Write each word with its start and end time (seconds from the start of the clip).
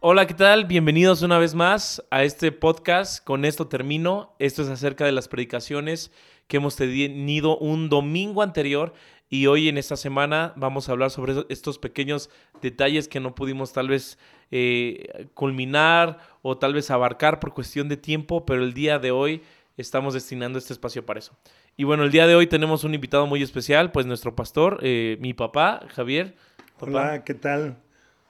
Hola, 0.00 0.28
¿qué 0.28 0.34
tal? 0.34 0.66
Bienvenidos 0.66 1.22
una 1.22 1.38
vez 1.38 1.56
más 1.56 2.04
a 2.12 2.22
este 2.22 2.52
podcast. 2.52 3.24
Con 3.24 3.44
esto 3.44 3.66
termino. 3.66 4.32
Esto 4.38 4.62
es 4.62 4.68
acerca 4.68 5.04
de 5.04 5.10
las 5.10 5.26
predicaciones 5.26 6.12
que 6.46 6.58
hemos 6.58 6.76
tenido 6.76 7.58
un 7.58 7.88
domingo 7.88 8.42
anterior 8.42 8.92
y 9.28 9.48
hoy 9.48 9.68
en 9.68 9.76
esta 9.76 9.96
semana 9.96 10.52
vamos 10.54 10.88
a 10.88 10.92
hablar 10.92 11.10
sobre 11.10 11.44
estos 11.48 11.80
pequeños 11.80 12.30
detalles 12.62 13.08
que 13.08 13.18
no 13.18 13.34
pudimos 13.34 13.72
tal 13.72 13.88
vez 13.88 14.20
eh, 14.52 15.26
culminar 15.34 16.20
o 16.42 16.56
tal 16.56 16.74
vez 16.74 16.92
abarcar 16.92 17.40
por 17.40 17.52
cuestión 17.52 17.88
de 17.88 17.96
tiempo, 17.96 18.46
pero 18.46 18.62
el 18.62 18.74
día 18.74 19.00
de 19.00 19.10
hoy 19.10 19.42
estamos 19.76 20.14
destinando 20.14 20.60
este 20.60 20.74
espacio 20.74 21.04
para 21.04 21.18
eso. 21.18 21.36
Y 21.76 21.82
bueno, 21.82 22.04
el 22.04 22.12
día 22.12 22.28
de 22.28 22.36
hoy 22.36 22.46
tenemos 22.46 22.84
un 22.84 22.94
invitado 22.94 23.26
muy 23.26 23.42
especial, 23.42 23.90
pues 23.90 24.06
nuestro 24.06 24.36
pastor, 24.36 24.78
eh, 24.80 25.18
mi 25.18 25.34
papá, 25.34 25.88
Javier. 25.88 26.36
Hola, 26.78 27.24
¿qué 27.24 27.34
tal? 27.34 27.78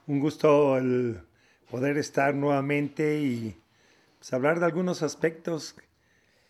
Un 0.06 0.20
gusto 0.20 0.78
el 0.78 1.27
poder 1.70 1.98
estar 1.98 2.34
nuevamente 2.34 3.20
y 3.20 3.56
pues, 4.18 4.32
hablar 4.32 4.60
de 4.60 4.66
algunos 4.66 5.02
aspectos 5.02 5.76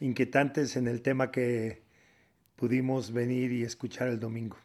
inquietantes 0.00 0.76
en 0.76 0.86
el 0.86 1.02
tema 1.02 1.30
que 1.30 1.82
pudimos 2.56 3.12
venir 3.12 3.52
y 3.52 3.62
escuchar 3.62 4.08
el 4.08 4.20
domingo. 4.20 4.56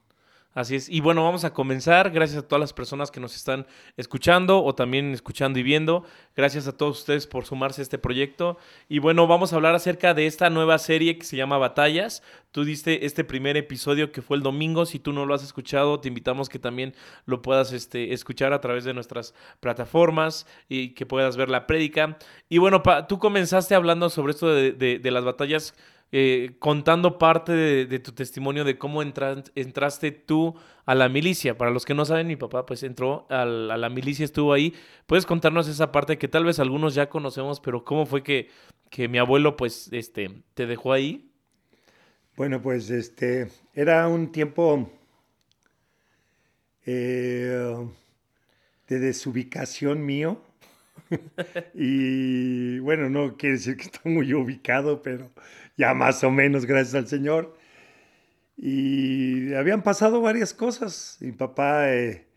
Así 0.54 0.76
es. 0.76 0.88
Y 0.88 1.02
bueno, 1.02 1.24
vamos 1.24 1.46
a 1.46 1.54
comenzar. 1.54 2.12
Gracias 2.12 2.44
a 2.44 2.48
todas 2.48 2.60
las 2.60 2.74
personas 2.74 3.10
que 3.10 3.20
nos 3.20 3.36
están 3.36 3.66
escuchando 3.98 4.64
o 4.64 4.76
también 4.76 5.12
escuchando 5.12 5.58
y 5.58 5.64
viendo. 5.64 6.06
Gracias 6.36 6.68
a 6.68 6.78
todos 6.78 7.00
ustedes 7.00 7.26
por 7.26 7.46
sumarse 7.46 7.82
a 7.82 7.84
este 7.84 7.98
proyecto. 7.98 8.58
Y 8.88 9.00
bueno, 9.00 9.26
vamos 9.26 9.52
a 9.52 9.56
hablar 9.56 9.74
acerca 9.74 10.14
de 10.14 10.28
esta 10.28 10.52
nueva 10.52 10.78
serie 10.78 11.18
que 11.18 11.26
se 11.26 11.38
llama 11.38 11.58
Batallas. 11.58 12.22
Tú 12.52 12.66
diste 12.66 13.08
este 13.08 13.24
primer 13.24 13.58
episodio 13.58 14.12
que 14.12 14.22
fue 14.22 14.38
el 14.38 14.44
domingo. 14.44 14.86
Si 14.86 15.00
tú 15.00 15.12
no 15.12 15.26
lo 15.26 15.34
has 15.34 15.44
escuchado, 15.44 16.00
te 16.00 16.08
invitamos 16.08 16.50
que 16.50 16.60
también 16.60 16.94
lo 17.26 17.42
puedas 17.42 17.74
este, 17.74 18.14
escuchar 18.14 18.54
a 18.54 18.62
través 18.62 18.84
de 18.84 18.94
nuestras 18.94 19.34
plataformas 19.60 20.46
y 20.70 20.90
que 20.90 21.08
puedas 21.08 21.36
ver 21.36 21.50
la 21.50 21.66
prédica. 21.66 22.20
Y 22.48 22.60
bueno, 22.60 22.84
tú 23.10 23.18
comenzaste 23.18 23.74
hablando 23.74 24.12
sobre 24.12 24.34
esto 24.34 24.54
de, 24.54 24.72
de 24.72 25.12
las 25.12 25.24
batallas 25.24 25.74
eh, 26.16 26.58
contando 26.60 27.18
parte 27.18 27.54
de, 27.54 28.00
tu 28.00 28.12
testimonio 28.12 28.64
de 28.64 28.78
cómo 28.78 29.02
entraste 29.02 30.12
tú 30.12 30.54
a 30.86 30.94
la 30.94 31.10
milicia. 31.10 31.58
Para 31.58 31.72
los 31.72 31.86
que 31.86 31.96
no 31.96 32.06
saben, 32.06 32.28
mi 32.28 32.36
papá 32.36 32.68
pues 32.68 32.84
entró 32.84 33.26
a 33.32 33.46
la, 33.46 33.90
milicia, 33.90 34.24
estuvo 34.24 34.54
ahí. 34.54 34.76
¿Puedes 35.08 35.26
contarnos 35.26 35.68
esa 35.68 35.92
parte 35.92 36.20
que 36.20 36.28
tal 36.28 36.46
vez 36.46 36.60
algunos 36.60 36.94
ya 36.94 37.10
conocemos, 37.10 37.60
pero 37.60 37.84
cómo 37.84 38.06
fue 38.06 38.22
que, 38.22 38.50
que 38.92 39.08
mi 39.08 39.18
abuelo 39.18 39.58
pues 39.58 39.90
este, 39.92 40.44
te 40.54 40.68
dejó 40.68 40.94
ahí? 40.94 41.32
Bueno, 42.38 42.62
pues 42.62 42.92
este 42.92 43.48
era 43.74 44.08
un 44.08 44.32
tiempo 44.32 44.92
eh, 46.86 47.88
de 48.88 49.00
desubicación 49.00 50.06
mío. 50.06 50.44
y 51.74 52.80
bueno, 52.80 53.10
no 53.10 53.38
quiere 53.38 53.56
decir 53.56 53.78
que 53.78 53.84
estoy 53.92 54.12
muy 54.12 54.34
ubicado, 54.34 55.02
pero 55.02 55.32
ya 55.78 55.94
más 55.94 56.24
o 56.24 56.32
menos, 56.32 56.66
gracias 56.66 56.96
al 56.96 57.08
Señor. 57.08 57.58
Y 58.58 59.54
habían 59.54 59.84
pasado 59.84 60.22
varias 60.22 60.54
cosas. 60.54 61.18
Mi 61.20 61.32
papá 61.32 61.92
eh, 61.94 62.28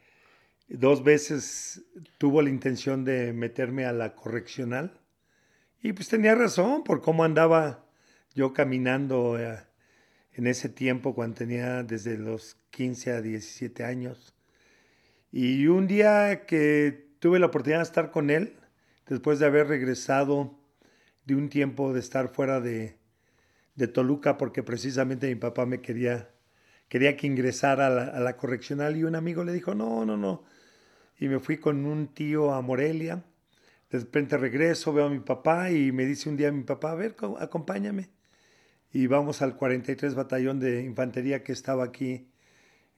dos 0.68 1.04
veces 1.04 1.84
tuvo 2.18 2.42
la 2.42 2.50
intención 2.50 3.04
de 3.04 3.32
meterme 3.32 3.84
a 3.84 3.92
la 3.92 4.14
correccional. 4.14 5.00
Y 5.82 5.92
pues 5.92 6.08
tenía 6.08 6.34
razón 6.34 6.84
por 6.84 7.02
cómo 7.02 7.24
andaba 7.24 7.84
yo 8.34 8.52
caminando 8.52 9.38
eh, 9.38 9.58
en 10.32 10.46
ese 10.46 10.68
tiempo 10.68 11.14
cuando 11.14 11.36
tenía 11.36 11.82
desde 11.82 12.18
los 12.18 12.56
15 12.70 13.12
a 13.12 13.22
17 13.22 13.84
años. 13.84 14.34
Y 15.32 15.66
un 15.66 15.86
día 15.86 16.46
que 16.46 17.05
tuve 17.26 17.40
la 17.40 17.46
oportunidad 17.46 17.80
de 17.80 17.82
estar 17.82 18.12
con 18.12 18.30
él, 18.30 18.54
después 19.08 19.40
de 19.40 19.46
haber 19.46 19.66
regresado 19.66 20.54
de 21.24 21.34
un 21.34 21.48
tiempo 21.48 21.92
de 21.92 21.98
estar 21.98 22.28
fuera 22.28 22.60
de, 22.60 22.98
de 23.74 23.88
Toluca 23.88 24.38
porque 24.38 24.62
precisamente 24.62 25.26
mi 25.26 25.34
papá 25.34 25.66
me 25.66 25.80
quería, 25.80 26.30
quería 26.88 27.16
que 27.16 27.26
ingresara 27.26 27.88
a 27.88 28.20
la, 28.20 28.36
correccional 28.36 28.96
y 28.96 29.02
un 29.02 29.16
amigo 29.16 29.42
le 29.42 29.52
dijo, 29.52 29.74
no, 29.74 30.04
no, 30.04 30.16
no. 30.16 30.44
Y 31.18 31.26
me 31.26 31.40
fui 31.40 31.56
con 31.56 31.84
un 31.84 32.14
tío 32.14 32.54
a 32.54 32.62
Morelia. 32.62 33.24
De 33.90 33.98
repente 33.98 34.36
regreso, 34.36 34.92
veo 34.92 35.06
a 35.06 35.10
mi 35.10 35.18
papá 35.18 35.72
y 35.72 35.90
me 35.90 36.06
dice 36.06 36.28
un 36.28 36.36
día 36.36 36.52
mi 36.52 36.62
papá, 36.62 36.92
a 36.92 36.94
ver, 36.94 37.16
acompáñame. 37.40 38.08
Y 38.92 39.08
vamos 39.08 39.42
al 39.42 39.56
43 39.56 40.14
Batallón 40.14 40.60
de 40.60 40.84
Infantería 40.84 41.42
que 41.42 41.50
estaba 41.50 41.82
aquí 41.82 42.28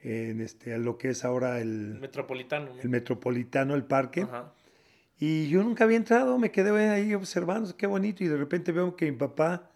en 0.03 0.41
este, 0.41 0.79
lo 0.79 0.99
que 0.99 1.11
es 1.11 1.25
ahora 1.25 1.61
el... 1.61 1.99
Metropolitano. 2.01 2.71
El 2.83 2.89
Metropolitano, 2.89 3.75
el 3.75 3.85
parque. 3.85 4.27
Y 5.19 5.49
yo 5.49 5.63
nunca 5.63 5.85
había 5.85 5.97
entrado, 5.97 6.39
me 6.39 6.51
quedé 6.53 6.89
ahí 6.89 7.15
observando, 7.15 7.77
qué 7.77 7.87
bonito. 7.87 8.23
Y 8.23 8.29
de 8.29 8.37
repente 8.37 8.73
veo 8.73 8.95
que 8.95 9.11
mi 9.11 9.17
papá 9.17 9.71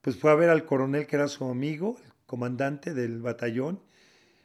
pues 0.00 0.16
fue 0.16 0.30
a 0.30 0.36
ver 0.36 0.50
al 0.50 0.64
coronel 0.64 1.06
que 1.06 1.16
era 1.16 1.26
su 1.26 1.44
amigo, 1.46 1.98
el 2.04 2.12
comandante 2.26 2.94
del 2.94 3.20
batallón. 3.20 3.80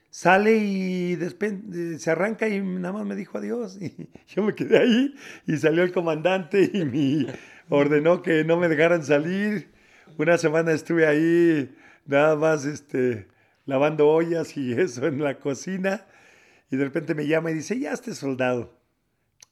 Sale 0.09 0.57
y 0.57 1.17
se 1.99 2.11
arranca 2.11 2.47
y 2.49 2.59
nada 2.59 2.93
más 2.93 3.05
me 3.05 3.15
dijo 3.15 3.38
adiós. 3.38 3.77
Y 3.81 4.09
yo 4.27 4.43
me 4.43 4.55
quedé 4.55 4.79
ahí 4.79 5.15
y 5.45 5.57
salió 5.57 5.83
el 5.83 5.91
comandante 5.91 6.69
y 6.73 6.83
me 6.83 7.27
ordenó 7.69 8.23
que 8.23 8.43
no 8.43 8.57
me 8.57 8.67
dejaran 8.67 9.03
salir. 9.03 9.69
Una 10.17 10.39
semana 10.39 10.71
estuve 10.71 11.05
ahí 11.05 11.73
nada 12.07 12.35
más 12.35 12.65
este, 12.65 13.27
lavando 13.66 14.07
ollas 14.09 14.57
y 14.57 14.73
eso 14.79 15.07
en 15.07 15.23
la 15.23 15.39
cocina. 15.39 16.05
Y 16.69 16.77
de 16.77 16.85
repente 16.85 17.16
me 17.16 17.27
llama 17.27 17.51
y 17.51 17.55
dice, 17.55 17.79
ya 17.79 17.91
esté 17.91 18.16
soldado. 18.16 18.73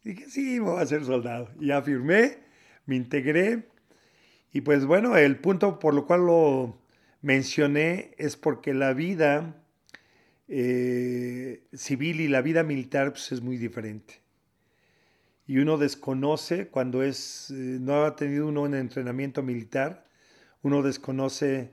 Y 0.03 0.09
dije, 0.09 0.29
sí, 0.29 0.59
voy 0.59 0.81
a 0.81 0.85
ser 0.85 1.03
soldado. 1.03 1.49
Y 1.59 1.67
ya 1.67 1.81
firmé, 1.81 2.37
me 2.85 2.95
integré 2.95 3.69
y 4.51 4.61
pues 4.61 4.85
bueno, 4.85 5.15
el 5.15 5.37
punto 5.37 5.79
por 5.79 5.93
lo 5.93 6.05
cual 6.05 6.25
lo 6.25 6.81
mencioné 7.21 8.15
es 8.17 8.35
porque 8.35 8.73
la 8.73 8.93
vida 8.93 9.63
eh, 10.47 11.63
civil 11.73 12.21
y 12.21 12.27
la 12.27 12.41
vida 12.41 12.63
militar 12.63 13.11
pues, 13.11 13.31
es 13.31 13.41
muy 13.41 13.57
diferente. 13.57 14.21
Y 15.45 15.57
uno 15.59 15.77
desconoce 15.77 16.67
cuando 16.67 17.03
es, 17.03 17.51
eh, 17.51 17.53
no 17.79 18.05
ha 18.05 18.15
tenido 18.15 18.47
uno 18.47 18.63
un 18.63 18.73
entrenamiento 18.73 19.43
militar, 19.43 20.05
uno 20.63 20.81
desconoce 20.81 21.71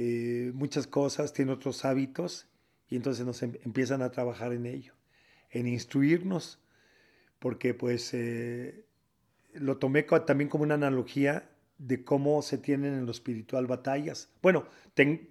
eh, 0.00 0.52
muchas 0.54 0.86
cosas, 0.86 1.32
tiene 1.32 1.50
otros 1.50 1.84
hábitos 1.84 2.46
y 2.88 2.94
entonces 2.94 3.26
nos 3.26 3.42
em, 3.42 3.54
empiezan 3.64 4.00
a 4.02 4.10
trabajar 4.10 4.52
en 4.52 4.64
ello, 4.64 4.92
en 5.50 5.66
instruirnos, 5.66 6.60
porque 7.40 7.74
pues 7.74 8.14
lo 9.54 9.78
tomé 9.78 10.04
también 10.04 10.48
como 10.48 10.62
una 10.62 10.74
analogía 10.74 11.50
de 11.78 12.04
cómo 12.04 12.42
se 12.42 12.58
tienen 12.58 12.94
en 12.94 13.06
lo 13.06 13.10
espiritual 13.10 13.66
batallas. 13.66 14.28
Bueno, 14.40 14.66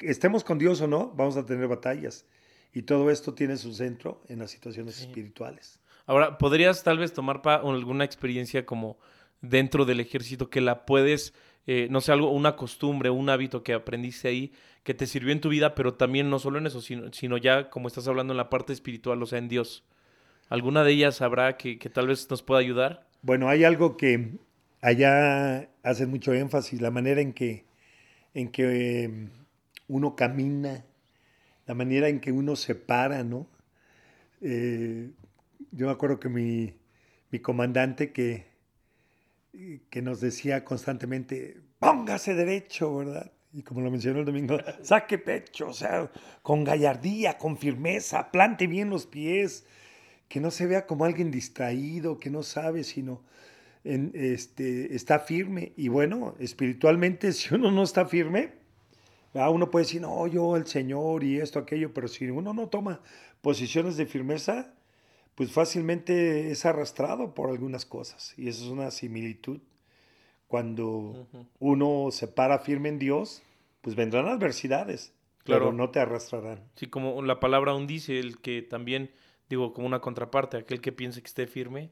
estemos 0.02 0.44
con 0.44 0.58
Dios 0.58 0.82
o 0.82 0.88
no, 0.88 1.14
vamos 1.16 1.38
a 1.38 1.46
tener 1.46 1.68
batallas. 1.68 2.26
Y 2.74 2.82
todo 2.84 3.10
esto 3.10 3.34
tiene 3.34 3.56
su 3.56 3.74
centro 3.74 4.22
en 4.28 4.40
las 4.40 4.52
situaciones 4.52 5.00
espirituales. 5.00 5.80
Ahora, 6.06 6.38
¿podrías 6.38 6.84
tal 6.84 7.00
vez 7.00 7.14
tomar 7.14 7.42
alguna 7.46 8.04
experiencia 8.04 8.66
como 8.66 8.98
dentro 9.42 9.86
del 9.86 10.00
ejército 10.00 10.50
que 10.50 10.62
la 10.62 10.86
puedes, 10.86 11.34
eh, 11.68 11.88
no 11.92 12.02
sé, 12.02 12.12
algo, 12.12 12.32
una 12.32 12.56
costumbre, 12.56 13.10
un 13.10 13.30
hábito 13.30 13.62
que 13.62 13.74
aprendiste 13.74 14.28
ahí, 14.28 14.54
que 14.84 14.94
te 14.94 15.06
sirvió 15.06 15.34
en 15.34 15.42
tu 15.42 15.50
vida, 15.50 15.76
pero 15.76 15.94
también 15.94 16.30
no 16.30 16.40
solo 16.40 16.58
en 16.58 16.66
eso, 16.66 16.82
sino, 16.82 17.14
sino 17.14 17.38
ya 17.38 17.70
como 17.70 17.88
estás 17.88 18.08
hablando 18.08 18.34
en 18.34 18.38
la 18.38 18.50
parte 18.50 18.74
espiritual, 18.74 19.22
o 19.22 19.26
sea, 19.26 19.38
en 19.38 19.50
Dios? 19.50 19.86
¿Alguna 20.50 20.84
de 20.84 20.94
ellas 20.94 21.22
habrá 21.22 21.58
que, 21.58 21.78
que 21.78 21.90
tal 21.90 22.08
vez 22.08 22.30
nos 22.30 22.42
pueda 22.42 22.62
ayudar? 22.62 23.08
Bueno, 23.22 23.50
hay 23.50 23.66
algo 23.66 23.98
que 23.98 24.32
allá 24.82 25.70
hacen 25.84 26.10
mucho 26.10 26.34
énfasis 26.34 26.82
la 26.82 26.92
manera 26.92 27.22
en 27.22 27.34
que, 27.34 27.66
en 28.34 28.50
que 28.50 29.30
uno 29.88 30.16
camina, 30.16 30.86
la 31.66 31.74
manera 31.74 32.08
en 32.08 32.20
que 32.20 32.32
uno 32.32 32.56
se 32.56 32.76
para, 32.76 33.24
¿no? 33.24 33.48
Eh, 34.42 35.12
yo 35.72 35.88
me 35.88 35.92
acuerdo 35.92 36.20
que 36.20 36.30
mi, 36.30 36.74
comandante 37.42 38.12
que, 38.12 38.48
que 39.90 40.02
nos 40.02 40.22
decía 40.22 40.64
constantemente, 40.64 41.62
póngase 41.80 42.36
derecho, 42.36 42.98
¿verdad? 42.98 43.32
Y 43.54 43.64
como 43.64 43.82
lo 43.82 43.90
mencionó 43.90 44.20
el 44.20 44.26
domingo, 44.26 44.58
saque 44.82 45.18
pecho, 45.18 45.70
o 45.70 45.74
sea, 45.74 46.12
con 46.42 46.64
gallardía, 46.64 47.38
con 47.38 47.58
firmeza, 47.58 48.32
plante 48.32 48.68
bien 48.68 48.90
los 48.90 49.06
pies, 49.06 49.66
que 50.28 50.40
no 50.40 50.52
se 50.52 50.68
vea 50.68 50.86
como 50.86 51.06
alguien 51.06 51.32
distraído, 51.32 52.20
que 52.20 52.30
no 52.30 52.44
sabe, 52.44 52.84
sino 52.84 53.24
este, 53.84 54.96
está 54.96 55.20
firme. 55.20 55.72
Y 55.78 55.88
bueno, 55.88 56.36
espiritualmente, 56.40 57.32
si 57.34 57.54
uno 57.56 57.72
no 57.72 57.84
está 57.84 58.06
firme, 58.06 58.54
uno 59.34 59.70
puede 59.70 59.86
decir, 59.86 60.02
no, 60.02 60.26
yo 60.28 60.56
el 60.56 60.66
Señor 60.66 61.24
y 61.24 61.40
esto, 61.40 61.60
aquello, 61.60 61.94
pero 61.94 62.08
si 62.08 62.30
uno 62.30 62.54
no 62.54 62.70
toma 62.70 63.02
posiciones 63.42 63.96
de 63.96 64.06
firmeza, 64.06 64.74
pues 65.36 65.52
fácilmente 65.52 66.52
es 66.52 66.66
arrastrado 66.66 67.34
por 67.34 67.50
algunas 67.50 67.86
cosas. 67.86 68.34
Y 68.38 68.48
eso 68.50 68.66
es 68.66 68.72
una 68.72 68.90
similitud. 68.90 69.62
Cuando 70.48 71.28
uno 71.60 72.10
se 72.12 72.28
para 72.28 72.60
firme 72.60 72.90
en 72.90 73.00
Dios, 73.00 73.44
pues 73.82 73.96
vendrán 73.96 74.28
adversidades, 74.28 75.14
claro. 75.44 75.66
pero 75.66 75.74
no 75.74 75.90
te 75.90 76.00
arrastrarán. 76.00 76.64
Sí, 76.76 76.88
como 76.88 77.22
la 77.22 77.40
palabra 77.40 77.74
aún 77.74 77.86
dice, 77.86 78.20
el 78.20 78.40
que 78.40 78.62
también, 78.62 79.12
digo, 79.50 79.74
como 79.74 79.88
una 79.88 80.00
contraparte, 80.00 80.58
aquel 80.58 80.80
que 80.80 80.92
piense 80.92 81.22
que 81.22 81.28
esté 81.28 81.48
firme, 81.48 81.90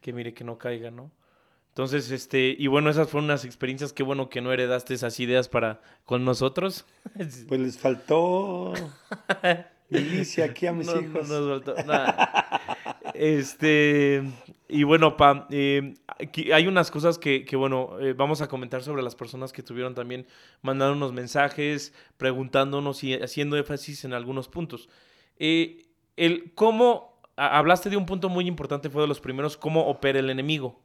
que 0.00 0.12
mire 0.12 0.32
que 0.32 0.44
no 0.44 0.58
caiga, 0.58 0.90
¿no? 0.90 1.10
Entonces, 1.78 2.10
este, 2.10 2.56
y 2.58 2.66
bueno, 2.66 2.90
esas 2.90 3.08
fueron 3.08 3.26
unas 3.26 3.44
experiencias, 3.44 3.92
qué 3.92 4.02
bueno 4.02 4.28
que 4.28 4.40
no 4.40 4.52
heredaste 4.52 4.94
esas 4.94 5.20
ideas 5.20 5.48
para 5.48 5.80
con 6.04 6.24
nosotros. 6.24 6.84
Pues 7.46 7.60
les 7.60 7.78
faltó 7.78 8.72
milicia 9.88 10.46
aquí 10.46 10.66
a 10.66 10.72
mis 10.72 10.88
hijos. 10.88 11.28
No, 11.28 11.40
nos 11.40 11.64
faltó 11.64 11.82
nada. 11.84 12.60
Este, 13.14 14.24
y 14.68 14.82
bueno, 14.82 15.16
pa, 15.16 15.46
eh, 15.50 15.94
hay 16.52 16.66
unas 16.66 16.90
cosas 16.90 17.18
que, 17.18 17.44
que 17.46 17.56
bueno, 17.56 17.98
eh, 18.00 18.12
vamos 18.12 18.42
a 18.42 18.48
comentar 18.48 18.82
sobre 18.82 19.02
las 19.02 19.14
personas 19.14 19.52
que 19.52 19.62
tuvieron 19.62 19.94
también 19.94 20.26
mandando 20.60 20.94
unos 20.94 21.12
mensajes, 21.12 21.94
preguntándonos 22.18 23.02
y 23.02 23.14
haciendo 23.14 23.56
énfasis 23.56 24.04
en 24.04 24.12
algunos 24.12 24.48
puntos. 24.48 24.90
Eh, 25.38 25.86
el 26.16 26.52
cómo, 26.54 27.18
hablaste 27.36 27.88
de 27.88 27.96
un 27.96 28.04
punto 28.04 28.28
muy 28.28 28.46
importante, 28.46 28.90
fue 28.90 29.02
de 29.02 29.08
los 29.08 29.20
primeros, 29.20 29.56
cómo 29.56 29.86
opera 29.86 30.18
el 30.18 30.28
enemigo. 30.28 30.82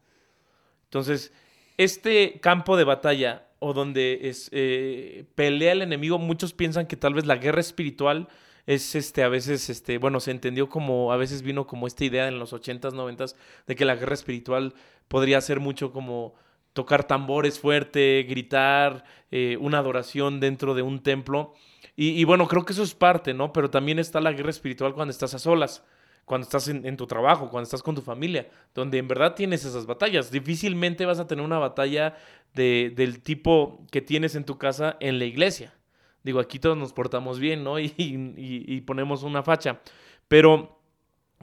Entonces, 0.85 1.33
este 1.77 2.39
campo 2.39 2.77
de 2.77 2.85
batalla 2.85 3.47
o 3.59 3.73
donde 3.73 4.29
es, 4.29 4.49
eh, 4.53 5.25
pelea 5.35 5.73
el 5.73 5.81
enemigo, 5.81 6.19
muchos 6.19 6.53
piensan 6.53 6.85
que 6.85 6.95
tal 6.95 7.13
vez 7.13 7.25
la 7.25 7.35
guerra 7.35 7.61
espiritual 7.61 8.29
es 8.65 8.95
este 8.95 9.23
a 9.23 9.29
veces 9.29 9.69
este 9.69 9.97
bueno 9.97 10.19
se 10.19 10.31
entendió 10.31 10.69
como 10.69 11.11
a 11.11 11.17
veces 11.17 11.41
vino 11.41 11.67
como 11.67 11.87
esta 11.87 12.05
idea 12.05 12.27
en 12.27 12.39
los 12.39 12.53
80s 12.53 12.93
90s 12.93 13.35
de 13.67 13.75
que 13.75 13.85
la 13.85 13.95
guerra 13.95 14.13
espiritual 14.13 14.73
podría 15.07 15.41
ser 15.41 15.59
mucho 15.59 15.91
como 15.91 16.33
tocar 16.73 17.05
tambores 17.05 17.59
fuerte 17.59 18.25
gritar 18.27 19.03
eh, 19.31 19.57
una 19.59 19.79
adoración 19.79 20.39
dentro 20.39 20.73
de 20.75 20.81
un 20.81 21.03
templo 21.03 21.53
y, 21.95 22.09
y, 22.09 22.23
bueno 22.23 22.47
creo 22.47 22.65
que 22.65 22.73
eso 22.73 22.83
es 22.83 22.95
parte 22.95 23.33
no 23.33 23.53
pero 23.53 23.69
también 23.69 23.99
está 23.99 24.21
la 24.21 24.31
guerra 24.31 24.49
espiritual 24.49 24.93
cuando 24.93 25.11
estás 25.11 25.33
a 25.33 25.39
solas 25.39 25.83
cuando 26.25 26.45
estás 26.45 26.67
en, 26.69 26.97
tu 26.97 27.05
trabajo, 27.05 27.49
cuando 27.49 27.65
estás 27.65 27.83
con 27.83 27.95
tu 27.95 28.01
familia, 28.01 28.49
donde 28.73 28.97
en 28.97 29.07
verdad 29.07 29.35
tienes 29.35 29.65
esas 29.65 29.85
batallas. 29.85 30.31
Difícilmente 30.31 31.05
vas 31.05 31.19
a 31.19 31.27
tener 31.27 31.43
una 31.43 31.59
batalla 31.59 32.15
de, 32.53 32.93
del 32.95 33.21
tipo 33.21 33.85
que 33.91 34.01
tienes 34.01 34.35
en 34.35 34.45
tu 34.45 34.57
casa 34.57 34.95
en 34.99 35.19
la 35.19 35.25
iglesia. 35.25 35.73
Digo, 36.23 36.39
aquí 36.39 36.59
todos 36.59 36.77
nos 36.77 36.93
portamos 36.93 37.39
bien, 37.39 37.63
¿no? 37.63 37.79
Y, 37.79 37.93
y, 37.97 38.81
ponemos 38.81 39.23
una 39.23 39.43
facha. 39.43 39.81
Pero, 40.27 40.79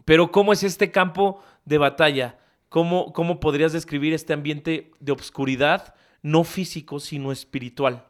pero, 0.04 0.30
¿cómo 0.32 0.52
es 0.52 0.62
este 0.62 0.90
campo 0.90 1.42
de 1.64 1.78
batalla? 1.78 2.38
¿Cómo, 2.68 3.12
¿Cómo 3.12 3.40
podrías 3.40 3.72
describir 3.72 4.14
este 4.14 4.32
ambiente 4.32 4.92
de 5.00 5.12
obscuridad, 5.12 5.94
no 6.22 6.44
físico, 6.44 7.00
sino 7.00 7.32
espiritual? 7.32 8.06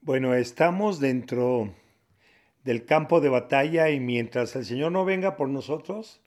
Bueno, 0.00 0.34
estamos 0.34 0.98
dentro 0.98 1.74
del 2.64 2.84
campo 2.84 3.20
de 3.20 3.28
batalla 3.28 3.90
y 3.90 4.00
mientras 4.00 4.56
el 4.56 4.64
Señor 4.64 4.92
no 4.92 5.04
venga 5.04 5.36
por 5.36 5.48
nosotros, 5.48 6.20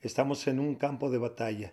estamos 0.00 0.46
en 0.46 0.58
un 0.58 0.74
campo 0.74 1.10
de 1.10 1.18
batalla. 1.18 1.72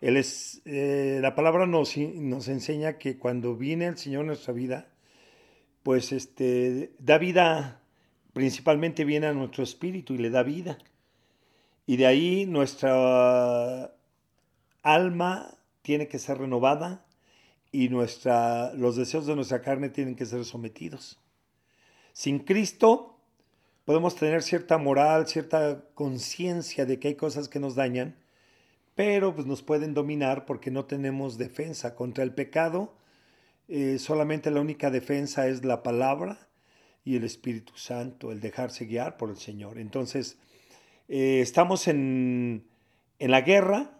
Él 0.00 0.16
es, 0.16 0.62
eh, 0.64 1.18
la 1.22 1.34
palabra 1.34 1.66
nos, 1.66 1.96
nos, 1.96 2.48
enseña 2.48 2.98
que 2.98 3.18
cuando 3.18 3.56
viene 3.56 3.86
el 3.86 3.96
Señor 3.96 4.22
en 4.22 4.28
nuestra 4.28 4.52
vida, 4.52 4.91
pues 5.82 6.12
este, 6.12 6.92
da 6.98 7.18
vida, 7.18 7.80
principalmente 8.32 9.04
viene 9.04 9.26
a 9.26 9.32
nuestro 9.32 9.62
espíritu 9.64 10.14
y 10.14 10.18
le 10.18 10.30
da 10.30 10.42
vida. 10.42 10.78
Y 11.86 11.96
de 11.96 12.06
ahí 12.06 12.46
nuestra 12.46 13.92
alma 14.82 15.58
tiene 15.82 16.08
que 16.08 16.18
ser 16.18 16.38
renovada 16.38 17.04
y 17.72 17.88
nuestra, 17.88 18.72
los 18.74 18.96
deseos 18.96 19.26
de 19.26 19.34
nuestra 19.34 19.62
carne 19.62 19.88
tienen 19.88 20.14
que 20.14 20.26
ser 20.26 20.44
sometidos. 20.44 21.18
Sin 22.12 22.40
Cristo 22.40 23.18
podemos 23.84 24.14
tener 24.14 24.42
cierta 24.42 24.78
moral, 24.78 25.26
cierta 25.26 25.84
conciencia 25.94 26.84
de 26.84 26.98
que 26.98 27.08
hay 27.08 27.14
cosas 27.14 27.48
que 27.48 27.58
nos 27.58 27.74
dañan, 27.74 28.16
pero 28.94 29.34
pues 29.34 29.46
nos 29.46 29.62
pueden 29.62 29.94
dominar 29.94 30.44
porque 30.44 30.70
no 30.70 30.84
tenemos 30.84 31.38
defensa 31.38 31.94
contra 31.94 32.22
el 32.22 32.34
pecado. 32.34 32.94
Eh, 33.74 33.98
solamente 33.98 34.50
la 34.50 34.60
única 34.60 34.90
defensa 34.90 35.48
es 35.48 35.64
la 35.64 35.82
palabra 35.82 36.46
y 37.06 37.16
el 37.16 37.24
Espíritu 37.24 37.72
Santo, 37.76 38.30
el 38.30 38.40
dejarse 38.40 38.84
guiar 38.84 39.16
por 39.16 39.30
el 39.30 39.38
Señor. 39.38 39.78
Entonces, 39.78 40.36
eh, 41.08 41.40
estamos 41.40 41.88
en, 41.88 42.66
en, 43.18 43.30
la 43.30 43.40
guerra 43.40 43.98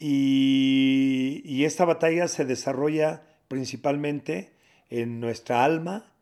y, 0.00 1.42
y 1.44 1.64
esta 1.64 1.84
batalla 1.84 2.26
se 2.26 2.44
desarrolla 2.44 3.22
principalmente 3.46 4.52
en 4.90 5.20
nuestra 5.20 5.64
alma, 5.64 6.12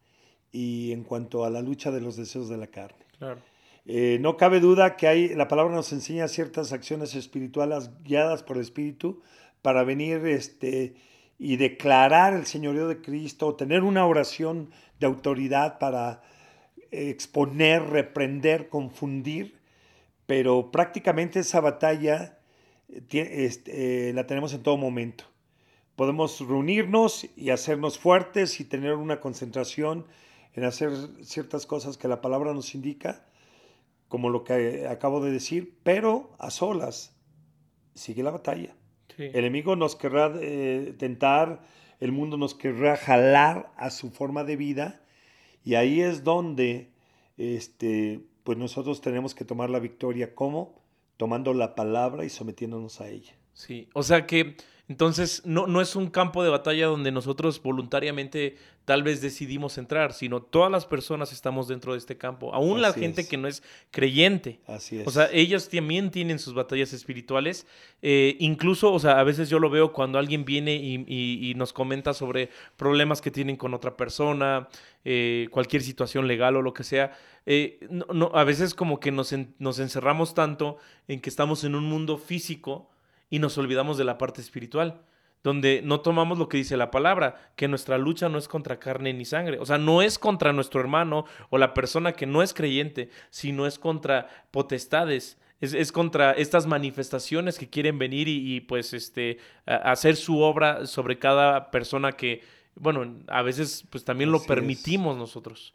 y 0.55 0.93
en 0.93 1.03
cuanto 1.03 1.45
a 1.45 1.51
la 1.51 1.61
lucha 1.63 1.91
de 1.91 2.01
los 2.01 2.17
deseos 2.17 2.49
de 2.49 2.57
la 2.57 2.69
carne. 2.69 3.05
Eh, 3.87 4.19
no 4.21 4.37
cabe 4.37 4.61
duda 4.61 4.97
que 4.97 5.09
hay, 5.09 5.35
la 5.35 5.49
palabra 5.49 5.75
nos 5.75 5.93
enseña 5.93 6.29
ciertas 6.29 6.73
acciones 6.73 7.17
espirituales 7.17 7.91
guiadas 8.05 8.45
por 8.45 8.57
el 8.57 8.63
Espíritu 8.63 9.21
para 9.63 9.83
venir 9.83 10.25
este, 10.27 10.95
y 11.39 11.57
declarar 11.57 12.35
el 12.35 12.47
señorío 12.47 12.89
de 12.89 13.01
Cristo, 13.01 13.55
tener 13.55 13.83
una 13.83 14.07
oración 14.07 14.71
de 15.01 15.07
autoridad 15.07 15.79
para 15.79 16.23
exponer, 16.91 17.83
reprender, 17.83 18.69
confundir, 18.69 19.59
pero 20.27 20.71
prácticamente 20.71 21.41
esa 21.41 21.61
batalla 21.61 22.39
eh, 22.89 23.45
este, 23.45 24.13
la 24.13 24.27
tenemos 24.27 24.55
en 24.55 24.63
todo 24.63 24.77
momento. 24.77 25.25
Podemos 25.97 26.41
reunirnos 26.41 27.27
y 27.37 27.51
hacernos 27.51 27.99
fuertes 27.99 28.61
y 28.61 28.65
tener 28.65 28.95
una 28.95 29.21
concentración 29.21 30.07
en 30.55 30.65
hacer 30.65 30.93
ciertas 31.23 31.67
cosas 31.67 31.97
que 31.97 32.09
la 32.09 32.21
palabra 32.21 32.53
nos 32.53 32.75
indica, 32.75 33.27
como 34.09 34.29
lo 34.31 34.45
que 34.45 34.87
acabo 34.89 35.25
de 35.25 35.33
decir, 35.33 35.79
pero 35.83 36.31
a 36.39 36.51
solas 36.51 37.17
sigue 37.95 38.23
la 38.23 38.31
batalla. 38.31 38.75
El 39.19 39.37
enemigo 39.37 39.77
nos 39.77 39.97
querrá 39.97 40.33
eh, 40.41 40.95
tentar, 40.99 41.63
el 42.01 42.13
mundo 42.13 42.37
nos 42.37 42.55
querrá 42.55 42.97
jalar 42.97 43.73
a 43.77 43.91
su 43.91 44.11
forma 44.11 44.45
de 44.45 44.57
vida 44.57 45.01
y 45.65 45.77
ahí 45.77 46.01
es 46.01 46.25
donde 46.25 46.91
este, 47.37 48.21
pues 48.43 48.59
nosotros 48.59 49.01
tenemos 49.01 49.35
que 49.35 49.45
tomar 49.45 49.71
la 49.71 49.79
victoria. 49.79 50.35
Como 50.35 50.85
tomando 51.17 51.55
la 51.55 51.75
palabra 51.75 52.25
y 52.25 52.29
sometiéndonos 52.29 53.01
a 53.01 53.09
ella. 53.09 53.35
Sí, 53.53 53.89
o 53.95 54.03
sea 54.03 54.27
que 54.27 54.57
entonces, 54.87 55.41
no, 55.47 55.67
no 55.67 55.81
es 55.81 55.97
un 55.97 56.09
campo 56.09 56.45
de 56.45 56.51
batalla 56.51 56.87
donde 56.87 57.11
nosotros 57.11 57.63
voluntariamente 57.63 58.57
tal 58.85 59.03
vez 59.03 59.23
decidimos 59.23 59.79
entrar, 59.79 60.13
sino 60.13 60.43
todas 60.43 60.71
las 60.71 60.85
personas 60.85 61.33
estamos 61.33 61.69
dentro 61.69 61.93
de 61.93 61.99
este 61.99 62.19
campo, 62.19 62.53
aún 62.55 62.83
la 62.83 62.93
gente 62.93 63.27
que 63.27 63.39
no 63.39 63.49
es 63.49 63.63
creyente. 63.91 64.61
Así 64.67 64.99
es. 64.99 65.07
O 65.07 65.11
sea, 65.11 65.31
ellos 65.33 65.71
también 65.71 66.11
tienen 66.11 66.39
sus 66.39 66.53
batallas 66.53 66.93
espirituales. 66.93 67.67
Eh, 68.03 68.37
incluso, 68.41 68.93
o 68.93 68.99
sea, 68.99 69.19
a 69.19 69.25
veces 69.25 69.49
yo 69.49 69.59
lo 69.59 69.71
veo 69.71 69.95
cuando 69.95 70.19
alguien 70.19 70.45
viene 70.45 70.75
y, 70.77 71.55
nos 71.57 71.73
comenta 71.73 72.13
sobre 72.13 72.51
problemas 72.77 73.23
que 73.23 73.31
tienen 73.31 73.57
con 73.57 73.73
otra 73.75 73.97
persona, 73.97 74.69
eh, 75.05 75.47
cualquier 75.51 75.83
situación 75.83 76.27
legal 76.27 76.57
o 76.57 76.63
lo 76.63 76.75
que 76.75 76.85
sea. 76.85 77.17
Eh, 77.47 77.79
no, 77.89 78.33
a 78.35 78.45
veces 78.45 78.75
como 78.75 78.99
que 79.01 79.13
nos, 79.13 79.35
nos 79.59 79.79
encerramos 79.79 80.35
tanto 80.35 80.77
en 81.07 81.21
que 81.21 81.31
estamos 81.31 81.65
en 81.65 81.75
un 81.75 81.85
mundo 81.85 82.19
físico 82.19 82.91
y 83.31 83.39
nos 83.39 83.59
olvidamos 83.59 83.99
de 83.99 84.05
la 84.05 84.19
parte 84.19 84.41
espiritual, 84.41 85.03
donde 85.43 85.83
no 85.85 86.01
tomamos 86.01 86.39
lo 86.39 86.49
que 86.49 86.57
dice 86.57 86.77
la 86.77 86.91
palabra, 86.91 87.53
que 87.55 87.69
nuestra 87.69 87.99
lucha 87.99 88.29
no 88.29 88.39
es 88.39 88.49
contra 88.49 88.81
carne 88.81 89.13
ni 89.13 89.27
sangre, 89.27 89.59
o 89.59 89.67
sea, 89.67 89.77
no 89.77 90.01
es 90.01 90.19
contra 90.19 90.53
nuestro 90.53 90.81
hermano 90.81 91.27
o 91.51 91.59
la 91.59 91.75
persona 91.75 92.13
que 92.13 92.27
no 92.27 92.43
es 92.43 92.55
creyente, 92.55 93.11
sino 93.31 93.67
es 93.67 93.79
contra 93.79 94.29
potestades, 94.51 95.39
es, 95.61 95.93
contra 95.93 96.33
estas 96.33 96.67
manifestaciones 96.67 97.59
que 97.59 97.69
quieren 97.69 97.99
venir 97.99 98.27
y, 98.29 98.61
pues 98.63 98.93
este, 98.95 99.39
hacer 99.67 100.17
su 100.17 100.41
obra 100.41 100.87
sobre 100.87 101.19
cada 101.19 101.71
persona 101.71 102.13
que, 102.13 102.43
bueno, 102.75 103.23
a 103.29 103.43
veces 103.43 103.87
pues 103.91 104.05
también 104.05 104.33
lo 104.33 104.43
permitimos 104.43 105.17
nosotros. 105.17 105.75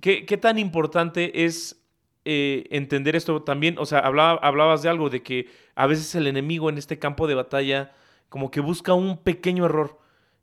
¿Qué, 0.00 0.26
¿Qué 0.26 0.36
tan 0.36 0.58
importante 0.58 1.44
es 1.44 1.83
eh, 2.24 2.64
entender 2.70 3.16
esto 3.16 3.42
también, 3.42 3.76
o 3.78 3.86
sea, 3.86 3.98
hablabas 3.98 4.82
de 4.82 4.88
algo, 4.88 5.10
de 5.10 5.22
que 5.22 5.48
a 5.74 5.86
veces 5.86 6.14
el 6.14 6.26
enemigo 6.26 6.70
en 6.70 6.78
este 6.78 6.98
campo 6.98 7.26
de 7.26 7.34
batalla 7.34 7.92
como 8.28 8.50
que 8.50 8.60
busca 8.60 8.94
un 8.94 9.18
pequeño 9.18 9.66
error. 9.66 9.98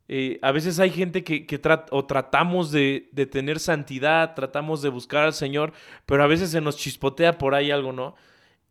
Eh, 0.08 0.38
a 0.42 0.52
veces 0.52 0.78
hay 0.78 0.90
gente 0.90 1.24
que, 1.24 1.46
que 1.46 1.60
o 1.90 2.04
tratamos 2.06 2.70
de, 2.70 3.08
de, 3.12 3.26
tener 3.26 3.58
santidad, 3.60 4.34
tratamos 4.34 4.82
de 4.82 4.90
buscar 4.90 5.24
al 5.24 5.32
Señor, 5.32 5.72
pero 6.06 6.22
a 6.22 6.26
veces 6.26 6.50
se 6.50 6.60
nos 6.60 6.76
chispotea 6.76 7.38
por 7.38 7.54
ahí 7.54 7.70
algo, 7.70 7.92
¿no? 7.92 8.14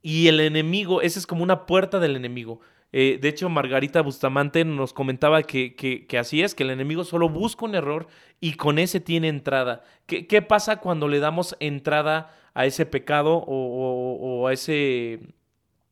Y 0.01 0.27
el 0.27 0.39
enemigo, 0.39 1.01
esa 1.01 1.19
es 1.19 1.27
como 1.27 1.43
una 1.43 1.65
puerta 1.65 1.99
del 1.99 2.15
enemigo. 2.15 2.61
Eh, 2.93 3.19
de 3.21 3.29
hecho, 3.29 3.47
Margarita 3.49 4.01
Bustamante 4.01 4.65
nos 4.65 4.93
comentaba 4.93 5.43
que, 5.43 5.75
que, 5.75 6.17
así 6.17 6.41
es, 6.41 6.53
que 6.53 6.63
el 6.63 6.71
enemigo 6.71 7.03
solo 7.03 7.29
busca 7.29 7.65
un 7.65 7.75
error 7.75 8.07
y 8.39 8.53
con 8.53 8.79
ese 8.79 8.99
tiene 8.99 9.29
entrada. 9.29 9.83
¿Qué, 10.07 10.27
qué 10.27 10.41
pasa 10.41 10.77
cuando 10.77 11.07
le 11.07 11.19
damos 11.19 11.55
entrada 11.59 12.35
a 12.53 12.65
ese 12.65 12.85
pecado 12.85 13.43
o, 13.47 14.47
a 14.47 14.53
ese, 14.53 15.19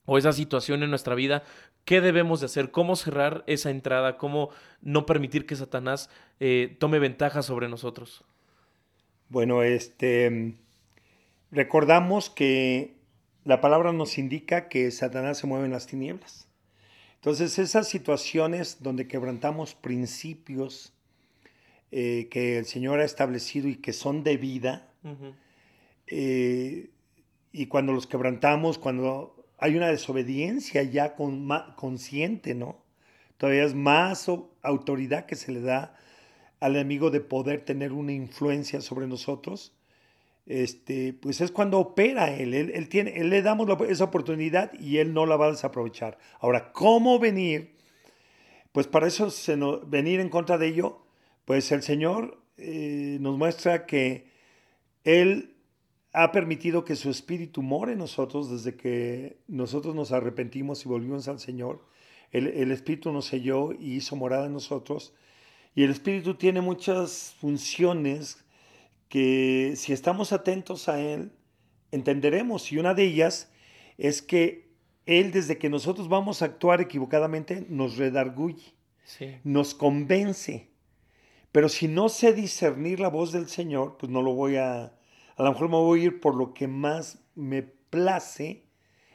o 0.05 0.17
esa 0.17 0.33
situación 0.33 0.83
en 0.83 0.89
nuestra 0.89 1.15
vida, 1.15 1.43
¿qué 1.85 2.01
debemos 2.01 2.39
de 2.39 2.47
hacer? 2.47 2.71
¿Cómo 2.71 2.95
cerrar 2.95 3.43
esa 3.47 3.69
entrada? 3.69 4.17
¿Cómo 4.17 4.49
no 4.81 5.05
permitir 5.05 5.45
que 5.45 5.55
Satanás 5.55 6.09
eh, 6.39 6.75
tome 6.79 6.99
ventaja 6.99 7.41
sobre 7.41 7.69
nosotros? 7.69 8.23
Bueno, 9.29 9.63
este, 9.63 10.55
recordamos 11.51 12.29
que 12.29 12.95
la 13.45 13.61
palabra 13.61 13.93
nos 13.93 14.17
indica 14.17 14.67
que 14.69 14.91
Satanás 14.91 15.37
se 15.37 15.47
mueve 15.47 15.65
en 15.65 15.71
las 15.71 15.87
tinieblas. 15.87 16.47
Entonces, 17.15 17.59
esas 17.59 17.87
situaciones 17.87 18.81
donde 18.81 19.07
quebrantamos 19.07 19.75
principios 19.75 20.93
eh, 21.91 22.27
que 22.31 22.57
el 22.57 22.65
Señor 22.65 22.99
ha 22.99 23.03
establecido 23.03 23.67
y 23.67 23.75
que 23.75 23.93
son 23.93 24.23
de 24.23 24.37
vida, 24.37 24.87
eh, 26.09 26.89
y 27.51 27.65
cuando 27.67 27.93
los 27.93 28.07
quebrantamos, 28.07 28.77
cuando 28.77 29.35
hay 29.57 29.75
una 29.75 29.87
desobediencia 29.87 30.83
ya 30.83 31.15
con, 31.15 31.47
consciente, 31.75 32.55
¿no? 32.55 32.83
Todavía 33.37 33.63
es 33.63 33.75
más 33.75 34.29
autoridad 34.61 35.25
que 35.25 35.35
se 35.35 35.51
le 35.51 35.61
da 35.61 35.95
al 36.59 36.75
enemigo 36.75 37.09
de 37.09 37.21
poder 37.21 37.63
tener 37.63 37.93
una 37.93 38.11
influencia 38.11 38.81
sobre 38.81 39.07
nosotros 39.07 39.73
este, 40.49 41.13
pues 41.13 41.41
es 41.41 41.51
cuando 41.51 41.79
opera 41.79 42.35
él. 42.35 42.55
Él, 42.55 42.89
tiene, 42.89 43.17
él 43.19 43.29
le 43.29 43.43
damos 43.43 43.69
esa 43.87 44.05
oportunidad 44.05 44.73
y 44.79 44.97
él 44.97 45.13
no 45.13 45.27
la 45.27 45.37
va 45.37 45.45
a 45.45 45.51
desaprovechar. 45.51 46.17
Ahora, 46.39 46.73
¿cómo 46.73 47.19
venir? 47.19 47.75
Pues 48.71 48.87
para 48.87 49.07
eso, 49.07 49.29
se 49.29 49.55
venir 49.85 50.19
en 50.19 50.29
contra 50.29 50.57
de 50.57 50.67
ello, 50.67 51.05
pues 51.45 51.71
el 51.71 51.83
Señor 51.83 52.41
eh, 52.57 53.17
nos 53.21 53.37
muestra 53.37 53.85
que 53.85 54.27
Él 55.03 55.55
ha 56.11 56.31
permitido 56.31 56.83
que 56.85 56.95
su 56.95 57.09
espíritu 57.09 57.61
more 57.61 57.93
en 57.93 57.99
nosotros 57.99 58.49
desde 58.49 58.75
que 58.75 59.37
nosotros 59.47 59.95
nos 59.95 60.11
arrepentimos 60.11 60.85
y 60.85 60.89
volvimos 60.89 61.27
al 61.27 61.39
Señor. 61.39 61.85
El, 62.31 62.47
el 62.47 62.71
espíritu 62.71 63.11
nos 63.11 63.25
selló 63.25 63.73
y 63.73 63.95
hizo 63.95 64.15
morada 64.15 64.47
en 64.47 64.53
nosotros. 64.53 65.13
Y 65.75 65.83
el 65.83 65.91
espíritu 65.91 66.35
tiene 66.35 66.61
muchas 66.61 67.35
funciones 67.39 68.43
que 69.07 69.73
si 69.75 69.93
estamos 69.93 70.31
atentos 70.31 70.89
a 70.89 70.99
Él, 71.01 71.31
entenderemos. 71.91 72.71
Y 72.71 72.77
una 72.77 72.93
de 72.93 73.03
ellas 73.03 73.51
es 73.97 74.21
que 74.21 74.71
Él, 75.05 75.31
desde 75.31 75.57
que 75.57 75.69
nosotros 75.69 76.07
vamos 76.07 76.41
a 76.41 76.45
actuar 76.45 76.81
equivocadamente, 76.81 77.65
nos 77.69 77.97
redarguye, 77.97 78.75
nos 79.43 79.73
convence. 79.73 80.69
Pero 81.51 81.67
si 81.69 81.87
no 81.87 82.09
sé 82.09 82.33
discernir 82.33 82.99
la 82.99 83.09
voz 83.09 83.31
del 83.31 83.47
Señor, 83.47 83.97
pues 83.97 84.11
no 84.11 84.21
lo 84.21 84.33
voy 84.33 84.57
a... 84.57 84.93
A 85.39 85.43
lo 85.43 85.53
mejor 85.53 85.69
me 85.69 85.77
voy 85.77 86.01
a 86.01 86.03
ir 86.03 86.19
por 86.19 86.35
lo 86.35 86.53
que 86.53 86.67
más 86.67 87.23
me 87.33 87.63
place 87.63 88.65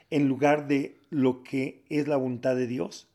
en 0.09 0.27
lugar 0.27 0.67
de 0.67 0.99
lo 1.11 1.43
que 1.43 1.85
es 1.87 2.07
la 2.07 2.17
voluntad 2.17 2.55
de 2.55 2.65
Dios. 2.65 3.07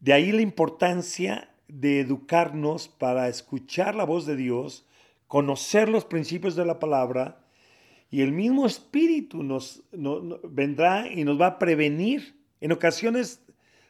De 0.00 0.14
ahí 0.14 0.32
la 0.32 0.40
importancia 0.40 1.50
de 1.68 2.00
educarnos 2.00 2.88
para 2.88 3.28
escuchar 3.28 3.94
la 3.94 4.04
voz 4.04 4.24
de 4.24 4.34
Dios, 4.34 4.86
conocer 5.28 5.90
los 5.90 6.06
principios 6.06 6.56
de 6.56 6.64
la 6.64 6.78
palabra 6.78 7.44
y 8.10 8.22
el 8.22 8.32
mismo 8.32 8.64
Espíritu 8.64 9.42
nos, 9.42 9.82
vendrá 10.42 11.06
y 11.06 11.24
nos 11.24 11.38
va 11.38 11.48
a 11.48 11.58
prevenir. 11.58 12.34
En 12.62 12.72
ocasiones 12.72 13.42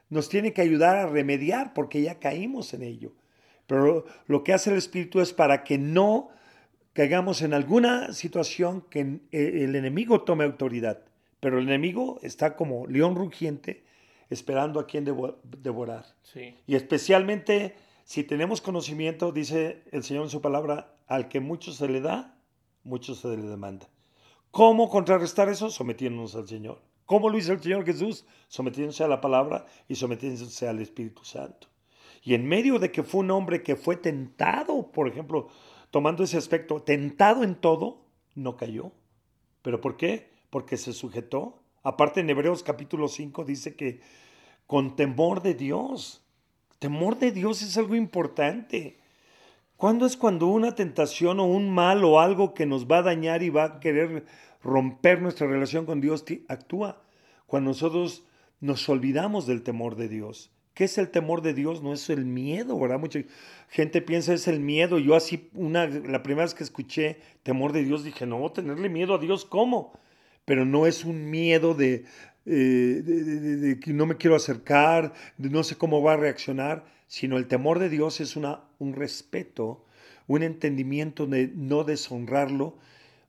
nos 0.08 0.28
tiene 0.28 0.52
que 0.52 0.62
ayudar 0.62 0.96
a 0.96 1.06
remediar 1.06 1.74
porque 1.74 2.02
ya 2.02 2.18
caímos 2.18 2.74
en 2.74 2.82
ello. 2.82 3.12
Pero 3.68 4.04
lo 4.26 4.42
que 4.42 4.52
hace 4.52 4.70
el 4.70 4.78
Espíritu 4.78 5.20
es 5.20 5.32
para 5.32 5.62
que 5.62 5.78
no 5.78 6.30
caigamos 6.92 7.42
en 7.42 7.54
alguna 7.54 8.12
situación 8.12 8.82
que 8.90 9.20
el 9.30 9.76
enemigo 9.76 10.23
tome 10.23 10.44
autoridad. 10.44 11.02
Pero 11.40 11.59
el 11.59 11.68
enemigo 11.68 12.20
está 12.23 12.56
como 12.56 12.87
león 12.87 13.14
rugiente 13.14 13.85
esperando 14.28 14.78
a 14.78 14.87
quien 14.87 15.04
devorar. 15.04 16.04
Y 16.66 16.75
especialmente 16.75 17.75
si 18.04 18.25
tenemos 18.25 18.61
conocimiento, 18.61 19.30
dice 19.30 19.85
el 19.92 20.02
Señor 20.02 20.25
en 20.25 20.30
su 20.30 20.40
palabra, 20.40 20.97
al 21.06 21.28
que 21.28 21.38
mucho 21.38 21.73
se 21.73 21.88
le 21.88 22.00
da, 22.00 22.37
mucho 22.82 23.14
se 23.14 23.28
le 23.28 23.37
demanda. 23.37 23.88
¿Cómo 24.50 24.88
contrarrestar 24.88 25.49
eso? 25.49 25.70
Sometiéndonos 25.70 26.35
al 26.35 26.49
Señor. 26.49 26.82
¿Cómo 27.06 27.28
lo 27.28 27.38
hizo 27.38 27.52
el 27.52 27.62
Señor 27.62 27.85
Jesús? 27.85 28.25
Sometiéndose 28.49 29.04
a 29.04 29.09
la 29.09 29.20
palabra 29.20 29.64
y 29.87 29.94
sometiéndose 29.94 30.66
al 30.66 30.80
Espíritu 30.80 31.25
Santo. 31.25 31.68
Y 32.23 32.35
en 32.35 32.47
medio 32.49 32.78
de 32.78 32.90
que 32.90 33.02
fue 33.02 33.20
un 33.20 33.30
hombre 33.30 33.62
que 33.62 33.76
fue 33.76 33.97
tentado, 33.97 34.90
por 34.90 35.06
ejemplo, 35.06 35.49
tomando 35.90 36.25
ese 36.25 36.37
aspecto, 36.37 36.82
tentado 36.82 37.44
en 37.44 37.54
todo, 37.54 38.04
no 38.35 38.56
cayó. 38.56 38.92
¿Pero 39.62 39.80
por 39.80 39.97
qué? 39.97 40.30
Porque 40.50 40.76
se 40.76 40.92
sujetó. 40.92 41.62
Aparte 41.82 42.20
en 42.20 42.30
Hebreos 42.30 42.62
capítulo 42.62 43.09
5 43.09 43.44
dice 43.44 43.75
que 43.75 44.00
con 44.66 44.97
temor 44.97 45.42
de 45.42 45.54
Dios. 45.54 46.25
Temor 46.78 47.18
de 47.18 47.32
Dios 47.32 47.62
es 47.62 47.76
algo 47.76 47.94
importante. 47.94 48.99
¿Cuándo 49.76 50.06
es 50.06 50.16
cuando 50.16 50.47
una 50.47 50.75
tentación 50.75 51.40
o 51.40 51.44
un 51.44 51.70
mal 51.70 52.04
o 52.04 52.20
algo 52.20 52.54
que 52.54 52.66
nos 52.66 52.87
va 52.87 52.99
a 52.99 53.02
dañar 53.02 53.42
y 53.42 53.50
va 53.50 53.64
a 53.64 53.80
querer 53.80 54.26
romper 54.62 55.23
nuestra 55.23 55.47
relación 55.47 55.87
con 55.87 56.00
Dios 56.00 56.25
actúa? 56.49 57.02
Cuando 57.47 57.70
nosotros 57.70 58.25
nos 58.61 58.88
olvidamos 58.88 59.47
del 59.47 59.62
temor 59.62 59.97
de 59.97 60.09
Dios. 60.09 60.50
¿Qué 60.80 60.84
es 60.84 60.96
el 60.96 61.10
temor 61.10 61.42
de 61.42 61.52
Dios? 61.52 61.82
No 61.82 61.92
es 61.92 62.08
el 62.08 62.25
miedo, 62.25 62.80
¿verdad? 62.80 62.99
Mucha 62.99 63.20
gente 63.68 64.00
piensa 64.00 64.32
es 64.32 64.49
el 64.49 64.60
miedo. 64.60 64.99
Yo 64.99 65.14
así, 65.14 65.50
una, 65.52 65.87
la 65.87 66.22
primera 66.22 66.46
vez 66.46 66.54
que 66.54 66.64
escuché 66.64 67.20
temor 67.42 67.75
de 67.75 67.84
Dios, 67.84 68.02
dije, 68.02 68.25
no, 68.25 68.50
tenerle 68.50 68.88
miedo 68.88 69.14
a 69.14 69.18
Dios, 69.18 69.44
¿cómo? 69.44 69.92
Pero 70.46 70.64
no 70.64 70.87
es 70.87 71.04
un 71.04 71.28
miedo 71.28 71.75
de, 71.75 72.06
eh, 72.46 73.78
que 73.78 73.92
no 73.92 74.06
me 74.06 74.16
quiero 74.16 74.37
acercar, 74.37 75.12
de 75.37 75.50
no 75.50 75.64
sé 75.64 75.76
cómo 75.76 76.00
va 76.00 76.14
a 76.14 76.16
reaccionar 76.16 76.87
sino 77.10 77.37
el 77.37 77.46
temor 77.46 77.78
de 77.80 77.90
Dios 77.90 78.20
es 78.20 78.37
una, 78.37 78.60
un 78.78 78.94
respeto, 78.94 79.84
un 80.28 80.44
entendimiento 80.44 81.26
de 81.26 81.49
no 81.49 81.82
deshonrarlo 81.82 82.78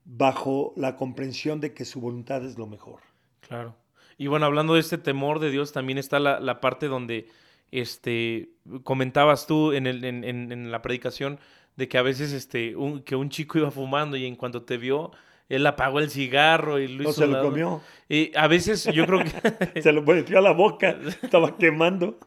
bajo 0.05 0.71
la 0.77 0.95
comprensión 0.95 1.59
de 1.59 1.73
que 1.73 1.83
su 1.83 1.99
voluntad 1.99 2.45
es 2.45 2.59
lo 2.59 2.67
mejor. 2.67 3.01
Claro. 3.41 3.75
Y 4.21 4.27
bueno, 4.27 4.45
hablando 4.45 4.75
de 4.75 4.81
este 4.81 4.99
temor 4.99 5.39
de 5.39 5.49
Dios, 5.49 5.71
también 5.71 5.97
está 5.97 6.19
la, 6.19 6.61
parte 6.61 6.87
donde 6.87 7.27
este, 7.71 8.49
comentabas 8.83 9.47
tú 9.47 9.71
en, 9.71 9.87
el, 9.87 10.03
en, 10.05 10.69
la 10.69 10.83
predicación 10.83 11.39
de 11.75 11.87
que 11.87 11.97
a 11.97 12.03
veces 12.03 12.31
este, 12.31 12.75
que 13.03 13.15
un 13.15 13.29
chico 13.31 13.57
iba 13.57 13.71
fumando 13.71 14.15
y 14.17 14.27
en 14.27 14.35
cuanto 14.35 14.61
te 14.61 14.77
vio, 14.77 15.09
él 15.49 15.65
apagó 15.65 15.97
el 15.97 16.11
cigarro 16.11 16.77
y 16.77 16.87
lo. 16.87 17.05
No 17.05 17.13
se 17.13 17.25
lo 17.25 17.41
comió. 17.41 17.81
Y 18.07 18.31
a 18.37 18.47
veces 18.47 18.83
yo 18.93 19.07
creo 19.07 19.23
que. 19.23 19.81
se 19.81 19.91
lo 19.91 20.03
metió 20.03 20.37
a 20.37 20.41
la 20.41 20.51
boca, 20.51 20.99
estaba 21.23 21.57
quemando. 21.57 22.19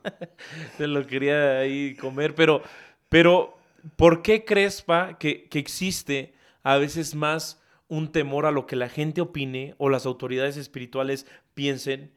se 0.77 0.89
lo 0.89 1.07
quería 1.07 1.59
ahí 1.61 1.95
comer. 1.95 2.35
Pero, 2.35 2.61
pero 3.09 3.57
¿por 3.95 4.21
qué 4.21 4.45
crees, 4.45 4.83
Pa, 4.83 5.17
que, 5.17 5.45
que 5.45 5.61
existe 5.61 6.35
a 6.65 6.77
veces 6.77 7.15
más 7.15 7.63
un 7.95 8.11
temor 8.11 8.47
a 8.47 8.51
lo 8.51 8.67
que 8.67 8.77
la 8.77 8.89
gente 8.89 9.21
opine 9.21 9.75
o 9.79 9.89
las 9.89 10.07
autoridades 10.07 10.57
espirituales 10.57 11.27
piensen 11.55 12.11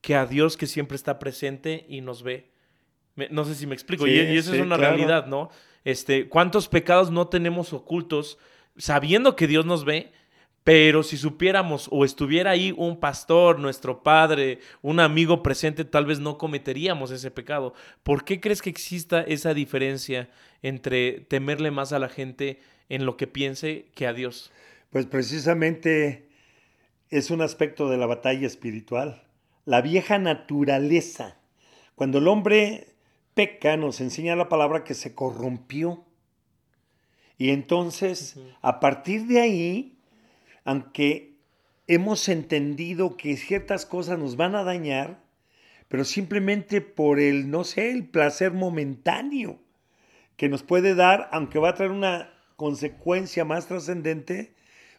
que 0.00 0.14
a 0.14 0.26
Dios 0.26 0.56
que 0.56 0.66
siempre 0.66 0.96
está 0.96 1.18
presente 1.18 1.84
y 1.88 2.00
nos 2.00 2.22
ve? 2.22 2.50
no 3.30 3.44
sé 3.44 3.54
si 3.56 3.66
me 3.66 3.74
explico. 3.74 4.06
y, 4.06 4.16
eso 4.16 4.54
es 4.54 4.60
una 4.60 4.76
realidad, 4.76 5.26
¿no? 5.26 5.50
Este, 5.84 6.28
¿Cuántos 6.28 6.68
pecados 6.68 7.10
no 7.10 7.26
tenemos 7.26 7.72
ocultos 7.72 8.38
sabiendo 8.76 9.34
que 9.34 9.48
Dios 9.48 9.66
nos 9.66 9.84
ve? 9.84 10.12
Pero 10.62 11.02
si 11.02 11.16
supiéramos 11.16 11.88
o 11.90 12.04
estuviera 12.04 12.50
ahí 12.50 12.74
un 12.76 13.00
pastor, 13.00 13.58
nuestro 13.58 14.02
padre, 14.02 14.60
un 14.82 15.00
amigo 15.00 15.42
presente, 15.42 15.84
tal 15.84 16.04
vez 16.04 16.20
no 16.20 16.36
cometeríamos 16.36 17.10
ese 17.10 17.30
pecado. 17.30 17.74
¿Por 18.02 18.24
qué 18.24 18.38
crees 18.38 18.60
que 18.60 18.70
exista 18.70 19.22
esa 19.22 19.54
diferencia 19.54 20.28
entre 20.62 21.20
temerle 21.20 21.70
más 21.70 21.92
a 21.92 21.98
la 21.98 22.08
gente 22.08 22.60
en 22.88 23.06
lo 23.06 23.16
que 23.16 23.26
piense 23.26 23.86
que 23.94 24.06
a 24.06 24.12
Dios? 24.12 24.52
Pues 24.90 25.06
precisamente 25.06 26.28
es 27.10 27.30
un 27.30 27.42
aspecto 27.42 27.88
de 27.90 27.98
la 27.98 28.06
batalla 28.06 28.46
espiritual. 28.46 29.22
La 29.64 29.82
vieja 29.82 30.18
naturaleza. 30.18 31.36
Cuando 31.94 32.18
el 32.18 32.28
hombre 32.28 32.94
peca, 33.34 33.76
nos 33.76 34.00
enseña 34.00 34.34
la 34.34 34.48
palabra 34.48 34.84
que 34.84 34.94
se 34.94 35.14
corrompió. 35.14 36.04
Y 37.36 37.50
entonces, 37.50 38.40
a 38.62 38.80
partir 38.80 39.26
de 39.26 39.40
ahí, 39.40 39.98
aunque 40.64 41.36
hemos 41.86 42.28
entendido 42.28 43.16
que 43.16 43.36
ciertas 43.36 43.86
cosas 43.86 44.18
nos 44.18 44.36
van 44.36 44.54
a 44.54 44.64
dañar, 44.64 45.22
pero 45.88 46.04
simplemente 46.04 46.80
por 46.80 47.20
el, 47.20 47.50
no 47.50 47.64
sé, 47.64 47.90
el 47.90 48.08
placer 48.08 48.52
momentáneo 48.52 49.60
que 50.36 50.48
nos 50.48 50.62
puede 50.62 50.94
dar, 50.94 51.28
aunque 51.32 51.58
va 51.58 51.70
a 51.70 51.74
traer 51.74 51.90
una 51.90 52.32
consecuencia 52.56 53.44
más 53.44 53.66
trascendente, 53.66 54.54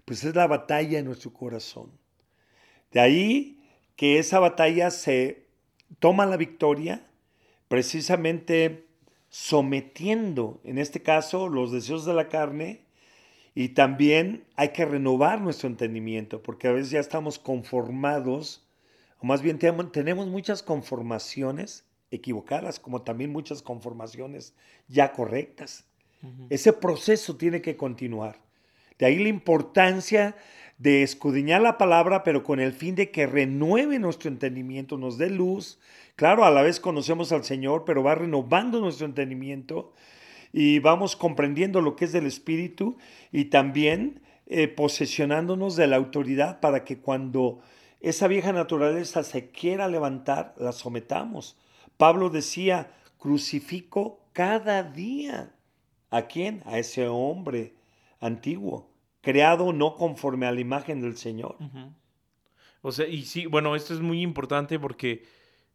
pues 0.09 0.23
es 0.23 0.33
la 0.33 0.47
batalla 0.47 0.97
en 0.97 1.05
nuestro 1.05 1.31
corazón. 1.31 1.91
De 2.91 2.99
ahí 2.99 3.61
que 3.95 4.17
esa 4.17 4.39
batalla 4.39 4.89
se 4.89 5.45
toma 5.99 6.25
la 6.25 6.35
victoria 6.35 7.05
precisamente 7.67 8.87
sometiendo, 9.29 10.61
en 10.63 10.79
este 10.79 11.03
caso, 11.03 11.47
los 11.47 11.71
deseos 11.71 12.05
de 12.05 12.15
la 12.15 12.27
carne 12.27 12.85
y 13.53 13.69
también 13.69 14.45
hay 14.55 14.69
que 14.69 14.83
renovar 14.83 15.41
nuestro 15.41 15.69
entendimiento, 15.69 16.41
porque 16.41 16.67
a 16.67 16.71
veces 16.71 16.89
ya 16.89 16.99
estamos 16.99 17.37
conformados, 17.37 18.67
o 19.19 19.27
más 19.27 19.43
bien 19.43 19.59
tenemos 19.59 20.25
muchas 20.25 20.63
conformaciones 20.63 21.85
equivocadas, 22.09 22.79
como 22.79 23.03
también 23.03 23.31
muchas 23.31 23.61
conformaciones 23.61 24.55
ya 24.87 25.11
correctas. 25.11 25.85
Ese 26.49 26.73
proceso 26.73 27.37
tiene 27.37 27.61
que 27.61 27.77
continuar. 27.77 28.48
De 28.99 29.05
ahí 29.05 29.17
la 29.17 29.29
importancia 29.29 30.35
de 30.77 31.03
escudriñar 31.03 31.61
la 31.61 31.77
palabra, 31.77 32.23
pero 32.23 32.43
con 32.43 32.59
el 32.59 32.73
fin 32.73 32.95
de 32.95 33.11
que 33.11 33.27
renueve 33.27 33.97
nuestro 33.97 34.29
entendimiento, 34.29 34.97
nos 34.97 35.17
dé 35.17 35.29
luz. 35.29 35.79
Claro, 36.15 36.43
a 36.43 36.51
la 36.51 36.61
vez 36.61 36.81
conocemos 36.81 37.31
al 37.31 37.45
Señor, 37.45 37.85
pero 37.85 38.03
va 38.03 38.15
renovando 38.15 38.81
nuestro 38.81 39.05
entendimiento 39.05 39.93
y 40.51 40.79
vamos 40.79 41.15
comprendiendo 41.15 41.79
lo 41.79 41.95
que 41.95 42.05
es 42.05 42.11
del 42.11 42.25
Espíritu 42.25 42.97
y 43.31 43.45
también 43.45 44.21
eh, 44.47 44.67
posesionándonos 44.67 45.77
de 45.77 45.87
la 45.87 45.95
autoridad 45.95 46.59
para 46.59 46.83
que 46.83 46.97
cuando 46.97 47.61
esa 48.01 48.27
vieja 48.27 48.51
naturaleza 48.51 49.23
se 49.23 49.49
quiera 49.49 49.87
levantar, 49.87 50.55
la 50.57 50.73
sometamos. 50.73 51.57
Pablo 51.95 52.29
decía, 52.29 52.91
crucifico 53.17 54.19
cada 54.33 54.83
día. 54.83 55.53
¿A 56.09 56.23
quién? 56.23 56.63
A 56.65 56.79
ese 56.79 57.07
hombre 57.07 57.73
antiguo 58.19 58.88
creado 59.21 59.73
no 59.73 59.95
conforme 59.95 60.45
a 60.45 60.51
la 60.51 60.61
imagen 60.61 61.01
del 61.01 61.17
Señor. 61.17 61.57
O 62.81 62.91
sea, 62.91 63.07
y 63.07 63.23
sí, 63.23 63.45
bueno, 63.45 63.75
esto 63.75 63.93
es 63.93 63.99
muy 63.99 64.21
importante 64.21 64.79
porque 64.79 65.23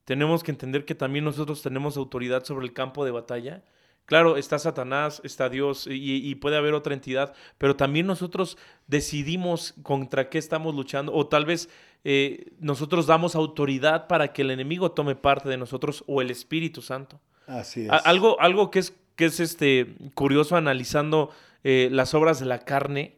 tenemos 0.05 0.43
que 0.43 0.51
entender 0.51 0.85
que 0.85 0.95
también 0.95 1.25
nosotros 1.25 1.63
tenemos 1.63 1.97
autoridad 1.97 2.45
sobre 2.45 2.67
el 2.67 2.73
campo 2.73 3.05
de 3.05 3.11
batalla. 3.11 3.65
Claro, 4.07 4.37
está 4.37 4.59
Satanás, 4.59 5.23
está 5.25 5.49
Dios 5.49 5.87
y, 5.91 6.35
puede 6.35 6.59
haber 6.59 6.75
otra 6.75 6.93
entidad, 6.93 7.33
pero 7.57 7.75
también 7.75 8.07
nosotros 8.07 8.59
decidimos 8.87 9.75
contra 9.83 10.29
qué 10.29 10.37
estamos 10.37 10.75
luchando 10.75 11.13
o 11.15 11.27
tal 11.27 11.47
vez 11.47 11.71
eh, 12.05 12.53
nosotros 12.59 13.07
damos 13.07 13.35
autoridad 13.35 14.07
para 14.07 14.35
que 14.35 14.43
el 14.43 14.51
enemigo 14.51 14.93
tome 14.93 15.17
parte 15.17 15.49
de 15.49 15.57
nosotros 15.57 16.05
o 16.07 16.21
el 16.21 16.31
Espíritu 16.31 16.83
Santo. 16.83 17.19
Así 17.47 17.87
es. 17.87 17.91
algo, 18.05 18.39
algo 18.41 18.71
que 18.71 18.81
es, 18.81 18.95
que 19.17 19.25
es 19.27 19.41
este, 19.41 19.95
curioso 20.15 20.57
analizando 20.57 21.31
eh, 21.63 21.89
las 21.91 22.13
obras 22.13 22.39
de 22.41 22.47
la 22.47 22.59
carne 22.59 23.17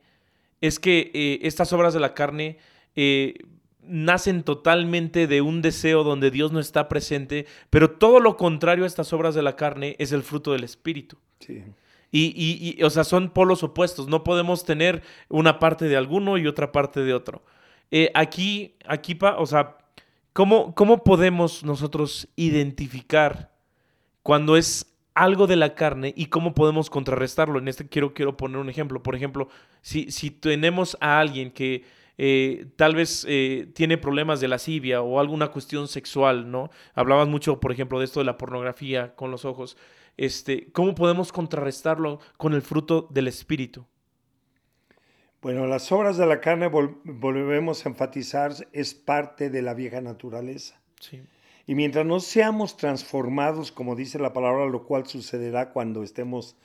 es 0.61 0.79
que 0.79 1.11
eh, 1.15 1.41
estas 1.43 1.73
obras 1.73 1.95
de 1.95 2.01
la 2.01 2.15
carne 2.15 2.59
eh, 2.95 3.35
nacen 3.83 4.43
totalmente 4.43 5.27
de 5.27 5.41
un 5.41 5.63
deseo 5.63 6.03
donde 6.05 6.31
Dios 6.31 6.53
no 6.53 6.61
está 6.61 6.89
presente, 6.89 7.47
pero 7.71 7.91
todo 7.91 8.21
lo 8.21 8.37
contrario 8.37 8.85
a 8.85 8.87
estas 8.87 9.13
obras 9.13 9.35
de 9.35 9.43
la 9.43 9.57
carne 9.57 9.97
es 9.99 10.13
el 10.13 10.23
fruto 10.23 10.53
del 10.53 10.65
Espíritu. 10.65 11.19
Sí. 11.41 11.63
Y, 12.13 12.83
o 12.83 12.89
sea, 12.89 13.05
son 13.05 13.31
polos 13.31 13.63
opuestos. 13.63 14.09
No 14.09 14.25
podemos 14.25 14.65
tener 14.65 15.03
una 15.29 15.59
parte 15.59 15.87
de 15.87 15.97
alguno 15.97 16.39
y 16.39 16.47
otra 16.47 16.73
parte 16.73 17.01
de 17.01 17.13
otro. 17.13 17.45
Eh, 17.91 18.11
aquí, 18.15 18.77
aquí, 18.87 19.19
o 19.21 19.47
sea, 19.47 19.77
¿cómo, 20.33 20.75
¿cómo 20.75 21.05
podemos 21.05 21.63
nosotros 21.63 22.29
identificar 22.37 23.53
cuando 24.23 24.57
es 24.57 24.96
algo 25.17 25.47
de 25.47 25.57
la 25.57 25.75
carne 25.75 26.13
y 26.15 26.27
cómo 26.27 26.55
podemos 26.55 26.91
contrarrestarlo. 26.91 27.59
En 27.59 27.69
este 27.69 27.89
quiero, 27.89 28.13
quiero 28.13 28.37
poner 28.37 28.59
un 28.59 28.69
ejemplo. 28.69 29.03
Por 29.03 29.17
ejemplo, 29.17 29.49
si, 29.81 30.11
si 30.13 30.31
tenemos 30.31 30.97
a 31.01 31.19
alguien 31.19 31.51
que 31.51 31.85
eh, 32.19 32.67
tal 32.77 32.95
vez 32.95 33.25
eh, 33.27 33.71
tiene 33.75 33.97
problemas 33.97 34.41
de 34.41 34.49
lascivia 34.49 35.01
o 35.01 35.19
alguna 35.19 35.49
cuestión 35.49 35.89
sexual, 35.89 36.51
¿no? 36.51 36.71
Hablabas 36.95 37.29
mucho, 37.29 37.61
por 37.61 37.73
ejemplo, 37.73 37.99
de 37.99 38.05
esto 38.05 38.21
de 38.21 38.27
la 38.27 38.37
pornografía 38.37 39.17
con 39.17 39.31
los 39.31 39.47
ojos. 39.47 39.79
Este, 40.19 40.71
¿Cómo 40.73 40.95
podemos 40.95 41.33
contrarrestarlo 41.33 42.21
con 42.37 42.53
el 42.53 42.61
fruto 42.61 43.09
del 43.11 43.29
Espíritu? 43.29 43.87
Bueno, 45.41 45.67
las 45.67 45.91
obras 45.93 46.19
de 46.19 46.27
la 46.27 46.41
carne, 46.41 46.69
volvemos 46.69 47.87
a 47.87 47.89
enfatizar, 47.89 48.53
es 48.73 48.95
parte 48.95 49.49
de 49.49 49.63
la 49.63 49.73
vieja 49.73 50.03
naturaleza. 50.03 50.81
Sí. 51.01 51.23
Y 51.67 51.75
mientras 51.75 52.07
no 52.07 52.21
seamos 52.21 52.77
transformados, 52.77 53.73
como 53.73 53.97
dice 53.97 54.19
la 54.19 54.33
palabra, 54.33 54.67
lo 54.67 54.85
cual 54.85 55.07
sucederá 55.07 55.73
cuando 55.73 56.05
estemos 56.05 56.57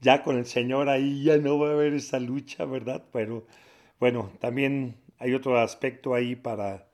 ya 0.00 0.22
con 0.24 0.36
el 0.38 0.46
Señor, 0.46 0.88
ahí 0.88 1.22
ya 1.22 1.36
no 1.36 1.58
va 1.58 1.70
a 1.70 1.72
haber 1.72 1.94
esa 1.94 2.18
lucha, 2.18 2.64
¿verdad? 2.64 3.04
Pero 3.12 3.46
bueno, 4.00 4.30
también 4.40 4.96
hay 5.18 5.34
otro 5.34 5.58
aspecto 5.58 6.14
ahí 6.14 6.34
para 6.34 6.88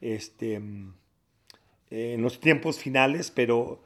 este 0.00 0.54
en 1.90 2.22
los 2.22 2.40
tiempos 2.40 2.78
finales, 2.78 3.30
pero 3.30 3.82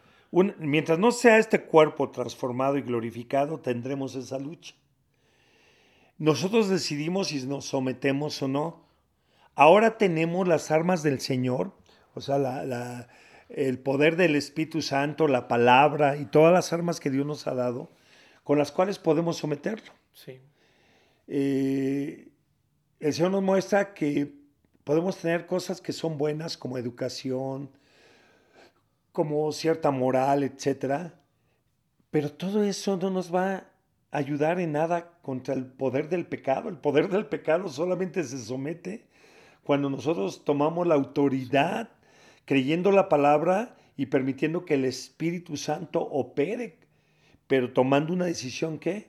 mientras 0.59 0.99
no 0.99 1.13
sea 1.13 1.39
este 1.39 1.63
cuerpo 1.63 2.11
transformado 2.11 2.77
y 2.77 2.83
glorificado, 2.83 3.61
tendremos 3.61 4.15
esa 4.15 4.39
lucha. 4.39 4.75
Nosotros 6.19 6.69
decidimos 6.69 7.29
si 7.29 7.47
nos 7.47 7.67
sometemos 7.67 8.43
o 8.43 8.49
no. 8.49 8.85
Ahora 9.55 9.97
tenemos 9.97 10.47
las 10.47 10.71
armas 10.71 11.03
del 11.03 11.21
Señor 11.21 11.73
o 12.15 12.21
sea, 12.21 12.39
la, 12.39 13.09
el 13.49 13.79
poder 13.79 14.17
del 14.17 14.37
Espíritu 14.37 14.83
Santo, 14.83 15.29
la 15.29 15.49
palabra 15.49 16.17
y 16.17 16.25
todas 16.27 16.53
las 16.53 16.73
armas 16.73 17.01
que 17.01 17.11
Dios 17.11 17.27
nos 17.27 17.47
ha 17.47 17.55
dado, 17.55 17.91
con 18.45 18.59
las 18.59 18.73
cuales 18.73 18.99
podemos 18.99 19.37
someterlo. 19.37 19.93
Sí. 20.13 20.41
Eh, 21.29 22.29
el 23.01 23.13
Señor 23.13 23.31
nos 23.33 23.43
muestra 23.43 23.95
que 23.95 24.33
podemos 24.85 25.17
tener 25.17 25.47
cosas 25.47 25.81
que 25.81 25.93
son 25.93 26.19
buenas 26.19 26.57
como 26.57 26.79
educación, 26.79 27.71
como 29.13 29.51
cierta 29.53 29.91
moral, 29.91 30.43
etc. 30.43 31.13
Pero 32.11 32.33
todo 32.33 32.63
eso 32.65 32.97
no 32.97 33.11
nos 33.11 33.35
va 33.35 33.55
a 33.55 33.65
ayudar 34.11 34.61
en 34.61 34.73
nada 34.73 35.13
contra 35.23 35.55
el 35.55 35.67
poder 35.67 36.09
del 36.09 36.27
pecado. 36.27 36.69
El 36.69 36.79
poder 36.79 37.09
del 37.09 37.27
pecado 37.27 37.69
solamente 37.69 38.23
se 38.25 38.39
somete 38.39 39.07
cuando 39.63 39.91
nosotros 39.91 40.45
tomamos 40.45 40.87
la 40.87 40.95
autoridad 40.95 41.91
creyendo 42.51 42.91
la 42.91 43.09
palabra 43.09 43.77
y 43.97 44.07
permitiendo 44.07 44.65
que 44.65 44.75
el 44.75 44.85
Espíritu 44.85 45.57
Santo 45.57 46.01
opere, 46.01 46.81
pero 47.47 47.73
tomando 47.73 48.13
una 48.13 48.25
decisión 48.25 48.81
que 48.81 49.09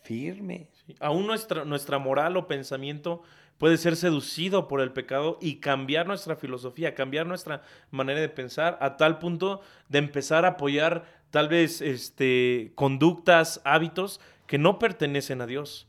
firme. 0.00 0.70
Aún 0.98 1.26
nuestra, 1.26 1.66
nuestra 1.66 1.98
moral 1.98 2.34
o 2.38 2.46
pensamiento 2.46 3.20
puede 3.58 3.76
ser 3.76 3.94
seducido 3.94 4.68
por 4.68 4.80
el 4.80 4.94
pecado 4.94 5.36
y 5.42 5.56
cambiar 5.56 6.06
nuestra 6.06 6.34
filosofía, 6.34 6.94
cambiar 6.94 7.26
nuestra 7.26 7.60
manera 7.90 8.20
de 8.20 8.30
pensar 8.30 8.78
a 8.80 8.96
tal 8.96 9.18
punto 9.18 9.60
de 9.90 9.98
empezar 9.98 10.46
a 10.46 10.52
apoyar 10.52 11.04
tal 11.28 11.50
vez 11.50 11.82
este, 11.82 12.72
conductas, 12.74 13.60
hábitos 13.66 14.18
que 14.46 14.56
no 14.56 14.78
pertenecen 14.78 15.42
a 15.42 15.46
Dios. 15.46 15.88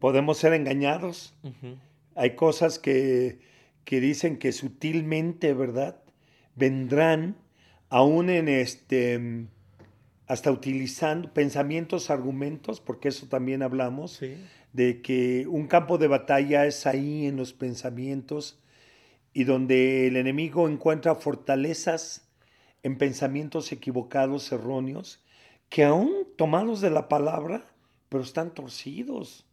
Podemos 0.00 0.36
ser 0.36 0.52
engañados. 0.52 1.34
Hay 2.14 2.36
cosas 2.36 2.78
que 2.78 3.55
que 3.86 4.00
dicen 4.00 4.36
que 4.36 4.50
sutilmente, 4.50 5.54
¿verdad? 5.54 6.02
Vendrán 6.56 7.36
aún 7.88 8.30
en 8.30 8.48
este, 8.48 9.46
hasta 10.26 10.50
utilizando 10.50 11.32
pensamientos, 11.32 12.10
argumentos, 12.10 12.80
porque 12.80 13.08
eso 13.08 13.28
también 13.28 13.62
hablamos, 13.62 14.20
de 14.72 15.00
que 15.02 15.46
un 15.46 15.68
campo 15.68 15.98
de 15.98 16.08
batalla 16.08 16.66
es 16.66 16.84
ahí 16.84 17.26
en 17.26 17.36
los 17.36 17.52
pensamientos 17.52 18.60
y 19.32 19.44
donde 19.44 20.08
el 20.08 20.16
enemigo 20.16 20.68
encuentra 20.68 21.14
fortalezas 21.14 22.28
en 22.82 22.98
pensamientos 22.98 23.70
equivocados, 23.70 24.50
erróneos, 24.50 25.22
que 25.68 25.84
aún 25.84 26.26
tomados 26.36 26.80
de 26.80 26.90
la 26.90 27.08
palabra, 27.08 27.64
pero 28.08 28.24
están 28.24 28.52
torcidos. 28.52 29.45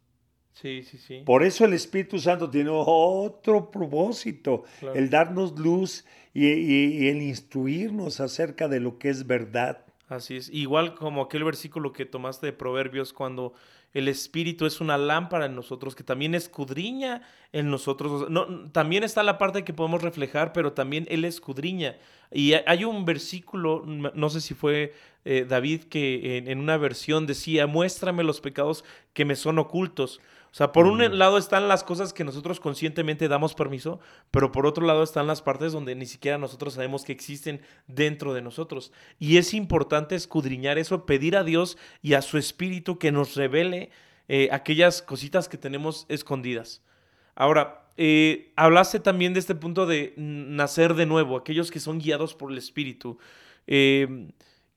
Sí, 0.54 0.82
sí, 0.84 0.98
sí. 0.98 1.22
Por 1.26 1.42
eso 1.42 1.64
el 1.64 1.72
Espíritu 1.72 2.18
Santo 2.18 2.48
tiene 2.48 2.70
otro 2.72 3.70
propósito, 3.70 4.64
el 4.94 5.10
darnos 5.10 5.58
luz 5.58 6.04
y, 6.32 7.08
el 7.08 7.22
instruirnos 7.22 8.20
acerca 8.20 8.68
de 8.68 8.80
lo 8.80 8.98
que 8.98 9.08
es 9.08 9.26
verdad. 9.26 9.84
Así 10.08 10.36
es. 10.36 10.48
Igual 10.50 10.94
como 10.94 11.22
aquel 11.22 11.44
versículo 11.44 11.92
que 11.92 12.06
tomaste 12.06 12.46
de 12.46 12.52
Proverbios 12.52 13.12
cuando 13.12 13.54
el 13.94 14.08
Espíritu 14.08 14.66
es 14.66 14.80
una 14.80 14.98
lámpara 14.98 15.46
en 15.46 15.54
nosotros, 15.54 15.94
que 15.94 16.02
también 16.02 16.34
escudriña 16.34 17.22
en 17.52 17.70
nosotros. 17.70 18.28
No, 18.28 18.70
también 18.70 19.04
está 19.04 19.22
la 19.22 19.38
parte 19.38 19.64
que 19.64 19.72
podemos 19.72 20.02
reflejar, 20.02 20.52
pero 20.52 20.72
también 20.72 21.06
Él 21.08 21.24
escudriña. 21.24 21.96
Y 22.32 22.54
hay 22.54 22.84
un 22.84 23.04
versículo, 23.04 23.84
no 23.86 24.30
sé 24.30 24.40
si 24.40 24.54
fue 24.54 24.92
eh, 25.24 25.46
David, 25.48 25.84
que 25.84 26.38
en, 26.38 26.58
una 26.58 26.76
versión 26.76 27.26
decía, 27.26 27.66
muéstrame 27.68 28.24
los 28.24 28.40
pecados 28.40 28.84
que 29.12 29.24
me 29.24 29.36
son 29.36 29.58
ocultos. 29.58 30.20
O 30.54 30.56
sea, 30.56 30.70
por 30.70 30.86
un 30.86 31.18
lado 31.18 31.36
están 31.36 31.66
las 31.66 31.82
cosas 31.82 32.12
que 32.12 32.22
nosotros 32.22 32.60
conscientemente 32.60 33.26
damos 33.26 33.54
permiso, 33.54 33.98
pero 34.30 34.52
por 34.52 34.66
otro 34.66 34.86
lado 34.86 35.02
están 35.02 35.26
las 35.26 35.42
partes 35.42 35.72
donde 35.72 35.96
ni 35.96 36.06
siquiera 36.06 36.38
nosotros 36.38 36.74
sabemos 36.74 37.04
que 37.04 37.10
existen 37.10 37.60
dentro 37.88 38.32
de 38.34 38.40
nosotros. 38.40 38.92
Y 39.18 39.38
es 39.38 39.52
importante 39.52 40.14
escudriñar 40.14 40.78
eso, 40.78 41.06
pedir 41.06 41.36
a 41.36 41.42
Dios 41.42 41.76
y 42.02 42.14
a 42.14 42.22
su 42.22 42.38
Espíritu 42.38 43.00
que 43.00 43.10
nos 43.10 43.34
revele 43.34 43.90
eh, 44.28 44.48
aquellas 44.52 45.02
cositas 45.02 45.48
que 45.48 45.58
tenemos 45.58 46.06
escondidas. 46.08 46.82
Ahora, 47.34 47.88
eh, 47.96 48.52
hablaste 48.54 49.00
también 49.00 49.34
de 49.34 49.40
este 49.40 49.56
punto 49.56 49.86
de 49.86 50.14
nacer 50.16 50.94
de 50.94 51.06
nuevo, 51.06 51.36
aquellos 51.36 51.72
que 51.72 51.80
son 51.80 51.98
guiados 51.98 52.32
por 52.36 52.52
el 52.52 52.58
Espíritu. 52.58 53.18
Eh, 53.66 54.28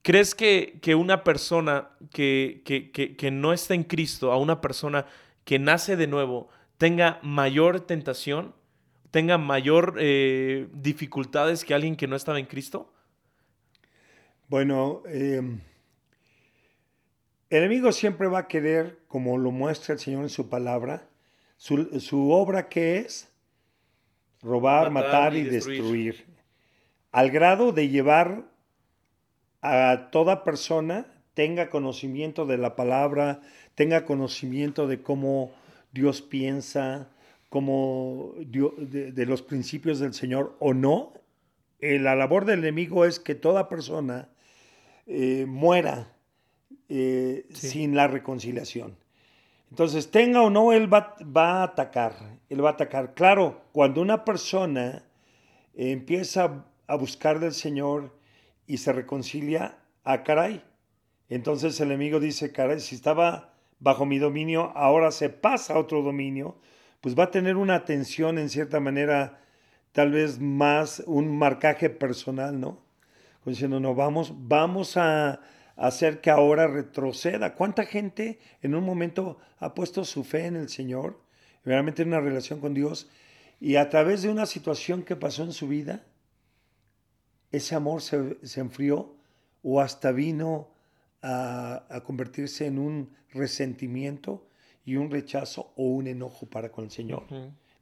¿Crees 0.01 0.33
que, 0.33 0.79
una 0.97 1.23
persona 1.23 1.89
que, 2.11 2.63
que, 2.65 2.91
que, 2.91 3.29
no 3.29 3.51
está 3.51 3.73
en 3.73 3.83
Cristo, 3.83 4.31
a 4.31 4.37
una 4.37 4.61
persona 4.61 5.05
que 5.47 5.59
nace 5.59 5.95
de 5.95 6.07
nuevo 6.07 6.49
tenga 6.77 7.19
mayor 7.23 7.79
tentación, 7.79 8.53
tenga 9.11 9.37
mayor 9.37 9.95
eh, 9.97 10.67
dificultades 10.73 11.63
que 11.63 11.73
alguien 11.73 11.95
que 11.95 12.05
no 12.05 12.17
estaba 12.17 12.37
en 12.37 12.47
Cristo? 12.47 12.93
Bueno, 14.49 15.03
em, 15.05 15.61
el 17.49 17.57
enemigo 17.59 17.93
siempre 17.93 18.27
va 18.27 18.39
a 18.39 18.47
querer, 18.49 18.99
como 19.07 19.37
lo 19.37 19.51
muestra 19.51 19.93
el 19.93 19.99
Señor 19.99 20.23
en 20.23 20.29
su 20.29 20.49
palabra, 20.49 21.07
Su, 21.55 22.29
obra 22.29 22.67
qué 22.67 22.97
es? 22.97 23.31
Robar, 24.41 24.91
matar, 24.91 25.33
y, 25.33 25.43
destruir. 25.43 26.25
Al 27.13 27.31
grado 27.31 27.71
de 27.71 27.87
llevar 27.87 28.51
a 29.61 30.09
toda 30.11 30.43
persona 30.43 31.05
tenga 31.33 31.69
conocimiento 31.69 32.45
de 32.45 32.57
la 32.57 32.75
palabra, 32.75 33.41
tenga 33.77 34.05
conocimiento 34.05 34.87
de 34.87 35.03
cómo 35.03 35.51
Dios 35.91 36.23
piensa, 36.23 37.11
cómo 37.47 38.33
de, 38.39 39.25
los 39.27 39.43
principios 39.43 39.99
del 39.99 40.15
Señor 40.15 40.57
o 40.59 40.73
no. 40.73 41.13
Eh, 41.79 41.99
la 41.99 42.15
labor 42.15 42.45
del 42.45 42.57
enemigo 42.61 43.05
es 43.05 43.19
que 43.19 43.35
toda 43.35 43.69
persona 43.69 44.29
eh, 45.05 45.45
muera 45.47 46.11
eh, 46.89 47.45
sin 47.53 47.95
la 47.95 48.07
reconciliación. 48.07 48.97
Entonces, 49.69 50.09
tenga 50.09 50.41
o 50.41 50.49
no, 50.49 50.73
él 50.73 50.91
va, 50.91 51.15
va, 51.21 51.59
a 51.59 51.63
atacar. 51.65 52.39
Él 52.49 52.65
va 52.65 52.69
a 52.69 52.73
atacar. 52.73 53.13
Claro, 53.13 53.61
cuando 53.73 54.01
una 54.01 54.25
persona 54.25 55.03
empieza 55.75 56.65
a 56.87 56.95
buscar 56.95 57.39
del 57.39 57.53
Señor 57.53 58.17
y 58.65 58.77
se 58.77 58.91
reconcilia, 58.91 59.77
a 60.03 60.13
ah, 60.13 60.23
caray. 60.23 60.63
Entonces 61.29 61.79
el 61.79 61.89
enemigo 61.89 62.19
dice, 62.19 62.51
caray, 62.51 62.79
si 62.79 62.95
estaba 62.95 63.53
bajo 63.79 64.05
mi 64.05 64.19
dominio, 64.19 64.71
ahora 64.75 65.11
se 65.11 65.29
pasa 65.29 65.73
a 65.73 65.79
otro 65.79 66.01
dominio, 66.01 66.57
pues 67.01 67.17
va 67.17 67.25
a 67.25 67.31
tener 67.31 67.57
una 67.57 67.75
atención 67.75 68.37
en 68.37 68.49
cierta 68.49 68.79
manera, 68.79 69.39
tal 69.91 70.11
vez 70.11 70.39
más 70.39 71.03
un 71.05 71.37
marcaje 71.37 71.89
personal, 71.89 72.59
¿no? 72.59 72.87
diciendo, 73.49 73.79
no, 73.79 73.95
vamos, 73.95 74.33
vamos 74.35 74.97
a 74.97 75.39
hacer 75.75 76.21
que 76.21 76.29
ahora 76.29 76.67
retroceda. 76.67 77.55
¿Cuánta 77.55 77.85
gente 77.85 78.39
en 78.61 78.75
un 78.75 78.83
momento 78.83 79.37
ha 79.59 79.73
puesto 79.73 80.03
su 80.05 80.23
fe 80.23 80.45
en 80.45 80.55
el 80.55 80.69
Señor, 80.69 81.19
realmente 81.63 82.01
en 82.01 82.09
una 82.09 82.19
relación 82.19 82.59
con 82.59 82.73
Dios, 82.73 83.09
y 83.59 83.75
a 83.77 83.89
través 83.89 84.21
de 84.21 84.29
una 84.29 84.45
situación 84.45 85.03
que 85.03 85.15
pasó 85.15 85.43
en 85.43 85.53
su 85.53 85.67
vida, 85.67 86.03
ese 87.51 87.75
amor 87.75 88.01
se, 88.01 88.37
enfrió 88.55 89.15
o 89.63 89.81
hasta 89.81 90.11
vino 90.11 90.69
a, 91.21 92.01
convertirse 92.05 92.65
en 92.65 92.79
un 92.79 93.15
resentimiento 93.31 94.47
y 94.85 94.95
un 94.95 95.11
rechazo 95.11 95.73
o 95.75 95.83
un 95.83 96.07
enojo 96.07 96.45
para 96.45 96.71
con 96.71 96.85
el 96.85 96.91
Señor. 96.91 97.23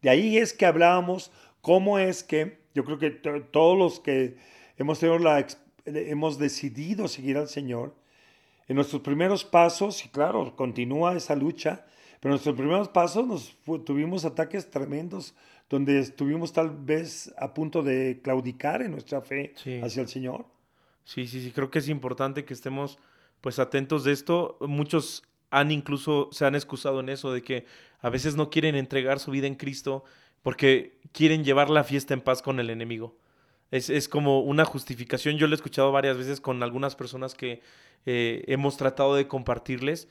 De 0.02 0.10
ahí 0.10 0.38
es 0.38 0.54
que 0.54 0.66
hablábamos 0.66 1.32
cómo 1.62 2.00
es 2.00 2.24
que 2.24 2.60
yo 2.74 2.84
creo 2.84 3.00
que 3.00 3.10
todos 3.10 3.78
los 3.78 4.00
que 4.00 4.38
hemos, 4.78 5.00
tenido 5.00 5.18
la, 5.20 5.46
hemos 5.86 6.38
decidido 6.38 7.08
seguir 7.08 7.38
al 7.38 7.48
Señor, 7.48 7.96
en 8.68 8.76
nuestros 8.76 9.02
primeros 9.02 9.46
pasos, 9.46 10.04
y 10.06 10.10
claro, 10.10 10.56
continúa 10.56 11.16
esa 11.16 11.36
lucha, 11.36 11.86
pero 12.20 12.32
en 12.32 12.38
nuestros 12.38 12.56
primeros 12.56 12.90
pasos 12.90 13.28
nos 13.28 13.56
tuvimos 13.86 14.26
ataques 14.26 14.70
tremendos 14.70 15.36
donde 15.70 16.00
estuvimos 16.00 16.54
tal 16.54 16.70
vez 16.70 17.34
a 17.38 17.54
punto 17.54 17.84
de 17.84 18.20
claudicar 18.24 18.82
en 18.82 18.92
nuestra 18.92 19.22
fe 19.22 19.54
hacia 19.84 20.02
el 20.02 20.08
Señor. 20.08 20.46
Sí, 21.04 21.28
sí, 21.28 21.42
sí, 21.42 21.52
creo 21.52 21.70
que 21.70 21.80
es 21.80 21.90
importante 21.90 22.46
que 22.46 22.54
estemos 22.54 22.98
pues 23.46 23.60
atentos 23.60 24.04
de 24.04 24.12
esto. 24.12 24.58
Muchos 24.62 25.22
han 25.52 25.70
incluso 25.70 26.30
se 26.32 26.48
han 26.48 26.56
excusado 26.56 27.00
en 27.00 27.10
eso 27.10 27.32
de 27.32 27.44
que 27.44 27.68
a 28.02 28.10
veces 28.10 28.36
no 28.36 28.50
quieren 28.50 28.74
entregar 28.74 29.20
su 29.20 29.30
vida 29.30 29.46
en 29.46 29.54
Cristo 29.54 30.04
porque 30.42 30.98
quieren 31.12 31.44
llevar 31.44 31.70
la 31.70 31.84
fiesta 31.84 32.16
en 32.16 32.22
paz 32.22 32.42
con 32.42 32.60
el 32.60 32.72
enemigo. 32.72 33.16
Es, 33.70 34.10
como 34.10 34.40
una 34.40 34.66
justificación. 34.66 35.38
Yo 35.38 35.46
lo 35.46 35.54
he 35.54 35.58
escuchado 35.58 35.92
varias 35.92 36.18
veces 36.18 36.42
con 36.42 36.64
algunas 36.64 36.96
personas 36.96 37.36
que 37.36 37.62
eh, 38.08 38.44
hemos 38.48 38.78
tratado 38.78 39.14
de 39.14 39.28
compartirles, 39.28 40.08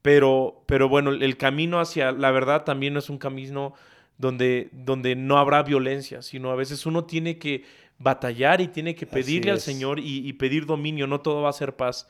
pero, 0.00 0.62
pero 0.64 0.88
bueno, 0.88 1.10
el 1.10 1.36
camino 1.36 1.80
hacia 1.80 2.10
la 2.10 2.30
verdad 2.30 2.64
también 2.64 2.94
no 2.94 3.00
es 3.00 3.10
un 3.10 3.18
camino 3.18 3.74
donde, 4.16 4.70
donde 4.72 5.14
no 5.14 5.36
habrá 5.36 5.62
violencia, 5.62 6.22
sino 6.22 6.50
a 6.52 6.56
veces 6.56 6.86
uno 6.86 7.04
tiene 7.04 7.36
que 7.36 7.64
batallar 7.98 8.62
y 8.62 8.68
tiene 8.68 8.94
que 8.94 9.04
pedirle 9.04 9.50
al 9.50 9.60
Señor 9.60 10.00
y, 10.00 10.32
pedir 10.32 10.64
dominio, 10.64 11.06
no 11.06 11.20
todo 11.20 11.42
va 11.42 11.50
a 11.50 11.52
ser 11.52 11.76
paz. 11.76 12.08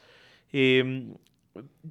Em, 0.52 1.14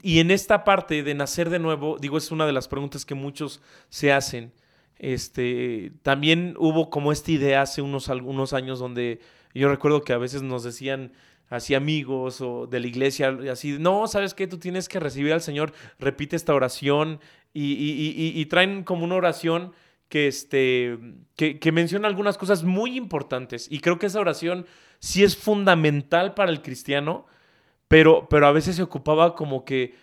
y 0.01 0.19
en 0.19 0.31
esta 0.31 0.63
parte 0.63 1.03
de 1.03 1.13
nacer 1.13 1.49
de 1.49 1.59
nuevo, 1.59 1.97
digo, 1.99 2.17
es 2.17 2.31
una 2.31 2.45
de 2.45 2.53
las 2.53 2.67
preguntas 2.67 3.05
que 3.05 3.15
muchos 3.15 3.61
se 3.89 4.11
hacen. 4.11 4.53
Este, 4.97 5.91
también 6.01 6.55
hubo 6.57 6.89
como 6.89 7.11
esta 7.11 7.31
idea 7.31 7.61
hace 7.61 7.81
unos, 7.81 8.09
algunos 8.09 8.53
años 8.53 8.79
donde 8.79 9.19
yo 9.53 9.69
recuerdo 9.69 10.01
que 10.01 10.13
a 10.13 10.17
veces 10.17 10.41
nos 10.41 10.63
decían 10.63 11.11
así 11.49 11.75
amigos 11.75 12.41
o 12.41 12.67
de 12.67 12.79
la 12.79 12.87
iglesia, 12.87 13.37
así, 13.51 13.77
no, 13.79 14.07
¿sabes 14.07 14.33
qué? 14.33 14.47
Tú 14.47 14.57
tienes 14.57 14.89
que 14.89 14.99
recibir 14.99 15.33
al 15.33 15.41
Señor, 15.41 15.73
repite 15.99 16.35
esta 16.35 16.53
oración 16.53 17.19
y, 17.53 18.33
y 18.35 18.45
traen 18.47 18.83
como 18.83 19.03
una 19.05 19.15
oración 19.15 19.71
que, 20.09 20.27
este, 20.27 20.97
que, 21.35 21.71
menciona 21.71 22.07
algunas 22.07 22.37
cosas 22.37 22.63
muy 22.63 22.95
importantes. 22.97 23.67
Y 23.69 23.79
creo 23.79 23.99
que 23.99 24.05
esa 24.05 24.19
oración 24.19 24.65
sí 24.99 25.23
es 25.23 25.35
fundamental 25.35 26.33
para 26.33 26.51
el 26.51 26.61
cristiano, 26.61 27.25
pero, 27.87 28.27
pero 28.29 28.47
a 28.47 28.51
veces 28.51 28.75
se 28.75 28.83
ocupaba 28.83 29.35
como 29.35 29.65
que 29.65 29.95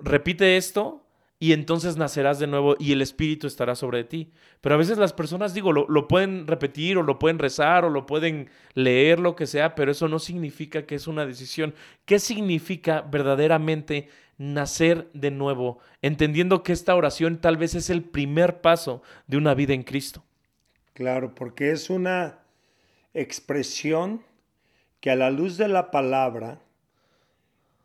repite 0.00 0.56
esto 0.56 1.04
y 1.38 1.52
entonces 1.52 1.96
nacerás 1.96 2.38
de 2.38 2.46
nuevo 2.46 2.76
y 2.78 2.92
el 2.92 3.02
Espíritu 3.02 3.46
estará 3.46 3.74
sobre 3.74 4.04
ti. 4.04 4.30
Pero 4.60 4.76
a 4.76 4.78
veces 4.78 4.98
las 4.98 5.12
personas, 5.12 5.54
digo, 5.54 5.72
lo, 5.72 5.86
lo, 5.88 6.06
pueden 6.06 6.46
repetir 6.46 6.98
o 6.98 7.02
lo 7.02 7.18
pueden 7.18 7.40
rezar 7.40 7.84
o 7.84 7.90
lo 7.90 8.06
pueden 8.06 8.48
leer, 8.74 9.18
lo 9.18 9.34
que 9.34 9.46
sea, 9.46 9.74
pero 9.74 9.90
eso 9.90 10.06
no 10.06 10.20
significa 10.20 10.86
que 10.86 10.94
es 10.94 11.08
una 11.08 11.26
decisión. 11.26 11.74
¿Qué 12.04 12.20
significa 12.20 13.00
verdaderamente 13.00 14.08
nacer 14.42 15.08
de 15.12 15.30
nuevo, 15.30 15.78
entendiendo 16.00 16.62
que 16.62 16.72
esta 16.72 16.94
oración 16.94 17.40
tal 17.40 17.56
vez 17.56 17.74
es 17.74 17.90
el 17.90 18.02
primer 18.02 18.60
paso 18.60 19.02
de 19.26 19.36
una 19.36 19.54
vida 19.54 19.72
en 19.72 19.84
Cristo. 19.84 20.24
Claro, 20.94 21.34
porque 21.34 21.70
es 21.70 21.90
una 21.90 22.40
expresión 23.14 24.22
que 25.00 25.10
a 25.10 25.16
la 25.16 25.30
luz 25.30 25.56
de 25.56 25.68
la 25.68 25.90
palabra 25.90 26.60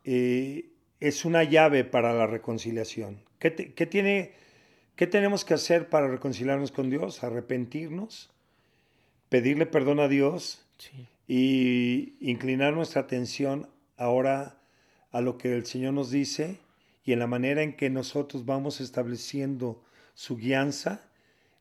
eh, 0.09 0.69
es 1.01 1.25
una 1.25 1.43
llave 1.43 1.83
para 1.83 2.13
la 2.13 2.27
reconciliación. 2.27 3.21
¿Qué, 3.39 3.51
tiene, 3.51 4.31
¿Qué 4.95 5.05
tenemos 5.05 5.43
que 5.43 5.53
hacer 5.53 5.89
para 5.89 6.07
reconciliarnos 6.07 6.71
con 6.71 6.89
Dios? 6.89 7.25
Arrepentirnos, 7.25 8.31
pedirle 9.27 9.65
perdón 9.65 9.99
a 9.99 10.07
Dios 10.07 10.65
y 11.27 12.15
inclinar 12.21 12.73
nuestra 12.73 13.01
atención 13.01 13.67
ahora 13.97 14.57
a 15.11 15.19
lo 15.19 15.37
que 15.37 15.53
el 15.53 15.65
Señor 15.65 15.93
nos 15.93 16.09
dice 16.09 16.57
y 17.03 17.11
en 17.11 17.19
la 17.19 17.27
manera 17.27 17.61
en 17.61 17.75
que 17.75 17.89
nosotros 17.89 18.45
vamos 18.45 18.79
estableciendo 18.79 19.83
su 20.13 20.37
guianza, 20.37 21.01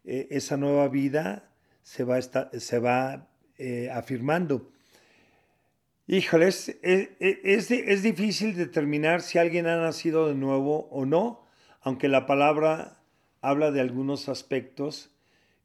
eh, 0.05 0.29
esa 0.31 0.57
nueva 0.57 0.87
vida 0.87 1.51
se 1.83 2.05
va, 2.05 2.23
se 2.23 2.79
va 2.79 3.29
eh, 3.59 3.91
afirmando. 3.93 4.71
Híjoles, 6.09 6.79
es, 6.83 7.11
es, 7.19 8.03
difícil 8.03 8.55
determinar 8.55 9.23
si 9.23 9.39
alguien 9.39 9.67
ha 9.67 9.77
nacido 9.77 10.29
de 10.29 10.37
nuevo 10.37 10.89
o 10.93 11.05
no, 11.05 11.45
aunque 11.81 12.07
la 12.07 12.27
palabra 12.27 13.03
habla 13.41 13.73
de 13.73 13.81
algunos 13.81 14.29
aspectos 14.29 15.11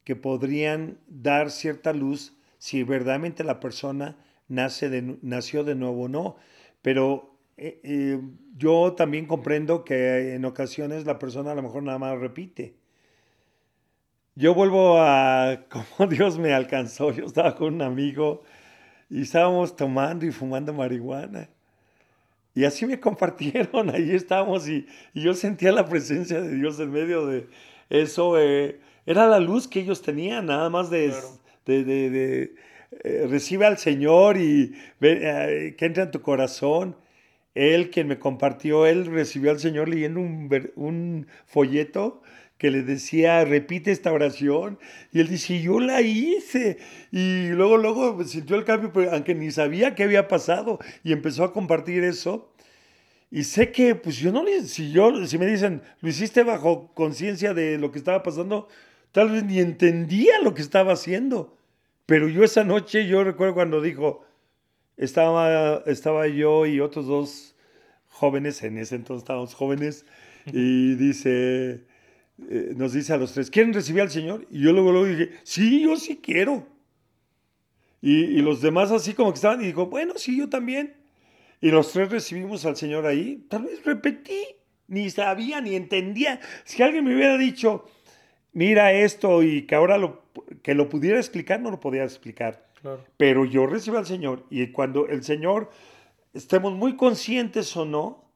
que 0.04 0.16
podrían 0.16 0.98
dar 1.08 1.52
cierta 1.52 1.94
luz 1.94 2.36
si 2.58 2.82
verdaderamente 2.82 3.44
la 3.44 3.60
persona 3.60 4.18
nace 4.48 4.90
de, 4.90 5.20
nació 5.22 5.64
de 5.64 5.76
nuevo 5.76 6.06
o 6.06 6.08
no. 6.08 6.38
Pero 6.82 7.38
eh, 7.58 7.80
eh, 7.84 8.20
yo 8.58 8.94
también 8.94 9.28
comprendo 9.28 9.86
que 9.86 10.34
en 10.34 10.46
ocasiones 10.46 11.06
la 11.06 11.20
persona 11.20 11.52
a 11.52 11.56
lo 11.56 11.62
mejor 11.62 11.84
nada 11.84 12.00
más 12.00 12.20
repite. 12.20 12.74
Yo 14.34 14.56
vuelvo 14.56 14.98
a 15.00 15.66
cómo 15.70 16.10
Dios 16.10 16.40
me 16.40 16.52
alcanzó. 16.52 17.12
Yo 17.12 17.26
estaba 17.26 17.56
con 17.56 17.76
un 17.76 17.82
amigo 17.84 18.42
y 19.12 19.24
estábamos 19.24 19.76
tomando 19.76 20.26
y 20.26 20.32
fumando 20.32 20.74
marihuana. 20.74 21.50
Y 22.56 22.64
así 22.64 22.86
me 22.86 23.00
compartieron, 23.08 23.90
ahí 23.90 24.12
estábamos 24.12 24.68
y, 24.68 24.88
yo 25.14 25.34
sentía 25.34 25.72
la 25.72 25.88
presencia 25.88 26.42
de 26.42 26.56
Dios 26.56 26.80
en 26.80 26.92
medio 26.92 27.28
de 27.28 27.48
eso. 27.90 28.40
Eh, 28.40 28.80
era 29.06 29.28
la 29.28 29.40
luz 29.40 29.68
que 29.68 29.82
ellos 29.82 30.02
tenían, 30.02 30.46
nada 30.46 30.70
más 30.70 30.90
de, 30.90 31.14
de, 31.66 32.56
recibe 33.28 33.66
al 33.66 33.78
Señor 33.78 34.38
y 34.38 34.74
que 35.00 35.76
entra 35.80 36.04
en 36.04 36.12
tu 36.12 36.22
corazón. 36.22 36.96
Él, 37.54 37.90
quien 37.90 38.08
me 38.08 38.18
compartió, 38.18 38.86
él 38.86 39.08
recibió 39.08 39.52
al 39.52 39.60
Señor 39.60 39.90
leyendo 39.90 40.22
un, 40.22 41.28
folleto 41.46 42.22
que 42.62 42.70
le 42.70 42.84
decía, 42.84 43.44
repite 43.44 43.90
esta 43.90 44.14
oración. 44.14 44.78
Y 45.12 45.20
él 45.20 45.28
dice, 45.28 45.60
yo 45.64 45.80
la 45.80 46.02
hice. 46.02 46.78
Y 47.12 47.48
luego, 47.48 47.78
luego 47.78 48.24
sintió 48.24 48.56
el 48.56 48.66
cambio, 48.66 48.94
pero 48.94 49.12
aunque 49.14 49.34
ni 49.34 49.50
sabía 49.50 49.96
qué 49.96 50.04
había 50.04 50.28
pasado. 50.28 50.78
Y 51.04 51.12
empezó 51.12 51.44
a 51.44 51.54
compartir 51.54 52.04
eso. 52.04 52.54
Y 53.32 53.46
sé 53.46 53.72
que, 53.72 53.96
pues 53.96 54.18
yo 54.18 54.32
no 54.32 54.44
le, 54.44 54.62
si 54.68 54.92
yo, 54.92 55.26
si 55.26 55.40
me 55.40 55.48
dicen, 55.48 55.82
lo 56.02 56.10
hiciste 56.10 56.44
bajo 56.44 56.94
conciencia 56.94 57.56
de 57.56 57.80
lo 57.80 57.92
que 57.92 57.98
estaba 57.98 58.22
pasando, 58.22 58.68
tal 59.12 59.32
vez 59.32 59.44
ni 59.44 59.58
entendía 59.58 60.40
lo 60.44 60.54
que 60.54 60.62
estaba 60.62 60.94
haciendo. 60.94 61.58
Pero 62.06 62.28
yo 62.28 62.44
esa 62.44 62.64
noche, 62.64 63.08
yo 63.08 63.24
recuerdo 63.24 63.56
cuando 63.56 63.82
dijo, 63.82 64.24
estaba, 64.98 65.82
estaba 65.88 66.28
yo 66.28 66.68
y 66.68 66.80
otros 66.80 67.08
dos 67.08 67.56
jóvenes, 68.08 68.62
en 68.62 68.78
ese 68.78 68.98
entonces 68.98 69.24
estábamos 69.24 69.56
jóvenes, 69.56 70.06
y 70.46 70.94
dice, 70.94 71.86
eh, 72.50 72.74
nos 72.76 72.94
dice 72.94 73.14
a 73.14 73.18
los 73.18 73.34
tres, 73.34 73.50
¿quieren 73.50 73.74
recibir 73.74 74.02
al 74.02 74.10
Señor? 74.10 74.48
Y 74.50 74.64
yo 74.64 74.74
luego, 74.74 74.92
luego 74.92 75.08
dije, 75.08 75.32
sí, 75.44 75.82
yo 75.82 75.96
sí 75.98 76.20
quiero. 76.22 76.68
Y, 78.02 78.42
los 78.42 78.62
demás 78.62 78.92
así 78.92 79.14
como 79.14 79.32
que 79.32 79.36
estaban 79.36 79.62
y 79.62 79.68
dijo, 79.68 79.86
bueno, 79.86 80.14
sí, 80.18 80.38
yo 80.38 80.50
también. 80.50 80.96
Y 81.62 81.70
los 81.70 81.92
tres 81.92 82.10
recibimos 82.10 82.66
al 82.66 82.76
Señor 82.76 83.06
ahí. 83.06 83.46
Tal 83.48 83.64
vez 83.64 83.86
repetí, 83.86 84.42
ni 84.88 85.10
sabía, 85.12 85.62
ni 85.62 85.76
entendía. 85.76 86.40
Si 86.64 86.82
alguien 86.82 87.06
me 87.06 87.16
hubiera 87.16 87.38
dicho, 87.38 87.86
mira 88.54 88.92
esto 88.92 89.44
y 89.44 89.68
que 89.68 89.76
ahora 89.76 90.00
lo, 90.00 90.24
que 90.64 90.74
lo 90.74 90.90
pudiera 90.90 91.18
explicar, 91.18 91.62
no 91.62 91.70
lo 91.70 91.80
podía 91.80 92.04
explicar. 92.04 92.68
Pero 93.18 93.46
yo 93.46 93.68
recibí 93.68 93.98
al 93.98 94.08
Señor 94.08 94.48
y 94.50 94.68
cuando 94.72 95.08
el 95.08 95.24
Señor, 95.24 95.70
estemos 96.34 96.74
muy 96.74 96.96
conscientes 96.96 97.78
o 97.78 97.86
no, 97.86 98.31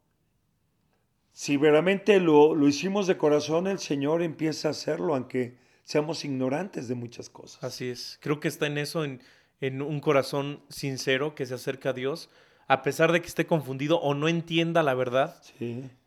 si 1.35 1.57
realmente 1.57 2.19
lo, 2.19 2.55
lo 2.55 2.67
hicimos 2.67 3.05
de 3.05 3.17
corazón, 3.17 3.67
el 3.67 3.77
Señor 3.77 4.23
empieza 4.23 4.69
a 4.69 4.71
hacerlo, 4.71 5.13
aunque 5.13 5.57
seamos 5.83 6.25
ignorantes 6.25 6.87
de 6.87 6.95
muchas 6.95 7.29
cosas. 7.29 7.63
Así 7.63 7.89
es. 7.89 8.17
Creo 8.21 8.39
que 8.39 8.47
está 8.47 8.65
en 8.65 8.79
eso, 8.79 9.05
en 9.05 9.21
en 9.61 9.81
un 9.81 9.99
corazón 9.99 10.61
sincero 10.69 11.35
que 11.35 11.45
se 11.45 11.53
acerca 11.53 11.89
a 11.89 11.93
Dios, 11.93 12.29
a 12.67 12.81
pesar 12.81 13.11
de 13.11 13.21
que 13.21 13.27
esté 13.27 13.45
confundido 13.45 13.99
o 13.99 14.15
no 14.15 14.27
entienda 14.27 14.81
la 14.81 14.95
verdad. 14.95 15.39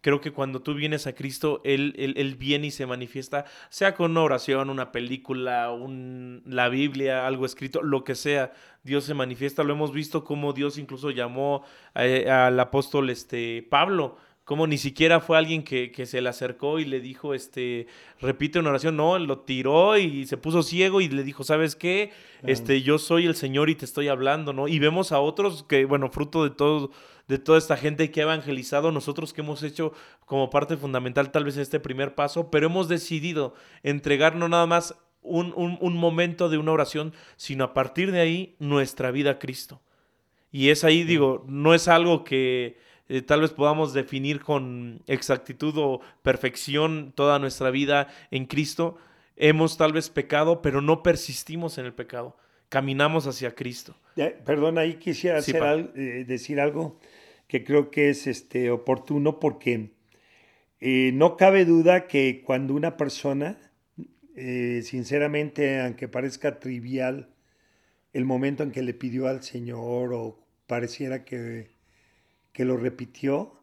Creo 0.00 0.20
que 0.20 0.32
cuando 0.32 0.60
tú 0.60 0.74
vienes 0.74 1.06
a 1.06 1.14
Cristo, 1.14 1.60
él, 1.64 1.94
él, 1.96 2.34
viene 2.34 2.66
y 2.66 2.70
se 2.72 2.84
manifiesta, 2.84 3.44
sea 3.70 3.94
con 3.94 4.10
una 4.10 4.22
oración, 4.22 4.68
una 4.68 4.90
película, 4.90 5.70
un, 5.70 6.42
la 6.46 6.68
Biblia, 6.68 7.28
algo 7.28 7.46
escrito, 7.46 7.80
lo 7.80 8.02
que 8.02 8.16
sea. 8.16 8.52
Dios 8.82 9.04
se 9.04 9.14
manifiesta. 9.14 9.62
Lo 9.62 9.72
hemos 9.72 9.92
visto 9.92 10.24
como 10.24 10.52
Dios 10.52 10.78
incluso 10.78 11.10
llamó 11.10 11.62
eh, 11.94 12.28
al 12.28 12.58
apóstol 12.58 13.10
este, 13.10 13.64
Pablo 13.70 14.16
como 14.48 14.66
ni 14.66 14.78
siquiera 14.78 15.20
fue 15.20 15.36
alguien 15.36 15.62
que, 15.62 15.92
se 16.06 16.22
le 16.22 16.28
acercó 16.30 16.78
y 16.78 16.86
le 16.86 17.00
dijo, 17.00 17.34
este, 17.34 17.86
repite 18.18 18.58
una 18.58 18.70
oración, 18.70 18.96
no, 18.96 19.18
lo 19.18 19.40
tiró 19.40 19.98
y 19.98 20.24
se 20.24 20.38
puso 20.38 20.62
ciego 20.62 21.02
y 21.02 21.08
le 21.10 21.22
dijo, 21.22 21.44
¿sabes 21.44 21.76
qué? 21.76 22.12
Este, 22.42 22.80
yo 22.80 22.98
soy 22.98 23.26
el 23.26 23.34
Señor 23.34 23.68
y 23.68 23.74
te 23.74 23.84
estoy 23.84 24.08
hablando, 24.08 24.54
¿no? 24.54 24.66
Y 24.66 24.78
vemos 24.78 25.12
a 25.12 25.20
otros 25.20 25.64
que, 25.64 25.84
bueno, 25.84 26.08
fruto 26.08 26.44
de 26.44 26.48
todo, 26.48 26.92
de 27.26 27.38
toda 27.38 27.58
esta 27.58 27.76
gente 27.76 28.10
que 28.10 28.20
ha 28.20 28.22
evangelizado, 28.22 28.90
nosotros 28.90 29.34
que 29.34 29.42
hemos 29.42 29.62
hecho 29.62 29.92
como 30.24 30.48
parte 30.48 30.78
fundamental 30.78 31.30
tal 31.30 31.44
vez 31.44 31.58
este 31.58 31.78
primer 31.78 32.14
paso, 32.14 32.50
pero 32.50 32.68
hemos 32.68 32.88
decidido 32.88 33.52
entregar 33.82 34.34
no 34.34 34.48
nada 34.48 34.64
más 34.64 34.94
un, 35.20 35.52
un 35.54 35.96
momento 35.98 36.48
de 36.48 36.56
una 36.56 36.72
oración, 36.72 37.12
sino 37.36 37.64
a 37.64 37.74
partir 37.74 38.12
de 38.12 38.20
ahí 38.20 38.56
nuestra 38.60 39.10
vida 39.10 39.32
a 39.32 39.38
Cristo. 39.38 39.82
Y 40.50 40.70
es 40.70 40.84
ahí, 40.84 41.04
digo, 41.04 41.44
no 41.46 41.74
es 41.74 41.86
algo 41.86 42.24
que 42.24 42.87
eh, 43.08 43.22
tal 43.22 43.40
vez 43.40 43.52
podamos 43.52 43.94
definir 43.94 44.40
con 44.40 45.02
exactitud 45.06 45.74
o 45.78 46.00
perfección 46.22 47.12
toda 47.14 47.38
nuestra 47.38 47.70
vida 47.70 48.08
en 48.30 48.44
Cristo, 48.44 48.98
hemos 49.36 49.78
tal 49.78 49.92
vez 49.92 50.10
pecado, 50.10 50.60
pero 50.60 50.82
no 50.82 51.02
persistimos 51.02 51.78
en 51.78 51.86
el 51.86 51.94
pecado. 51.94 52.36
Caminamos 52.68 53.26
hacia 53.26 53.54
Cristo. 53.54 53.96
perdón, 54.44 54.76
ahí 54.76 54.94
quisiera 54.94 55.38
eh, 55.38 56.24
decir 56.26 56.60
algo 56.60 56.98
que 57.46 57.64
creo 57.64 57.90
que 57.90 58.10
es 58.10 58.26
este, 58.26 58.70
oportuno 58.70 59.40
porque 59.40 59.92
eh, 60.80 61.12
no 61.14 61.38
cabe 61.38 61.64
duda 61.64 62.06
que 62.06 62.42
cuando 62.44 62.74
una 62.74 62.98
persona, 62.98 63.58
sinceramente, 64.36 65.80
aunque 65.80 66.08
parezca 66.08 66.60
trivial, 66.60 67.30
el 68.12 68.24
momento 68.24 68.62
en 68.62 68.70
que 68.70 68.82
le 68.82 68.94
pidió 68.94 69.28
al 69.28 69.42
Señor 69.42 70.12
o 70.12 70.38
pareciera 70.66 71.24
que 71.24 71.77
que 72.52 72.64
lo 72.64 72.76
repitió, 72.76 73.60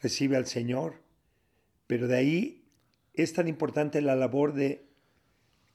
recibe 0.00 0.36
al 0.36 0.46
Señor. 0.46 1.02
Pero 1.86 2.08
de 2.08 2.16
ahí 2.16 2.64
es 3.14 3.32
tan 3.32 3.48
importante 3.48 4.00
la 4.00 4.16
labor 4.16 4.54
de 4.54 4.86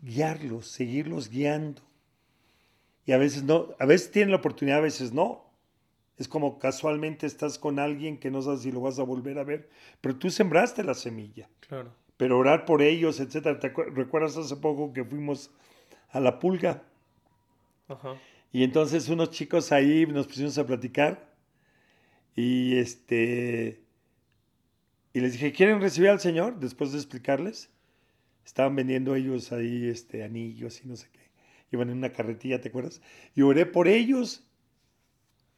guiarlos, 0.02 0.68
seguirlos 0.68 1.30
guiando. 1.30 1.82
Y 3.06 3.12
a 3.14 3.18
veces 3.18 3.44
no, 3.44 3.70
a 3.80 3.86
veces 3.86 4.12
tienen 4.12 4.32
la 4.32 4.38
oportunidad, 4.38 4.80
a 4.80 4.82
veces 4.82 5.14
no. 5.14 5.46
Es 6.18 6.28
como 6.28 6.58
casualmente 6.60 7.28
estás 7.28 7.60
con 7.60 7.80
alguien 7.80 8.18
que 8.18 8.32
no 8.32 8.42
sabes 8.42 8.62
si 8.62 8.72
lo 8.72 8.82
vas 8.82 8.98
a 9.00 9.04
volver 9.04 9.38
a 9.38 9.44
ver, 9.44 9.70
pero 10.02 10.16
tú 10.16 10.30
sembraste 10.30 10.84
la 10.84 10.96
semilla. 10.96 11.48
Claro. 11.60 11.94
Pero 12.18 12.40
orar 12.40 12.66
por 12.66 12.82
ellos, 12.82 13.20
etcétera. 13.20 13.60
¿Te 13.60 13.70
recuerdas 13.70 14.36
hace 14.36 14.56
poco 14.56 14.92
que 14.92 15.06
fuimos 15.06 15.52
a 16.10 16.20
la 16.20 16.40
pulga? 16.40 16.84
Ajá. 17.88 18.16
Y 18.52 18.64
entonces 18.64 19.08
unos 19.10 19.30
chicos 19.30 19.72
ahí 19.72 20.06
nos 20.08 20.26
pusimos 20.26 20.58
a 20.58 20.66
platicar 20.66 21.27
y 22.38 22.78
este 22.78 23.84
y 25.18 25.20
les 25.20 25.34
dije, 25.34 25.52
¿quieren 25.52 25.82
recibir 25.82 26.12
al 26.12 26.20
Señor? 26.20 26.60
Después 26.60 26.92
de 26.92 27.00
explicarles. 27.00 27.72
Estaban 28.46 28.76
vendiendo 28.76 29.16
ellos 29.16 29.52
ahí 29.52 29.88
este, 29.88 30.24
anillos 30.24 30.86
y 30.86 30.88
no 30.88 30.96
sé 30.96 31.10
qué. 31.12 31.32
Iban 31.72 31.90
en 31.90 31.98
una 31.98 32.14
carretilla, 32.14 32.62
¿te 32.62 32.70
acuerdas? 32.70 33.02
Y 33.34 33.42
oré 33.42 33.66
por 33.66 33.88
ellos. 33.88 34.48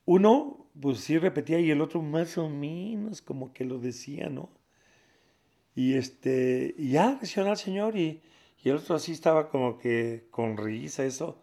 Uno, 0.05 0.69
pues 0.79 0.99
sí 1.01 1.17
repetía, 1.17 1.59
y 1.59 1.69
el 1.71 1.81
otro 1.81 2.01
más 2.01 2.37
o 2.37 2.47
menos 2.47 3.21
como 3.21 3.51
que 3.51 3.65
lo 3.65 3.79
decía, 3.79 4.29
¿no? 4.29 4.49
Y 5.75 5.95
este, 5.95 6.73
y 6.77 6.91
ya 6.91 7.17
recibieron 7.19 7.51
al 7.51 7.57
Señor 7.57 7.97
y, 7.97 8.21
y 8.63 8.69
el 8.69 8.77
otro 8.77 8.95
así 8.95 9.11
estaba 9.11 9.49
como 9.49 9.77
que 9.77 10.27
con 10.31 10.55
risa, 10.55 11.05
eso. 11.05 11.41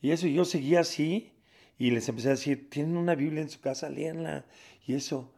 Y 0.00 0.12
eso, 0.12 0.28
y 0.28 0.34
yo 0.34 0.44
seguía 0.44 0.80
así. 0.80 1.32
Y 1.80 1.92
les 1.92 2.06
empecé 2.10 2.28
a 2.28 2.32
decir, 2.32 2.68
tienen 2.68 2.98
una 2.98 3.14
Biblia 3.14 3.40
en 3.40 3.48
su 3.48 3.58
casa, 3.58 3.88
léanla. 3.88 4.44
Y 4.86 4.92
eso. 4.92 5.32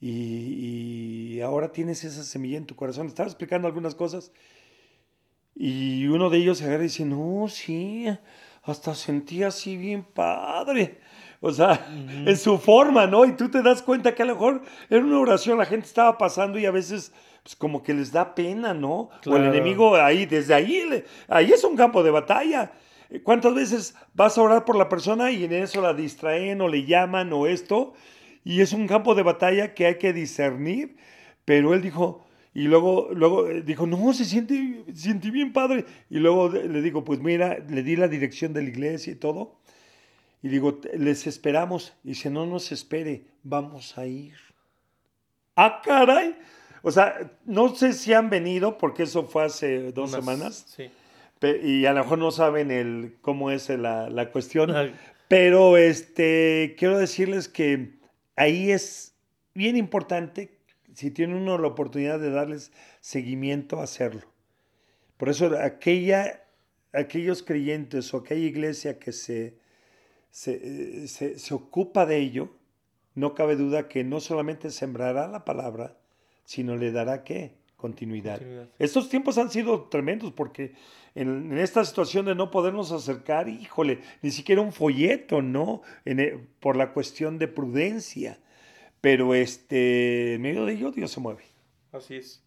Y, 0.00 1.40
ahora 1.40 1.70
tienes 1.70 2.02
esa 2.02 2.24
semilla 2.24 2.58
en 2.58 2.66
tu 2.66 2.74
corazón. 2.74 3.06
Estaba 3.06 3.28
explicando 3.28 3.68
algunas 3.68 3.94
cosas. 3.94 4.32
Y 5.54 6.08
uno 6.08 6.30
de 6.30 6.38
ellos 6.38 6.58
se 6.58 6.64
agarra 6.64 6.82
y 6.82 6.88
dice, 6.88 7.04
no, 7.04 7.46
sí, 7.48 8.06
hasta 8.64 8.92
sentí 8.96 9.44
así 9.44 9.76
bien 9.76 10.02
padre. 10.02 10.98
O 11.40 11.52
sea, 11.52 11.86
en 11.88 12.36
su 12.36 12.58
forma, 12.58 13.06
¿no? 13.06 13.24
Y 13.24 13.36
tú 13.36 13.48
te 13.48 13.62
das 13.62 13.80
cuenta 13.80 14.16
que 14.16 14.24
a 14.24 14.26
lo 14.26 14.34
mejor 14.34 14.62
en 14.90 15.04
una 15.04 15.20
oración 15.20 15.58
la 15.58 15.66
gente 15.66 15.86
estaba 15.86 16.18
pasando 16.18 16.58
y 16.58 16.66
a 16.66 16.72
veces 16.72 17.12
pues 17.44 17.54
como 17.54 17.84
que 17.84 17.94
les 17.94 18.10
da 18.10 18.34
pena, 18.34 18.74
¿no? 18.74 19.10
O 19.26 19.36
el 19.36 19.44
enemigo 19.44 19.94
ahí, 19.94 20.26
desde 20.26 20.54
ahí, 20.54 21.04
ahí 21.28 21.52
es 21.52 21.62
un 21.62 21.76
campo 21.76 22.02
de 22.02 22.10
batalla. 22.10 22.72
¿Cuántas 23.22 23.54
veces 23.54 23.94
vas 24.14 24.38
a 24.38 24.42
orar 24.42 24.64
por 24.64 24.76
la 24.76 24.88
persona 24.88 25.30
y 25.30 25.44
en 25.44 25.52
eso 25.52 25.80
la 25.80 25.94
distraen 25.94 26.60
o 26.60 26.68
le 26.68 26.84
llaman 26.84 27.32
o 27.32 27.46
esto? 27.46 27.94
Y 28.44 28.60
es 28.60 28.72
un 28.72 28.86
campo 28.86 29.14
de 29.14 29.22
batalla 29.22 29.74
que 29.74 29.86
hay 29.86 29.98
que 29.98 30.12
discernir. 30.12 30.96
Pero 31.44 31.74
él 31.74 31.82
dijo, 31.82 32.24
y 32.54 32.62
luego, 32.62 33.08
luego 33.12 33.48
eh, 33.48 33.62
dijo, 33.62 33.86
no, 33.86 34.12
se 34.12 34.24
siente, 34.24 34.84
siente 34.94 35.30
bien 35.30 35.52
padre. 35.52 35.84
Y 36.08 36.18
luego 36.18 36.48
le 36.48 36.80
digo, 36.82 37.04
pues 37.04 37.20
mira, 37.20 37.58
le 37.58 37.82
di 37.82 37.96
la 37.96 38.08
dirección 38.08 38.52
de 38.52 38.62
la 38.62 38.68
iglesia 38.68 39.12
y 39.12 39.16
todo. 39.16 39.56
Y 40.42 40.48
digo, 40.48 40.80
les 40.94 41.26
esperamos. 41.26 41.94
Y 42.04 42.14
si 42.14 42.30
no 42.30 42.46
nos 42.46 42.72
espere, 42.72 43.26
vamos 43.42 43.96
a 43.98 44.06
ir. 44.06 44.34
Ah, 45.56 45.80
caray. 45.84 46.36
O 46.82 46.90
sea, 46.90 47.32
no 47.44 47.74
sé 47.74 47.92
si 47.92 48.12
han 48.12 48.28
venido, 48.28 48.76
porque 48.76 49.04
eso 49.04 49.24
fue 49.24 49.44
hace 49.44 49.92
dos 49.92 50.10
semanas. 50.10 50.64
Sí 50.68 50.90
y 51.44 51.86
a 51.86 51.92
lo 51.92 52.02
mejor 52.02 52.18
no 52.18 52.30
saben 52.30 52.70
el, 52.70 53.16
cómo 53.20 53.50
es 53.50 53.68
la, 53.68 54.08
la 54.10 54.30
cuestión, 54.30 54.72
pero 55.28 55.76
este, 55.76 56.74
quiero 56.78 56.98
decirles 56.98 57.48
que 57.48 57.98
ahí 58.36 58.70
es 58.70 59.14
bien 59.54 59.76
importante, 59.76 60.58
si 60.94 61.10
tiene 61.10 61.36
uno 61.36 61.58
la 61.58 61.68
oportunidad 61.68 62.20
de 62.20 62.30
darles 62.30 62.72
seguimiento, 63.00 63.80
hacerlo. 63.80 64.22
Por 65.16 65.28
eso 65.28 65.56
aquella, 65.58 66.44
aquellos 66.92 67.42
creyentes 67.42 68.12
o 68.14 68.18
aquella 68.18 68.46
iglesia 68.46 68.98
que 68.98 69.12
se, 69.12 69.58
se, 70.30 71.08
se, 71.08 71.38
se 71.38 71.54
ocupa 71.54 72.06
de 72.06 72.18
ello, 72.18 72.50
no 73.14 73.34
cabe 73.34 73.56
duda 73.56 73.88
que 73.88 74.04
no 74.04 74.20
solamente 74.20 74.70
sembrará 74.70 75.28
la 75.28 75.44
palabra, 75.44 75.96
sino 76.44 76.76
le 76.76 76.92
dará 76.92 77.24
qué? 77.24 77.54
Continuidad. 77.84 78.40
Estos 78.78 79.10
tiempos 79.10 79.36
han 79.36 79.50
sido 79.50 79.82
tremendos 79.90 80.32
porque 80.32 80.72
en, 81.14 81.52
esta 81.58 81.84
situación 81.84 82.24
de 82.24 82.34
no 82.34 82.50
podernos 82.50 82.92
acercar, 82.92 83.46
híjole, 83.46 84.00
ni 84.22 84.30
siquiera 84.30 84.62
un 84.62 84.72
folleto, 84.72 85.42
¿no? 85.42 85.82
E, 86.06 86.38
por 86.60 86.76
la 86.76 86.94
cuestión 86.94 87.38
de 87.38 87.46
prudencia. 87.46 88.40
Pero 89.02 89.34
este, 89.34 90.36
en 90.36 90.40
medio 90.40 90.64
de 90.64 90.72
ello 90.72 90.92
Dios 90.92 91.10
se 91.10 91.20
mueve. 91.20 91.44
Así 91.92 92.14
es. 92.14 92.42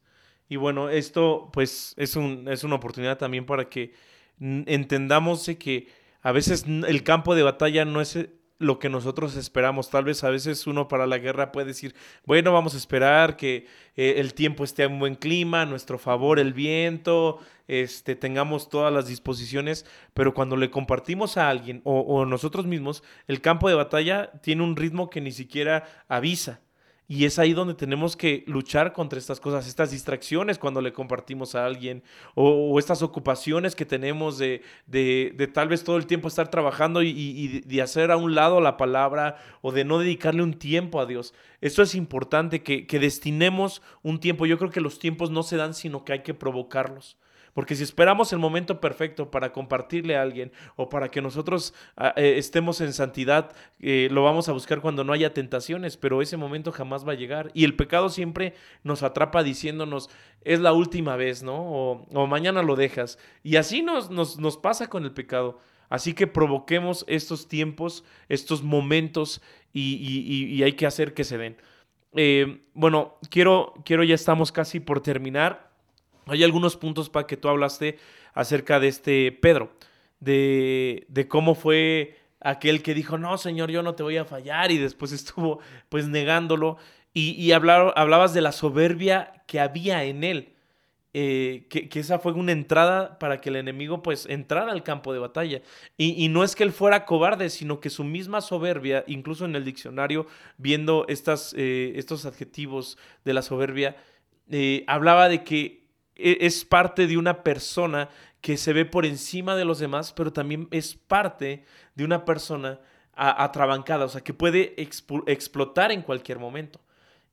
Y 0.50 0.56
bueno, 0.56 0.90
esto 0.90 1.52
pues 1.54 1.94
es, 1.98 2.16
un, 2.16 2.48
es 2.48 2.64
una 2.64 2.78
oportunidad 2.78 3.20
también 3.20 3.46
para 3.46 3.70
que 3.70 3.94
entendamos 4.40 5.48
que 5.60 5.88
a 6.24 6.32
veces 6.32 6.66
el 6.66 7.04
campo 7.04 7.36
de 7.36 7.44
batalla 7.44 7.86
no 7.86 8.02
es 8.02 8.18
lo 8.60 8.80
que 8.80 8.90
nosotros 8.90 9.36
esperamos. 9.36 9.90
Tal 9.90 10.04
vez 10.04 10.24
a 10.24 10.30
veces 10.30 10.68
uno 10.68 10.88
para 10.88 11.08
la 11.08 11.18
guerra 11.18 11.52
puede 11.52 11.68
decir, 11.68 11.96
bueno, 12.26 12.54
vamos 12.54 12.74
a 12.74 12.78
esperar 12.78 13.38
que 13.38 13.68
eh, 13.96 14.16
el 14.18 14.34
tiempo 14.34 14.64
esté 14.64 14.84
en 14.84 15.00
buen 15.00 15.16
clima, 15.16 15.62
a 15.62 15.66
nuestro 15.66 15.98
favor 15.98 16.40
el 16.40 16.54
viento, 16.54 17.40
este, 17.68 18.16
tengamos 18.16 18.70
todas 18.70 18.94
las 18.94 19.08
disposiciones, 19.08 19.86
pero 20.14 20.34
cuando 20.34 20.56
le 20.56 20.72
compartimos 20.72 21.38
a 21.38 21.50
alguien 21.50 21.82
o, 21.84 22.26
nosotros 22.26 22.66
mismos, 22.66 23.04
el 23.28 23.42
campo 23.42 23.70
de 23.70 23.76
batalla 23.76 24.32
tiene 24.42 24.64
un 24.64 24.76
ritmo 24.76 25.10
que 25.10 25.22
ni 25.22 25.32
siquiera 25.32 25.84
avisa. 26.08 26.62
Y 27.10 27.24
es 27.24 27.40
ahí 27.40 27.54
donde 27.54 27.74
tenemos 27.74 28.18
que 28.18 28.44
luchar 28.48 28.92
contra 28.92 29.18
estas 29.18 29.40
cosas, 29.40 29.66
estas 29.66 29.92
distracciones 29.92 30.60
cuando 30.60 30.82
le 30.82 30.92
compartimos 30.92 31.56
a 31.56 31.66
alguien 31.66 32.04
o, 32.36 32.78
estas 32.80 33.02
ocupaciones 33.02 33.76
que 33.76 33.86
tenemos 33.86 34.38
de, 34.38 34.62
de, 34.88 35.50
tal 35.54 35.70
vez 35.70 35.86
todo 35.86 35.96
el 35.96 36.06
tiempo 36.06 36.28
estar 36.28 36.50
trabajando 36.50 37.02
y, 37.04 37.62
de 37.66 37.82
hacer 37.82 38.12
a 38.12 38.18
un 38.18 38.36
lado 38.36 38.60
la 38.60 38.76
palabra 38.76 39.38
o 39.62 39.72
de 39.72 39.86
no 39.86 40.00
dedicarle 40.00 40.44
un 40.44 40.56
tiempo 40.56 41.00
a 41.00 41.06
Dios. 41.06 41.34
Esto 41.62 41.82
es 41.82 41.96
importante, 41.96 42.62
que, 42.62 42.86
que 42.86 43.00
destinemos 43.00 43.82
un 44.04 44.20
tiempo. 44.20 44.46
Yo 44.46 44.58
creo 44.58 44.70
que 44.70 44.82
los 44.82 45.00
tiempos 45.00 45.32
no 45.32 45.44
se 45.44 45.56
dan, 45.56 45.74
sino 45.74 46.04
que 46.04 46.12
hay 46.12 46.24
que 46.24 46.34
provocarlos. 46.34 47.18
Porque 47.58 47.76
si 47.76 47.82
esperamos 47.82 48.32
el 48.34 48.38
momento 48.38 48.80
perfecto 48.80 49.32
para 49.32 49.52
compartirle 49.52 50.16
a 50.16 50.22
alguien 50.22 50.52
o 50.76 50.90
para 50.90 51.10
que 51.10 51.24
nosotros 51.24 51.74
ah, 51.96 52.14
eh, 52.16 52.36
estemos 52.38 52.82
en 52.82 52.94
santidad, 52.94 53.52
eh, 53.80 54.10
lo 54.12 54.24
vamos 54.24 54.48
a 54.48 54.52
buscar 54.52 54.80
cuando 54.80 55.04
no 55.04 55.12
haya 55.12 55.34
tentaciones, 55.34 55.98
pero 55.98 56.22
ese 56.22 56.38
momento 56.38 56.72
jamás 56.72 57.04
va 57.04 57.14
a 57.14 57.16
llegar. 57.16 57.50
Y 57.56 57.64
el 57.64 57.76
pecado 57.76 58.10
siempre 58.10 58.54
nos 58.84 59.02
atrapa 59.02 59.42
diciéndonos, 59.42 60.12
es 60.44 60.60
la 60.60 60.72
última 60.72 61.16
vez, 61.16 61.42
¿no? 61.42 62.06
O, 62.12 62.28
mañana 62.28 62.62
lo 62.62 62.76
dejas. 62.76 63.18
Y 63.42 63.56
así 63.56 63.82
nos, 63.82 64.12
nos, 64.12 64.58
pasa 64.58 64.88
con 64.88 65.04
el 65.04 65.14
pecado. 65.14 65.60
Así 65.90 66.14
que 66.14 66.28
provoquemos 66.28 67.06
estos 67.08 67.48
tiempos, 67.48 68.04
estos 68.30 68.62
momentos 68.62 69.42
y, 69.74 70.62
hay 70.62 70.74
que 70.74 70.86
hacer 70.86 71.16
que 71.16 71.24
se 71.24 71.40
den. 71.40 71.58
Eh, 72.14 72.62
bueno, 72.76 73.18
quiero, 73.32 73.74
quiero, 73.84 74.04
ya 74.04 74.14
estamos 74.14 74.52
casi 74.52 74.80
por 74.80 75.02
terminar. 75.02 75.67
Hay 76.28 76.44
algunos 76.44 76.76
puntos 76.76 77.10
para 77.10 77.28
que 77.28 77.38
tú 77.38 77.50
hablaste 77.50 77.98
acerca 78.34 78.80
de 78.80 78.88
este 78.88 79.32
Pedro, 79.32 79.72
de, 80.20 81.06
de 81.10 81.28
cómo 81.28 81.56
fue 81.56 82.18
aquel 82.40 82.82
que 82.82 82.94
dijo, 82.94 83.18
no, 83.18 83.38
Señor, 83.38 83.72
yo 83.72 83.84
no 83.84 83.96
te 83.96 84.04
voy 84.04 84.18
a 84.18 84.26
fallar, 84.26 84.72
y 84.72 84.78
después 84.78 85.12
estuvo 85.14 85.60
pues 85.90 86.08
negándolo, 86.08 86.78
y, 87.14 87.52
hablabas 87.52 88.36
de 88.36 88.42
la 88.42 88.52
soberbia 88.52 89.42
que 89.48 89.60
había 89.60 90.04
en 90.04 90.24
él, 90.24 90.54
eh, 91.14 91.66
que, 91.68 91.90
esa 92.00 92.20
fue 92.20 92.34
una 92.34 92.52
entrada 92.52 93.18
para 93.18 93.42
que 93.42 93.50
el 93.50 93.56
enemigo 93.56 94.04
pues 94.04 94.28
entrara 94.28 94.72
al 94.72 94.84
campo 94.84 95.14
de 95.14 95.20
batalla. 95.20 95.64
Y, 95.98 96.28
no 96.28 96.44
es 96.44 96.56
que 96.56 96.64
él 96.64 96.72
fuera 96.72 97.06
cobarde, 97.06 97.50
sino 97.50 97.80
que 97.80 97.90
su 97.90 98.04
misma 98.04 98.40
soberbia, 98.40 99.04
incluso 99.08 99.46
en 99.46 99.56
el 99.56 99.66
diccionario, 99.66 100.28
viendo 100.60 101.06
estas, 101.08 101.56
eh, 101.58 101.94
estos 101.96 102.28
adjetivos 102.28 103.00
de 103.26 103.34
la 103.34 103.42
soberbia, 103.42 103.96
eh, 104.52 104.84
hablaba 104.86 105.28
de 105.28 105.44
que 105.44 105.87
es 106.18 106.66
parte 106.66 107.08
de 107.08 107.18
una 107.18 107.44
persona 107.44 108.10
que 108.42 108.58
se 108.58 108.74
ve 108.74 108.86
por 108.86 109.06
encima 109.06 109.56
de 109.56 109.66
los 109.66 109.80
demás, 109.80 110.14
pero 110.14 110.32
también 110.34 110.68
es 110.72 110.96
parte 110.96 111.66
de 111.96 112.04
una 112.04 112.26
persona 112.26 112.80
atrabancada, 113.14 114.06
o 114.06 114.10
sea, 114.10 114.22
que 114.22 114.34
puede 114.34 114.76
explotar 114.78 115.92
en 115.92 116.04
cualquier 116.04 116.40
momento. 116.40 116.80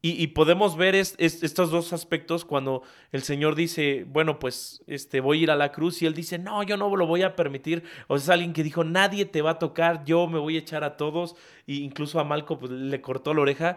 Y, 0.07 0.27
podemos 0.27 0.77
ver 0.77 0.95
estos 0.95 1.71
dos 1.71 1.95
aspectos 1.95 2.45
cuando 2.45 2.83
el 3.11 3.23
Señor 3.23 3.55
dice, 3.55 4.05
bueno, 4.07 4.39
pues 4.39 4.83
este, 4.87 5.21
voy 5.21 5.41
a 5.41 5.43
ir 5.45 5.51
a 5.51 5.57
la 5.57 5.73
cruz 5.73 6.03
y 6.03 6.07
Él 6.07 6.13
dice, 6.13 6.39
no, 6.39 6.63
yo 6.63 6.77
no 6.77 6.95
lo 6.95 7.07
voy 7.07 7.23
a 7.23 7.35
permitir. 7.35 7.85
O 8.07 8.19
sea, 8.19 8.25
es 8.25 8.29
alguien 8.29 8.53
que 8.53 8.63
dijo, 8.63 8.85
nadie 8.85 9.25
te 9.25 9.41
va 9.41 9.53
a 9.53 9.59
tocar, 9.59 10.05
yo 10.05 10.27
me 10.27 10.39
voy 10.39 10.57
a 10.57 10.59
echar 10.59 10.85
a 10.85 10.99
todos. 10.99 11.37
E 11.67 11.77
incluso 11.77 12.21
a 12.21 12.25
Malco 12.25 12.59
pues, 12.59 12.71
le 12.71 13.01
cortó 13.01 13.33
la 13.33 13.41
oreja. 13.41 13.77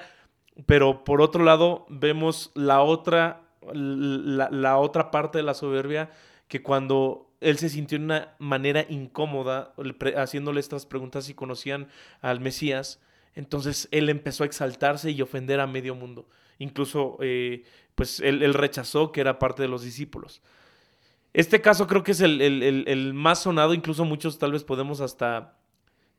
Pero 0.66 1.06
por 1.06 1.22
otro 1.22 1.46
lado, 1.46 1.86
vemos 1.88 2.52
la 2.56 2.82
otra 2.82 3.47
la, 3.74 4.78
otra 4.78 5.12
parte 5.12 5.38
de 5.38 5.44
la 5.44 5.54
soberbia, 5.54 6.12
que 6.48 6.62
cuando 6.62 7.30
él 7.42 7.58
se 7.58 7.70
sintió 7.70 7.98
de 7.98 8.06
una 8.06 8.36
manera 8.40 8.86
incómoda 8.90 9.74
haciéndole 10.16 10.60
estas 10.60 10.86
preguntas 10.86 11.26
si 11.26 11.34
conocían 11.34 11.88
al 12.22 12.40
Mesías, 12.40 13.00
entonces 13.36 13.88
él 13.92 14.10
empezó 14.10 14.44
a 14.44 14.48
exaltarse 14.48 15.12
y 15.12 15.22
ofender 15.22 15.60
a 15.60 15.68
medio 15.68 15.94
mundo. 15.94 16.28
Incluso, 16.60 17.18
eh, 17.22 17.64
pues 17.94 18.20
él, 18.20 18.54
rechazó 18.54 19.12
que 19.12 19.22
era 19.22 19.38
parte 19.38 19.62
de 19.62 19.68
los 19.68 19.84
discípulos. 19.84 20.42
Este 21.34 21.62
caso 21.62 21.86
creo 21.86 22.04
que 22.04 22.14
es 22.14 22.22
el, 22.22 23.14
más 23.14 23.44
sonado, 23.44 23.76
incluso 23.76 24.06
muchos 24.06 24.40
tal 24.40 24.54
vez 24.54 24.64
podemos 24.64 25.02
hasta 25.02 25.60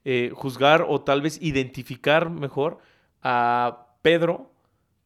eh, 0.04 0.30
juzgar 0.32 0.86
o 0.88 1.00
tal 1.00 1.22
vez 1.22 1.42
identificar 1.42 2.30
mejor 2.30 2.78
a 3.22 3.88
Pedro 4.02 4.52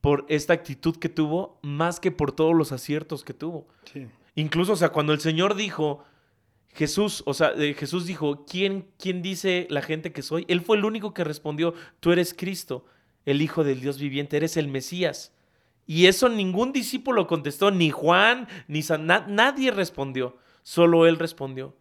por 0.02 0.26
esta 0.28 0.52
actitud 0.52 0.96
que 0.96 1.08
tuvo 1.08 1.58
más 1.62 2.00
que 2.00 2.10
por 2.10 2.32
todos 2.32 2.54
los 2.54 2.72
aciertos 2.72 3.24
que 3.24 3.32
tuvo. 3.32 3.68
Incluso, 4.34 4.72
o 4.72 4.76
sea, 4.76 4.90
cuando 4.90 5.12
el 5.12 5.20
Señor 5.20 5.54
dijo, 5.54 6.04
Jesús, 6.70 7.22
o 7.24 7.32
sea, 7.32 7.52
eh, 7.56 7.72
Jesús 7.74 8.04
dijo, 8.04 8.44
¿quién, 8.44 8.88
¿quién 8.98 9.22
dice 9.22 9.68
la 9.70 9.80
gente 9.80 10.12
que 10.12 10.22
soy? 10.22 10.44
Él 10.48 10.60
fue 10.60 10.76
el 10.76 10.84
único 10.84 11.14
que 11.14 11.22
respondió, 11.22 11.72
tú 12.00 12.10
eres 12.10 12.34
Cristo, 12.34 12.84
el 13.26 13.40
Hijo 13.40 13.62
del 13.62 13.80
Dios 13.80 13.98
viviente, 13.98 14.36
eres 14.36 14.56
el 14.56 14.66
Mesías. 14.66 15.32
Y 15.86 16.06
eso 16.06 16.28
ningún 16.28 16.72
discípulo 16.72 17.28
contestó, 17.28 17.70
ni 17.70 17.90
Juan, 17.90 18.48
ni 18.66 18.82
San, 18.82 19.06
nadie 19.06 19.70
respondió, 19.70 20.36
solo 20.64 21.06
él 21.06 21.16
respondió. 21.16 21.76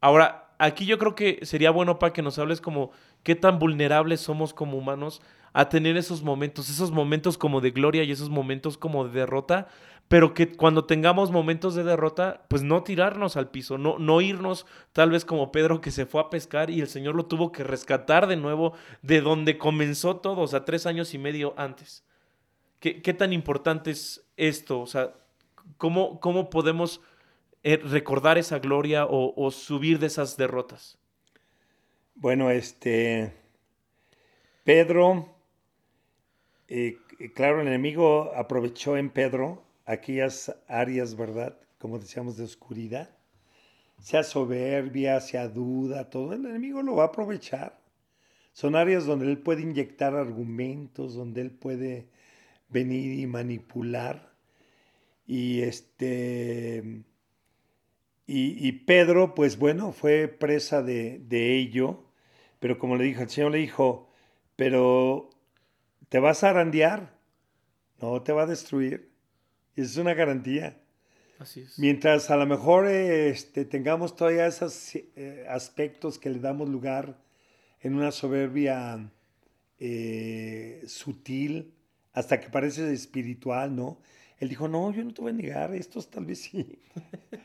Ahora, 0.00 0.54
aquí 0.58 0.86
yo 0.86 0.98
creo 0.98 1.16
que 1.16 1.40
sería 1.42 1.72
bueno 1.72 1.98
para 1.98 2.12
que 2.12 2.22
nos 2.22 2.38
hables 2.38 2.60
como 2.60 2.92
qué 3.24 3.34
tan 3.34 3.58
vulnerables 3.58 4.20
somos 4.20 4.54
como 4.54 4.78
humanos 4.78 5.20
a 5.56 5.70
tener 5.70 5.96
esos 5.96 6.22
momentos, 6.22 6.68
esos 6.68 6.90
momentos 6.90 7.38
como 7.38 7.62
de 7.62 7.70
gloria 7.70 8.04
y 8.04 8.12
esos 8.12 8.28
momentos 8.28 8.76
como 8.76 9.08
de 9.08 9.20
derrota, 9.20 9.68
pero 10.06 10.34
que 10.34 10.54
cuando 10.54 10.84
tengamos 10.84 11.30
momentos 11.30 11.74
de 11.74 11.82
derrota, 11.82 12.44
pues 12.50 12.62
no 12.62 12.82
tirarnos 12.82 13.38
al 13.38 13.48
piso, 13.48 13.78
no, 13.78 13.98
no 13.98 14.20
irnos 14.20 14.66
tal 14.92 15.12
vez 15.12 15.24
como 15.24 15.52
Pedro 15.52 15.80
que 15.80 15.90
se 15.90 16.04
fue 16.04 16.20
a 16.20 16.28
pescar 16.28 16.68
y 16.68 16.82
el 16.82 16.88
Señor 16.88 17.14
lo 17.14 17.24
tuvo 17.24 17.52
que 17.52 17.64
rescatar 17.64 18.26
de 18.26 18.36
nuevo 18.36 18.74
de 19.00 19.22
donde 19.22 19.56
comenzó 19.56 20.16
todo, 20.18 20.42
o 20.42 20.46
sea, 20.46 20.66
tres 20.66 20.84
años 20.84 21.14
y 21.14 21.18
medio 21.18 21.54
antes. 21.56 22.04
¿Qué, 22.78 23.00
qué 23.00 23.14
tan 23.14 23.32
importante 23.32 23.92
es 23.92 24.28
esto? 24.36 24.82
O 24.82 24.86
sea, 24.86 25.14
¿cómo, 25.78 26.20
cómo 26.20 26.50
podemos 26.50 27.00
eh, 27.62 27.78
recordar 27.78 28.36
esa 28.36 28.58
gloria 28.58 29.06
o, 29.06 29.32
o 29.34 29.50
subir 29.50 30.00
de 30.00 30.08
esas 30.08 30.36
derrotas? 30.36 30.98
Bueno, 32.14 32.50
este, 32.50 33.32
Pedro 34.64 35.35
eh, 36.68 36.98
claro, 37.34 37.60
el 37.60 37.68
enemigo 37.68 38.32
aprovechó 38.34 38.96
en 38.96 39.10
Pedro 39.10 39.62
aquellas 39.84 40.54
áreas, 40.68 41.16
¿verdad? 41.16 41.58
Como 41.78 41.98
decíamos, 41.98 42.36
de 42.36 42.44
oscuridad, 42.44 43.10
sea 44.00 44.22
soberbia, 44.22 45.20
sea 45.20 45.48
duda, 45.48 46.10
todo 46.10 46.32
el 46.32 46.44
enemigo 46.44 46.82
lo 46.82 46.96
va 46.96 47.04
a 47.04 47.06
aprovechar. 47.08 47.78
Son 48.52 48.74
áreas 48.74 49.04
donde 49.06 49.26
él 49.26 49.38
puede 49.38 49.62
inyectar 49.62 50.14
argumentos, 50.14 51.14
donde 51.14 51.42
él 51.42 51.50
puede 51.50 52.08
venir 52.68 53.18
y 53.20 53.26
manipular. 53.26 54.32
Y 55.26 55.62
este. 55.62 57.02
Y, 58.28 58.72
Pedro, 58.72 59.34
pues 59.34 59.56
bueno, 59.58 59.92
fue 59.92 60.26
presa 60.26 60.82
de, 60.82 61.20
de 61.20 61.56
ello. 61.56 62.04
Pero 62.58 62.78
como 62.78 62.96
le 62.96 63.04
dijo, 63.04 63.22
el 63.22 63.30
Señor 63.30 63.52
le 63.52 63.58
dijo, 63.58 64.08
pero 64.56 65.30
¿Te 66.08 66.18
vas 66.18 66.44
a 66.44 66.50
arandear? 66.50 67.16
No, 68.00 68.22
te 68.22 68.32
va 68.32 68.42
a 68.42 68.46
destruir. 68.46 69.10
Y 69.74 69.82
es 69.82 69.96
una 69.96 70.14
garantía. 70.14 70.80
Así 71.38 71.60
es. 71.60 71.78
Mientras 71.78 72.30
a 72.30 72.36
lo 72.36 72.46
mejor 72.46 72.86
este, 72.86 73.64
tengamos 73.64 74.16
todavía 74.16 74.46
esos 74.46 74.94
eh, 74.94 75.46
aspectos 75.48 76.18
que 76.18 76.30
le 76.30 76.38
damos 76.38 76.68
lugar 76.68 77.18
en 77.80 77.94
una 77.94 78.10
soberbia 78.10 79.10
eh, 79.78 80.82
sutil, 80.86 81.74
hasta 82.12 82.40
que 82.40 82.48
parece 82.48 82.90
espiritual, 82.92 83.76
¿no? 83.76 84.00
Él 84.38 84.48
dijo, 84.48 84.68
no, 84.68 84.90
yo 84.92 85.04
no 85.04 85.12
te 85.12 85.22
voy 85.22 85.32
a 85.32 85.34
negar, 85.34 85.74
estos 85.74 86.10
tal 86.10 86.26
vez 86.26 86.42
sí. 86.42 86.78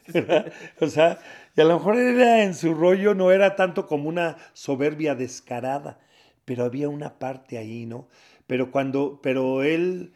o 0.82 0.88
sea, 0.88 1.19
y 1.56 1.62
a 1.62 1.63
lo 1.63 1.78
mejor 1.78 1.97
era 1.97 2.43
en 2.43 2.54
su 2.54 2.74
rollo, 2.74 3.13
no 3.13 3.32
era 3.32 3.56
tanto 3.56 3.88
como 3.88 4.10
una 4.10 4.38
soberbia 4.54 5.15
descarada, 5.15 6.00
pero 6.43 6.65
había 6.65 6.89
una 6.89 7.17
parte 7.17 7.58
ahí, 7.58 7.86
¿no? 7.86 8.08
Pero 8.52 8.70
cuando, 8.70 9.22
pero 9.24 9.64
él 9.64 10.12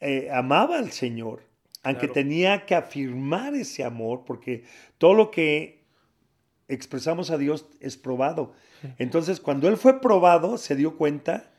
eh, 0.00 0.30
amaba 0.32 0.78
al 0.78 0.90
Señor, 0.90 1.42
aunque 1.82 2.08
tenía 2.08 2.64
que 2.64 2.74
afirmar 2.74 3.54
ese 3.54 3.84
amor, 3.84 4.24
porque 4.24 4.64
todo 4.96 5.12
lo 5.12 5.30
que 5.30 5.84
expresamos 6.66 7.30
a 7.30 7.36
Dios 7.36 7.66
es 7.78 7.98
probado. 7.98 8.54
Entonces, 8.96 9.38
cuando 9.38 9.68
él 9.68 9.76
fue 9.76 10.00
probado, 10.00 10.56
se 10.56 10.76
dio 10.76 10.96
cuenta 10.96 11.52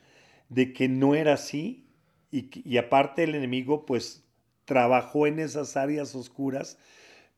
de 0.48 0.72
que 0.72 0.88
no 0.88 1.14
era 1.14 1.34
así 1.34 1.86
y, 2.32 2.50
y 2.68 2.76
aparte 2.78 3.22
el 3.22 3.36
enemigo 3.36 3.86
pues 3.86 4.24
trabajó 4.64 5.28
en 5.28 5.38
esas 5.38 5.76
áreas 5.76 6.12
oscuras, 6.16 6.76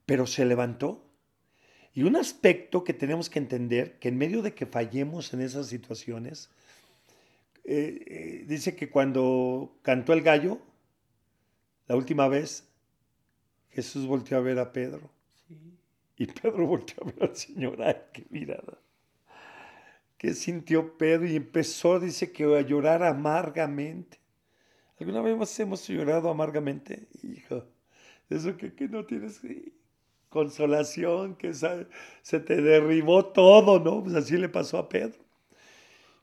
pero 0.07 0.26
se 0.26 0.47
levantó. 0.47 1.05
Y 1.93 2.05
un 2.05 2.16
aspecto 2.16 2.84
que 2.84 2.95
tenemos 2.95 3.28
que 3.28 3.38
entender, 3.38 3.99
que 3.99 4.09
en 4.09 4.16
medio 4.16 4.41
de 4.41 4.55
que 4.55 4.64
fallemos 4.64 5.34
en 5.34 5.43
esas 5.43 5.66
situaciones, 5.66 6.49
eh, 7.64 8.44
dice 8.46 8.74
que 8.74 8.90
cuando 8.90 9.78
cantó 9.82 10.12
el 10.12 10.22
gallo, 10.22 10.58
la 11.86 11.96
última 11.96 12.28
vez, 12.28 12.68
Jesús 13.70 14.06
volteó 14.06 14.38
a 14.38 14.40
ver 14.40 14.58
a 14.58 14.72
Pedro. 14.72 15.11
Y 16.16 16.26
Pedro 16.26 16.66
volteó 16.66 17.02
a 17.02 17.06
ver 17.06 17.22
al 17.30 17.36
Señor. 17.36 17.82
¡Ay, 17.82 17.96
qué 18.12 18.26
mirada! 18.30 18.78
¿Qué 20.18 20.34
sintió 20.34 20.98
Pedro? 20.98 21.26
Y 21.26 21.36
empezó, 21.36 21.98
dice 21.98 22.30
que 22.30 22.44
a 22.44 22.61
llorar 22.61 23.02
amargamente. 23.02 24.18
¿Alguna 24.98 25.22
vez 25.22 25.61
hemos 25.61 25.88
llorado 25.88 26.28
amargamente? 26.28 27.08
Hijo, 27.22 27.64
eso 28.28 28.54
que, 28.56 28.74
que 28.74 28.86
no 28.86 29.06
tienes 29.06 29.40
consolación, 30.28 31.36
que 31.36 31.54
se 31.54 32.40
te 32.40 32.61
derribó 32.61 33.26
todo, 33.26 33.80
¿no? 33.80 34.02
Pues 34.02 34.14
así 34.14 34.36
le 34.36 34.48
pasó 34.48 34.78
a 34.78 34.88
Pedro. 34.88 35.30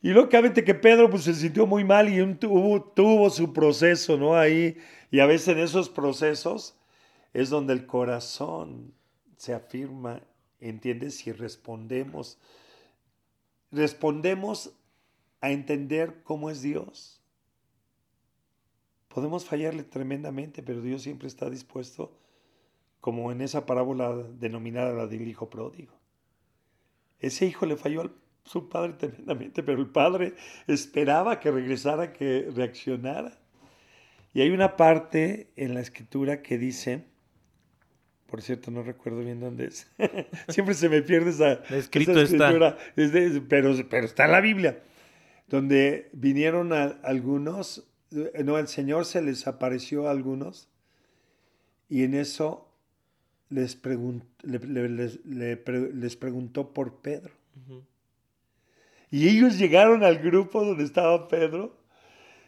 Y 0.01 0.09
lógicamente 0.09 0.63
que 0.63 0.75
Pedro 0.75 1.09
pues, 1.09 1.23
se 1.23 1.33
sintió 1.33 1.65
muy 1.65 1.83
mal 1.83 2.07
y 2.09 2.35
tuvo, 2.35 3.29
su 3.29 3.53
proceso, 3.53 4.17
¿no? 4.17 4.35
Ahí, 4.35 4.77
y 5.09 5.19
a 5.19 5.25
veces 5.25 5.49
en 5.49 5.59
esos 5.59 5.89
procesos 5.89 6.75
es 7.33 7.49
donde 7.49 7.73
el 7.73 7.85
corazón 7.85 8.93
se 9.37 9.53
afirma, 9.53 10.21
¿entiendes? 10.59 11.17
Si 11.17 11.31
respondemos, 11.31 12.37
respondemos 13.71 14.73
a 15.41 15.51
entender 15.51 16.21
cómo 16.23 16.49
es 16.49 16.61
Dios. 16.61 17.21
Podemos 19.07 19.45
fallarle 19.45 19.83
tremendamente, 19.83 20.61
pero 20.61 20.81
Dios 20.81 21.01
siempre 21.01 21.27
está 21.27 21.49
dispuesto, 21.49 22.11
como 23.01 23.31
en 23.31 23.41
esa 23.41 23.65
parábola 23.65 24.13
denominada 24.15 24.93
la 24.93 25.07
del 25.07 25.27
hijo 25.27 25.49
pródigo. 25.49 25.93
Ese 27.19 27.45
hijo 27.47 27.65
le 27.65 27.77
falló 27.77 28.11
a 28.47 28.49
su 28.49 28.69
padre 28.69 28.93
tremendamente, 28.93 29.61
pero 29.63 29.79
el 29.79 29.87
padre 29.87 30.33
esperaba 30.67 31.39
que 31.39 31.51
regresara, 31.51 32.13
que 32.13 32.49
reaccionara. 32.55 33.37
Y 34.33 34.41
hay 34.41 34.51
una 34.51 34.77
parte 34.77 35.51
en 35.55 35.73
la 35.73 35.81
escritura 35.81 36.41
que 36.41 36.57
dice, 36.57 37.05
por 38.27 38.41
cierto, 38.41 38.71
no 38.71 38.83
recuerdo 38.83 39.19
bien 39.19 39.39
dónde 39.39 39.65
es. 39.67 39.89
Siempre 40.49 40.75
se 40.75 40.89
me 40.89 41.01
pierde 41.01 41.31
esa, 41.31 41.53
Escrito 41.75 42.19
escritura. 42.19 42.77
Está. 42.95 43.41
pero, 43.47 43.73
pero 43.89 44.05
está 44.05 44.25
en 44.25 44.31
la 44.31 44.41
Biblia. 44.41 44.83
Donde 45.47 46.09
vinieron 46.11 46.73
algunos, 46.73 47.89
no, 48.11 48.57
el 48.57 48.67
Señor 48.67 49.05
se 49.05 49.21
les 49.21 49.47
apareció 49.47 50.07
a 50.07 50.11
algunos 50.11 50.69
y 51.89 52.03
en 52.03 52.13
eso 52.15 52.69
les, 53.49 53.79
les, 54.43 56.15
preguntó 56.17 56.73
por 56.73 57.01
Pedro. 57.01 57.33
Y 59.11 59.29
ellos 59.29 59.57
llegaron 59.57 60.03
al 60.03 60.19
grupo 60.19 60.63
donde 60.63 60.83
estaba 60.83 61.27
Pedro 61.27 61.77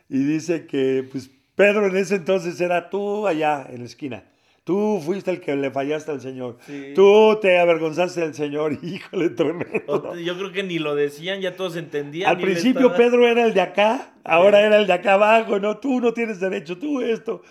y 0.09 0.19
dice 0.23 0.65
que 0.65 1.07
pues 1.09 1.29
Pedro 1.55 1.87
en 1.87 1.97
ese 1.97 2.15
entonces 2.15 2.59
era 2.59 2.89
tú 2.89 3.27
allá 3.27 3.67
en 3.69 3.79
la 3.79 3.85
esquina. 3.85 4.23
Tú 4.63 5.01
fuiste 5.03 5.31
el 5.31 5.41
que 5.41 5.55
le 5.55 5.71
fallaste 5.71 6.11
al 6.11 6.21
Señor. 6.21 6.57
Tú 6.93 7.39
te 7.41 7.57
avergonzaste 7.57 8.21
del 8.21 8.35
Señor. 8.35 8.77
Híjole, 8.83 9.29
tremendo. 9.29 10.15
Yo 10.15 10.37
creo 10.37 10.51
que 10.51 10.61
ni 10.61 10.77
lo 10.77 10.93
decían, 10.93 11.41
ya 11.41 11.55
todos 11.55 11.75
entendían. 11.75 12.29
Al 12.29 12.37
principio 12.37 12.93
Pedro 12.93 13.27
era 13.27 13.45
el 13.45 13.55
de 13.55 13.61
acá, 13.61 14.13
ahora 14.23 14.61
era 14.61 14.77
el 14.77 14.85
de 14.85 14.93
acá 14.93 15.13
abajo. 15.13 15.59
No, 15.59 15.77
tú 15.77 15.99
no 15.99 16.13
tienes 16.13 16.39
derecho, 16.39 16.77
tú 16.77 17.01
esto. 17.01 17.41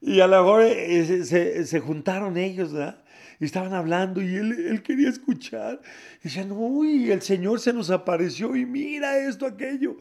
Y 0.00 0.20
a 0.20 0.26
lo 0.26 0.38
mejor 0.38 0.62
eh, 0.62 1.64
se, 1.64 1.80
juntaron 1.80 2.36
ellos, 2.36 2.72
¿verdad? 2.72 2.98
Estaban 3.38 3.74
hablando 3.74 4.22
y 4.22 4.34
él, 4.34 4.82
quería 4.82 5.10
escuchar. 5.10 5.80
Y 6.20 6.24
decían, 6.24 6.52
uy, 6.52 7.10
el 7.10 7.22
Señor 7.22 7.60
se 7.60 7.72
nos 7.72 7.90
apareció 7.90 8.56
y 8.56 8.64
mira 8.64 9.18
esto, 9.18 9.46
aquello. 9.46 9.98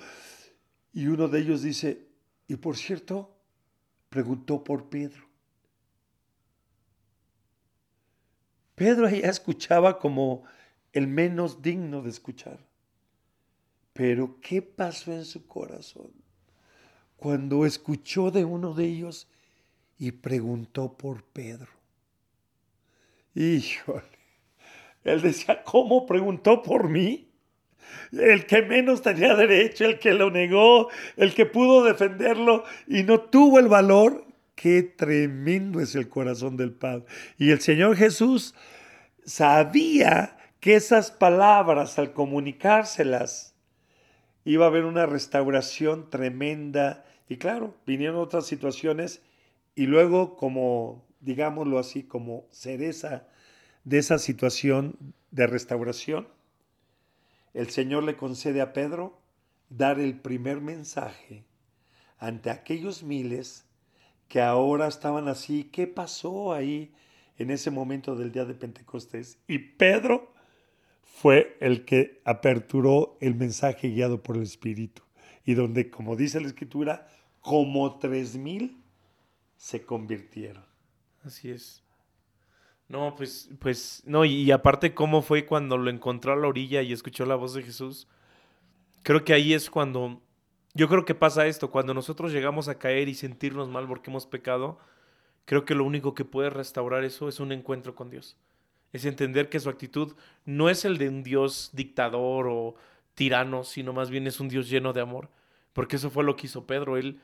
Y 0.93 1.07
uno 1.07 1.27
de 1.27 1.39
ellos 1.39 1.61
dice, 1.61 2.07
y 2.47 2.55
por 2.55 2.77
cierto, 2.77 3.38
preguntó 4.09 4.63
por 4.63 4.89
Pedro. 4.89 5.25
Pedro 8.75 9.09
ya 9.09 9.29
escuchaba 9.29 9.99
como 9.99 10.43
el 10.93 11.07
menos 11.07 11.61
digno 11.61 12.01
de 12.01 12.09
escuchar. 12.09 12.59
Pero 13.93 14.39
¿qué 14.41 14.61
pasó 14.61 15.13
en 15.13 15.25
su 15.25 15.47
corazón 15.47 16.11
cuando 17.15 17.65
escuchó 17.65 18.31
de 18.31 18.43
uno 18.43 18.73
de 18.73 18.86
ellos 18.86 19.29
y 19.97 20.11
preguntó 20.11 20.97
por 20.97 21.23
Pedro? 21.23 21.74
Híjole, 23.36 24.01
él 25.03 25.21
decía, 25.21 25.63
¿cómo 25.63 26.05
preguntó 26.05 26.63
por 26.63 26.89
mí? 26.89 27.29
El 28.11 28.45
que 28.45 28.61
menos 28.61 29.01
tenía 29.01 29.36
derecho, 29.36 29.86
el 29.86 29.99
que 29.99 30.13
lo 30.13 30.31
negó, 30.31 30.89
el 31.17 31.33
que 31.36 31.45
pudo 31.45 31.83
defenderlo 31.83 32.63
y 32.88 33.03
no 33.03 33.19
tuvo 33.19 33.59
el 33.59 33.67
valor 33.67 34.25
Qué 34.55 34.83
tremendo 34.83 35.81
es 35.81 35.95
el 35.95 36.07
corazón 36.07 36.55
del 36.55 36.71
Padre. 36.71 37.05
Y 37.38 37.51
el 37.51 37.59
Señor 37.59 37.97
Jesús 37.97 38.55
sabía 39.25 40.38
que 40.61 40.75
esas 40.75 41.11
palabras, 41.11 41.99
al 41.99 42.13
comunicárselas, 42.13 43.53
iba 44.45 44.65
a 44.65 44.69
haber 44.69 44.86
una 44.86 45.05
restauración 45.05 46.09
tremenda. 46.09 47.03
Y 47.27 47.36
claro, 47.36 47.75
vinieron 47.86 48.15
otras 48.15 48.47
situaciones 48.47 49.21
y 49.75 49.88
luego 49.88 50.38
como, 50.38 51.05
digámoslo 51.26 51.80
así, 51.80 52.03
como 52.03 52.47
cereza 52.51 53.28
de 53.84 53.97
esa 53.97 54.19
situación 54.19 55.13
de 55.32 55.47
restauración, 55.47 56.28
el 57.53 57.69
Señor 57.69 58.03
le 58.03 58.15
concede 58.15 58.61
a 58.61 58.73
Pedro 58.73 59.19
dar 59.69 59.99
el 59.99 60.19
primer 60.19 60.61
mensaje 60.61 61.43
ante 62.19 62.49
aquellos 62.49 63.03
miles 63.03 63.65
que 64.28 64.41
ahora 64.41 64.88
estaban 64.88 65.28
así. 65.28 65.65
¿Qué 65.65 65.88
pasó 65.88 66.53
ahí 66.53 66.93
en 67.38 67.51
ese 67.51 67.71
momento 67.71 68.15
del 68.15 68.32
día 68.32 68.45
de 68.45 68.53
Pentecostés? 68.53 69.39
Y 69.47 69.57
Pedro 69.59 70.34
fue 71.01 71.57
el 71.59 71.86
que 71.86 72.21
aperturó 72.23 73.17
el 73.19 73.36
mensaje 73.36 73.89
guiado 73.89 74.21
por 74.21 74.38
el 74.38 74.43
Espíritu. 74.43 75.01
Y 75.45 75.53
donde, 75.53 75.89
como 75.89 76.15
dice 76.15 76.39
la 76.39 76.47
Escritura, 76.47 77.07
como 77.41 77.99
tres 77.99 78.36
mil 78.36 78.82
se 79.55 79.84
convirtieron. 79.84 80.74
Así 81.26 81.51
es. 81.51 81.84
No, 82.88 83.15
pues, 83.15 83.49
pues, 83.59 84.03
no, 84.05 84.26
y, 84.26 84.43
y, 84.43 84.51
aparte 84.51 84.93
cómo 84.93 85.23
fue 85.23 85.45
cuando 85.45 85.78
lo 85.78 85.89
encontró 85.89 86.34
a 86.34 86.36
la 86.36 86.47
orilla 86.47 86.84
y 86.84 86.93
escuchó 86.93 87.26
la 87.26 87.36
voz 87.36 87.55
de 87.55 87.63
Jesús. 87.63 88.07
Creo 89.01 89.23
que 89.23 89.34
ahí 89.34 89.53
es 89.53 89.69
cuando 89.71 90.21
yo 90.76 90.89
creo 90.89 91.05
que 91.05 91.15
pasa 91.15 91.47
esto, 91.47 91.71
cuando 91.71 91.93
nosotros 91.93 92.34
llegamos 92.34 92.67
a 92.67 92.78
caer 92.78 93.07
y 93.07 93.15
sentirnos 93.15 93.69
mal 93.69 93.88
porque 93.88 94.09
hemos 94.09 94.28
pecado, 94.28 94.78
creo 95.45 95.63
que 95.63 95.73
lo 95.73 95.86
único 95.86 96.13
que 96.13 96.26
puede 96.26 96.49
restaurar 96.49 97.05
eso 97.05 97.30
es 97.30 97.39
un 97.39 97.53
encuentro 97.53 97.95
con 97.95 98.09
Dios. 98.09 98.36
Es 98.91 99.05
entender 99.05 99.47
que 99.47 99.61
su 99.61 99.69
actitud 99.69 100.15
no 100.43 100.69
es 100.69 100.84
el 100.84 100.97
de 100.97 101.07
un 101.07 101.23
Dios 101.23 101.69
dictador 101.71 102.47
o 102.49 102.76
tirano, 103.13 103.63
sino 103.63 103.93
más 103.93 104.09
bien 104.09 104.28
es 104.28 104.41
un 104.41 104.49
Dios 104.49 104.69
lleno 104.69 104.91
de 104.91 104.99
amor. 104.99 105.30
Porque 105.71 105.95
eso 105.95 106.09
fue 106.09 106.26
lo 106.26 106.36
que 106.36 106.47
hizo 106.47 106.67
Pedro. 106.67 106.97
Él 106.97 107.21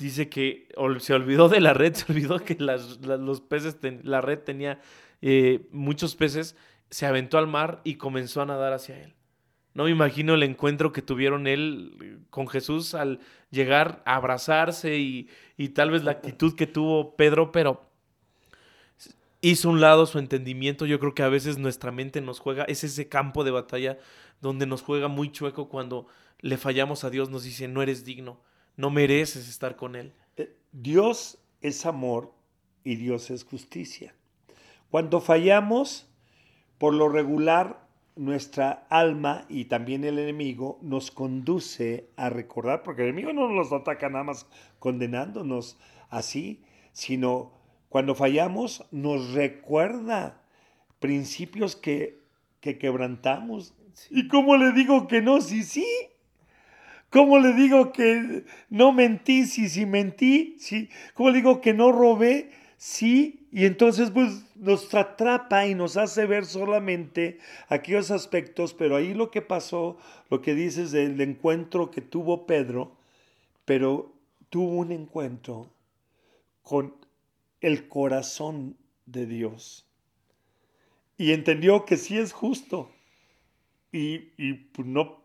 dice 0.00 0.28
que 0.28 0.68
se 0.98 1.14
olvidó 1.14 1.48
de 1.48 1.60
la 1.60 1.74
red, 1.74 1.94
se 1.94 2.10
olvidó 2.10 2.38
que 2.40 2.56
los 2.58 3.40
peces, 3.40 3.76
la 4.02 4.20
red 4.20 4.38
tenía 4.40 4.80
eh, 5.22 5.68
muchos 5.70 6.16
peces, 6.16 6.56
se 6.90 7.06
aventó 7.06 7.38
al 7.38 7.46
mar 7.46 7.80
y 7.84 7.94
comenzó 7.94 8.42
a 8.42 8.46
nadar 8.46 8.72
hacia 8.72 9.00
él. 9.00 9.14
No 9.72 9.84
me 9.84 9.90
imagino 9.90 10.34
el 10.34 10.42
encuentro 10.42 10.92
que 10.92 11.02
tuvieron 11.02 11.46
él 11.46 12.24
con 12.30 12.48
Jesús 12.48 12.94
al 12.94 13.20
llegar 13.50 14.02
a 14.04 14.16
abrazarse 14.16 14.96
y, 14.98 15.28
tal 15.74 15.92
vez 15.92 16.02
la 16.02 16.10
actitud 16.12 16.56
que 16.56 16.66
tuvo 16.66 17.14
Pedro, 17.14 17.52
pero 17.52 17.88
hizo 19.40 19.70
un 19.70 19.80
lado 19.80 20.06
su 20.06 20.18
entendimiento. 20.18 20.86
Yo 20.86 20.98
creo 20.98 21.14
que 21.14 21.22
a 21.22 21.28
veces 21.28 21.58
nuestra 21.58 21.92
mente 21.92 22.20
nos 22.20 22.40
juega, 22.40 22.64
es 22.64 22.82
ese 22.82 23.08
campo 23.08 23.44
de 23.44 23.52
batalla 23.52 23.98
donde 24.40 24.66
nos 24.66 24.82
juega 24.82 25.06
muy 25.06 25.30
chueco 25.30 25.68
cuando 25.68 26.08
le 26.40 26.56
fallamos 26.56 27.04
a 27.04 27.10
Dios, 27.10 27.30
nos 27.30 27.44
dice, 27.44 27.68
no 27.68 27.82
eres 27.82 28.04
digno, 28.04 28.40
no 28.80 28.90
mereces 28.90 29.48
estar 29.48 29.76
con 29.76 29.94
Él. 29.94 30.12
Eh, 30.36 30.56
Dios 30.72 31.38
es 31.60 31.86
amor 31.86 32.32
y 32.82 32.96
Dios 32.96 33.30
es 33.30 33.44
justicia. 33.44 34.14
Cuando 34.90 35.20
fallamos, 35.20 36.08
por 36.78 36.94
lo 36.94 37.08
regular, 37.08 37.86
nuestra 38.16 38.86
alma 38.90 39.46
y 39.48 39.66
también 39.66 40.04
el 40.04 40.18
enemigo 40.18 40.78
nos 40.82 41.10
conduce 41.10 42.10
a 42.16 42.28
recordar, 42.28 42.82
porque 42.82 43.02
el 43.02 43.08
enemigo 43.08 43.32
no 43.32 43.48
nos 43.50 43.72
ataca 43.72 44.08
nada 44.08 44.24
más 44.24 44.46
condenándonos 44.78 45.78
así, 46.08 46.62
sino 46.92 47.52
cuando 47.88 48.14
fallamos 48.14 48.84
nos 48.90 49.32
recuerda 49.32 50.42
principios 50.98 51.76
que, 51.76 52.20
que 52.60 52.78
quebrantamos. 52.78 53.74
¿Y 54.10 54.28
cómo 54.28 54.56
le 54.56 54.72
digo 54.72 55.06
que 55.06 55.22
no? 55.22 55.40
Sí, 55.40 55.62
sí. 55.62 55.86
¿Cómo 57.10 57.38
le 57.38 57.52
digo 57.54 57.92
que 57.92 58.44
no 58.68 58.92
mentí? 58.92 59.44
Sí, 59.46 59.68
sí 59.68 59.84
mentí. 59.84 60.56
Sí. 60.58 60.88
¿Cómo 61.14 61.30
le 61.30 61.36
digo 61.36 61.60
que 61.60 61.74
no 61.74 61.90
robé? 61.92 62.50
Sí, 62.76 63.46
y 63.52 63.66
entonces 63.66 64.10
pues 64.10 64.46
nos 64.54 64.94
atrapa 64.94 65.66
y 65.66 65.74
nos 65.74 65.96
hace 65.96 66.24
ver 66.24 66.46
solamente 66.46 67.38
aquellos 67.68 68.10
aspectos, 68.10 68.72
pero 68.72 68.96
ahí 68.96 69.12
lo 69.12 69.30
que 69.30 69.42
pasó, 69.42 69.98
lo 70.30 70.40
que 70.40 70.54
dices 70.54 70.92
del 70.92 71.20
encuentro 71.20 71.90
que 71.90 72.00
tuvo 72.00 72.46
Pedro, 72.46 72.96
pero 73.66 74.14
tuvo 74.48 74.76
un 74.76 74.92
encuentro 74.92 75.68
con 76.62 76.94
el 77.60 77.88
corazón 77.88 78.76
de 79.04 79.26
Dios. 79.26 79.86
Y 81.18 81.32
entendió 81.32 81.84
que 81.84 81.96
sí 81.96 82.16
es 82.16 82.32
justo 82.32 82.90
y, 83.92 84.32
y 84.38 84.68
no, 84.78 85.20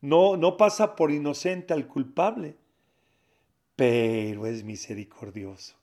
no, 0.00 0.36
no 0.36 0.56
pasa 0.56 0.96
por 0.96 1.10
inocente 1.10 1.72
al 1.72 1.86
culpable 1.86 2.56
pero 3.80 4.44
es 4.44 4.62
misericordioso. 4.62 5.74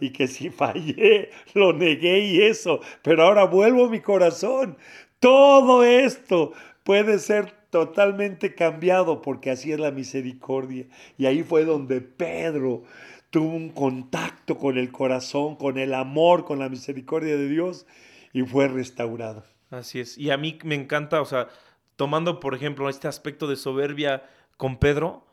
Y 0.00 0.08
que 0.08 0.26
si 0.26 0.48
fallé, 0.62 1.28
lo 1.52 1.74
negué 1.74 2.20
y 2.20 2.40
eso, 2.40 2.80
pero 3.02 3.24
ahora 3.24 3.44
vuelvo 3.44 3.90
mi 3.90 4.00
corazón. 4.00 4.78
Todo 5.20 5.84
esto 5.84 6.54
puede 6.82 7.18
ser 7.18 7.52
totalmente 7.68 8.54
cambiado 8.54 9.20
porque 9.20 9.50
así 9.50 9.70
es 9.70 9.78
la 9.78 9.90
misericordia. 9.90 10.86
Y 11.18 11.26
ahí 11.26 11.42
fue 11.42 11.66
donde 11.66 12.00
Pedro 12.00 12.84
tuvo 13.28 13.54
un 13.54 13.68
contacto 13.68 14.56
con 14.56 14.78
el 14.78 14.90
corazón, 14.90 15.56
con 15.56 15.76
el 15.76 15.92
amor, 15.92 16.46
con 16.46 16.58
la 16.58 16.70
misericordia 16.70 17.36
de 17.36 17.50
Dios 17.50 17.86
y 18.32 18.44
fue 18.44 18.66
restaurado. 18.66 19.44
Así 19.68 20.00
es. 20.00 20.16
Y 20.16 20.30
a 20.30 20.38
mí 20.38 20.58
me 20.64 20.74
encanta, 20.74 21.20
o 21.20 21.26
sea, 21.26 21.48
tomando 21.96 22.40
por 22.40 22.54
ejemplo 22.54 22.88
este 22.88 23.08
aspecto 23.08 23.46
de 23.46 23.56
soberbia 23.56 24.24
con 24.56 24.78
Pedro, 24.78 25.26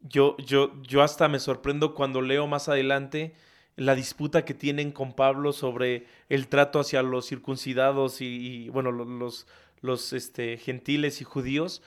yo, 0.00 0.36
yo, 0.38 0.72
yo 0.82 1.02
hasta 1.02 1.28
me 1.28 1.38
sorprendo 1.38 1.94
cuando 1.94 2.22
leo 2.22 2.46
más 2.46 2.68
adelante 2.68 3.34
la 3.76 3.94
disputa 3.94 4.44
que 4.44 4.54
tienen 4.54 4.92
con 4.92 5.14
Pablo 5.14 5.52
sobre 5.52 6.06
el 6.28 6.48
trato 6.48 6.80
hacia 6.80 7.02
los 7.02 7.26
circuncidados 7.28 8.20
y, 8.20 8.68
bueno, 8.68 8.92
los, 8.92 9.46
los 9.80 10.12
este, 10.12 10.58
gentiles 10.58 11.20
y 11.20 11.24
judíos. 11.24 11.82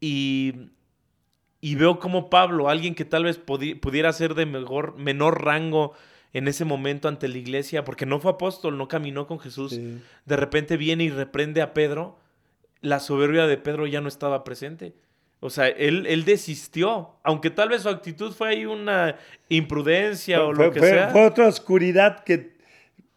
Y, 0.00 0.70
y 1.60 1.74
veo 1.74 1.98
como 1.98 2.30
Pablo, 2.30 2.68
alguien 2.68 2.94
que 2.94 3.04
tal 3.04 3.24
vez 3.24 3.38
pudiera 3.38 4.12
ser 4.12 4.34
de 4.34 4.46
mejor, 4.46 4.96
menor 4.96 5.44
rango 5.44 5.94
en 6.32 6.48
ese 6.48 6.64
momento 6.64 7.08
ante 7.08 7.28
la 7.28 7.38
iglesia, 7.38 7.82
porque 7.82 8.06
no 8.06 8.20
fue 8.20 8.32
apóstol, 8.32 8.76
no 8.76 8.88
caminó 8.88 9.26
con 9.26 9.40
Jesús, 9.40 9.72
de 9.72 10.36
repente 10.36 10.76
viene 10.76 11.04
y 11.04 11.10
reprende 11.10 11.62
a 11.62 11.72
Pedro, 11.72 12.18
la 12.80 13.00
soberbia 13.00 13.46
de 13.46 13.56
Pedro 13.56 13.86
ya 13.86 14.00
no 14.00 14.08
estaba 14.08 14.44
presente. 14.44 14.94
O 15.40 15.50
sea, 15.50 15.68
él, 15.68 16.06
él 16.06 16.24
desistió, 16.24 17.10
aunque 17.22 17.50
tal 17.50 17.68
vez 17.68 17.82
su 17.82 17.88
actitud 17.88 18.32
fue 18.32 18.48
ahí 18.48 18.66
una 18.66 19.16
imprudencia 19.48 20.42
o 20.42 20.52
lo 20.52 20.72
que 20.72 20.80
sea. 20.80 21.10
Fue 21.10 21.26
otra 21.26 21.46
oscuridad 21.46 22.24
que, 22.24 22.56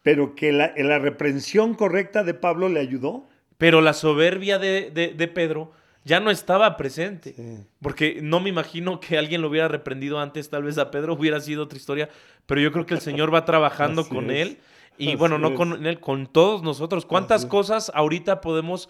pero 0.04 0.36
que 0.36 0.52
la, 0.52 0.74
la 0.76 1.00
reprensión 1.00 1.76
correcta 1.76 2.24
de 2.24 2.34
Pablo 2.34 2.70
le 2.70 2.80
ayudó. 2.80 3.28
Pero 3.58 3.82
la 3.82 3.94
soberbia 3.94 4.58
de, 4.58 4.90
de, 4.90 5.28
Pedro 5.28 5.74
ya 6.06 6.22
no 6.22 6.32
estaba 6.32 6.78
presente. 6.78 7.36
Porque 7.82 8.20
no 8.22 8.40
me 8.40 8.50
imagino 8.50 9.02
que 9.02 9.18
alguien 9.18 9.42
lo 9.42 9.50
hubiera 9.50 9.68
reprendido 9.68 10.20
antes, 10.20 10.50
tal 10.50 10.64
vez 10.64 10.78
a 10.78 10.92
Pedro 10.92 11.14
hubiera 11.14 11.42
sido 11.42 11.64
otra 11.64 11.78
historia, 11.78 12.10
pero 12.46 12.62
yo 12.62 12.72
creo 12.72 12.86
que 12.86 12.94
el 12.94 13.02
Señor 13.02 13.34
va 13.34 13.44
trabajando 13.44 14.08
con 14.08 14.32
él. 14.32 14.60
Y 14.98 15.16
bueno, 15.16 15.38
no 15.38 15.56
con 15.56 15.86
él, 15.86 16.00
con 16.00 16.28
todos 16.28 16.64
nosotros. 16.64 17.06
¿Cuántas 17.06 17.46
cosas 17.46 17.92
ahorita 17.94 18.40
podemos 18.40 18.90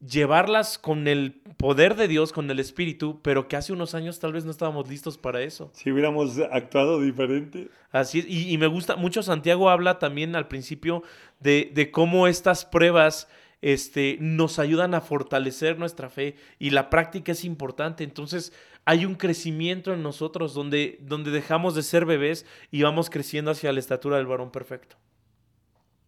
llevarlas 0.00 0.78
con 0.78 1.06
el 1.08 1.40
poder 1.56 1.94
de 1.94 2.08
Dios, 2.08 2.32
con 2.32 2.50
el 2.50 2.58
Espíritu, 2.58 3.20
pero 3.22 3.48
que 3.48 3.56
hace 3.56 3.72
unos 3.72 3.94
años 3.94 4.18
tal 4.18 4.32
vez 4.32 4.44
no 4.44 4.50
estábamos 4.50 4.88
listos 4.88 5.18
para 5.18 5.42
eso. 5.42 5.70
Si 5.74 5.90
hubiéramos 5.90 6.38
actuado 6.50 7.00
diferente. 7.00 7.68
Así 7.92 8.20
es, 8.20 8.26
y, 8.28 8.56
me 8.58 8.66
gusta 8.66 8.96
mucho, 8.96 9.22
Santiago 9.22 9.68
habla 9.68 9.98
también 9.98 10.36
al 10.36 10.48
principio 10.48 11.02
de, 11.38 11.70
de, 11.74 11.90
cómo 11.90 12.26
estas 12.26 12.64
pruebas 12.64 13.28
este, 13.62 14.16
nos 14.20 14.58
ayudan 14.58 14.94
a 14.94 15.00
fortalecer 15.00 15.78
nuestra 15.78 16.08
fe 16.08 16.36
y 16.58 16.70
la 16.70 16.88
práctica 16.88 17.32
es 17.32 17.44
importante. 17.44 18.04
Entonces 18.04 18.52
hay 18.84 19.04
un 19.04 19.14
crecimiento 19.14 19.92
en 19.92 20.02
nosotros 20.02 20.54
donde, 20.54 20.98
donde 21.02 21.30
dejamos 21.30 21.74
de 21.74 21.82
ser 21.82 22.06
bebés 22.06 22.46
y 22.70 22.82
vamos 22.82 23.10
creciendo 23.10 23.50
hacia 23.50 23.72
la 23.72 23.80
estatura 23.80 24.16
del 24.16 24.26
varón 24.26 24.50
perfecto. 24.50 24.96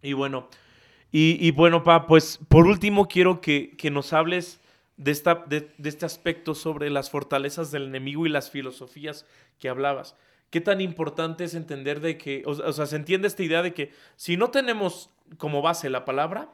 Y 0.00 0.14
bueno, 0.14 0.48
y, 1.14 1.50
bueno, 1.50 1.84
pa, 1.84 2.06
pues 2.06 2.38
por 2.48 2.66
último 2.66 3.06
quiero 3.06 3.42
que, 3.42 3.76
nos 3.92 4.14
hables 4.14 4.60
de, 4.96 5.10
esta, 5.10 5.44
de, 5.46 5.70
este 5.84 6.06
aspecto 6.06 6.54
sobre 6.54 6.88
las 6.88 7.10
fortalezas 7.10 7.70
del 7.70 7.84
enemigo 7.84 8.24
y 8.24 8.30
las 8.30 8.50
filosofías 8.50 9.26
que 9.58 9.68
hablabas. 9.68 10.16
¿Qué 10.48 10.62
tan 10.62 10.80
importante 10.80 11.44
es 11.44 11.54
entender 11.54 12.00
de 12.00 12.16
que, 12.16 12.42
o, 12.46 12.72
sea, 12.72 12.86
se 12.86 12.96
entiende 12.96 13.28
esta 13.28 13.42
idea 13.42 13.62
de 13.62 13.74
que 13.74 13.92
si 14.16 14.38
no 14.38 14.50
tenemos 14.50 15.10
como 15.36 15.60
base 15.60 15.90
la 15.90 16.06
palabra, 16.06 16.48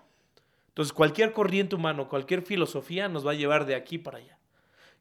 entonces 0.69 0.93
cualquier 0.93 1.33
corriente 1.33 1.77
humano, 1.77 2.09
cualquier 2.09 2.43
filosofía 2.43 3.09
nos 3.09 3.25
va 3.25 3.33
a 3.33 3.35
llevar 3.35 3.65
de 3.65 3.77
aquí 3.77 3.97
para 3.97 4.19
allá. 4.19 4.39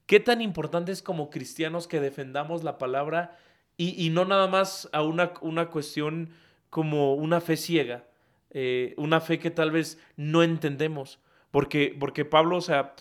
¿Qué 0.05 0.19
tan 0.19 0.39
importante 0.39 0.91
es 0.91 1.01
como 1.01 1.31
cristianos 1.31 1.87
que 1.87 1.99
defendamos 1.99 2.63
la 2.63 2.77
palabra 2.77 3.37
y, 3.75 4.05
y 4.05 4.11
no 4.11 4.23
nada 4.23 4.47
más 4.47 4.87
a 4.93 5.01
una, 5.01 5.33
una 5.41 5.69
cuestión 5.69 6.29
como 6.69 7.15
una 7.15 7.41
fe 7.41 7.57
ciega, 7.57 8.05
eh, 8.59 8.95
una 8.97 9.21
fe 9.21 9.37
que 9.37 9.51
tal 9.51 9.69
vez 9.69 9.99
no 10.15 10.41
entendemos. 10.41 11.19
Porque, 11.51 11.95
porque 11.99 12.25
Pablo, 12.25 12.57
o 12.57 12.61
sea, 12.61 12.95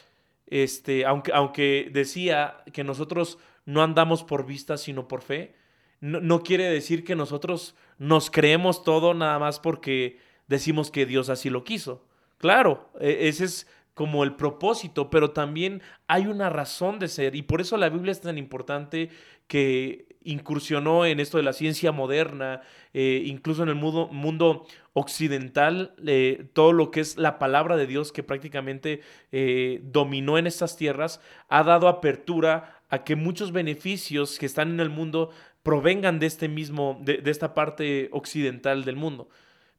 este, 0.47 1.07
aunque, 1.07 1.33
aunque 1.33 1.89
decía 1.91 2.59
que 2.75 2.85
nosotros 2.85 3.39
no 3.65 3.83
andamos 3.83 4.23
por 4.23 4.45
vista, 4.45 4.77
sino 4.77 5.09
por 5.09 5.23
fe, 5.23 5.55
no, 6.01 6.43
quiere 6.43 6.65
decir 6.69 7.05
que 7.05 7.17
nosotros 7.17 7.75
nos 7.97 8.31
creemos 8.31 8.85
todo 8.85 9.15
nada 9.15 9.39
más 9.39 9.59
porque 9.59 10.19
decimos 10.47 10.91
que 10.91 11.07
Dios 11.07 11.31
así 11.31 11.49
lo 11.49 11.65
quiso. 11.65 12.05
Claro, 12.37 12.91
e, 13.01 13.29
ese 13.29 13.45
es 13.45 13.67
como 13.97 14.25
el 14.25 14.37
propósito, 14.37 15.09
pero 15.09 15.31
también 15.31 15.81
hay 16.07 16.27
una 16.27 16.51
razón 16.51 16.99
de 16.99 17.09
ser 17.09 17.35
y 17.35 17.41
por 17.41 17.63
eso 17.63 17.79
la 17.79 17.89
Biblia 17.89 18.13
es 18.13 18.21
tan 18.21 18.37
importante 18.37 19.09
que 19.47 20.19
incursionó 20.23 21.07
en 21.07 21.19
esto 21.19 21.39
de 21.39 21.45
la 21.45 21.55
ciencia 21.55 21.93
moderna, 21.93 22.61
eh, 22.93 23.23
incluso 23.25 23.63
en 23.63 23.71
el 23.71 23.75
mundo, 23.75 24.67
occidental, 24.93 25.95
eh, 26.07 26.47
todo 26.53 26.75
lo 26.75 26.91
que 26.91 27.01
es 27.01 27.17
la 27.17 27.39
palabra 27.39 27.79
de 27.79 27.87
Dios 27.87 28.13
que 28.13 28.23
prácticamente 28.23 29.01
eh, 29.33 29.81
dominó 29.85 30.37
en 30.37 30.47
estas 30.47 30.77
tierras, 30.77 31.23
ha 31.49 31.63
dado 31.63 31.89
apertura 31.89 32.83
a 32.91 33.03
que 33.03 33.17
muchos 33.17 33.51
beneficios 33.51 34.39
que 34.39 34.45
están 34.45 34.73
en 34.73 34.81
el 34.81 34.91
mundo 34.91 35.31
provengan 35.63 36.19
de 36.19 36.27
este 36.27 36.49
mismo, 36.49 37.01
de, 37.03 37.23
esta 37.25 37.55
parte 37.55 38.11
occidental 38.13 38.85
del 38.85 38.97
mundo. 38.97 39.31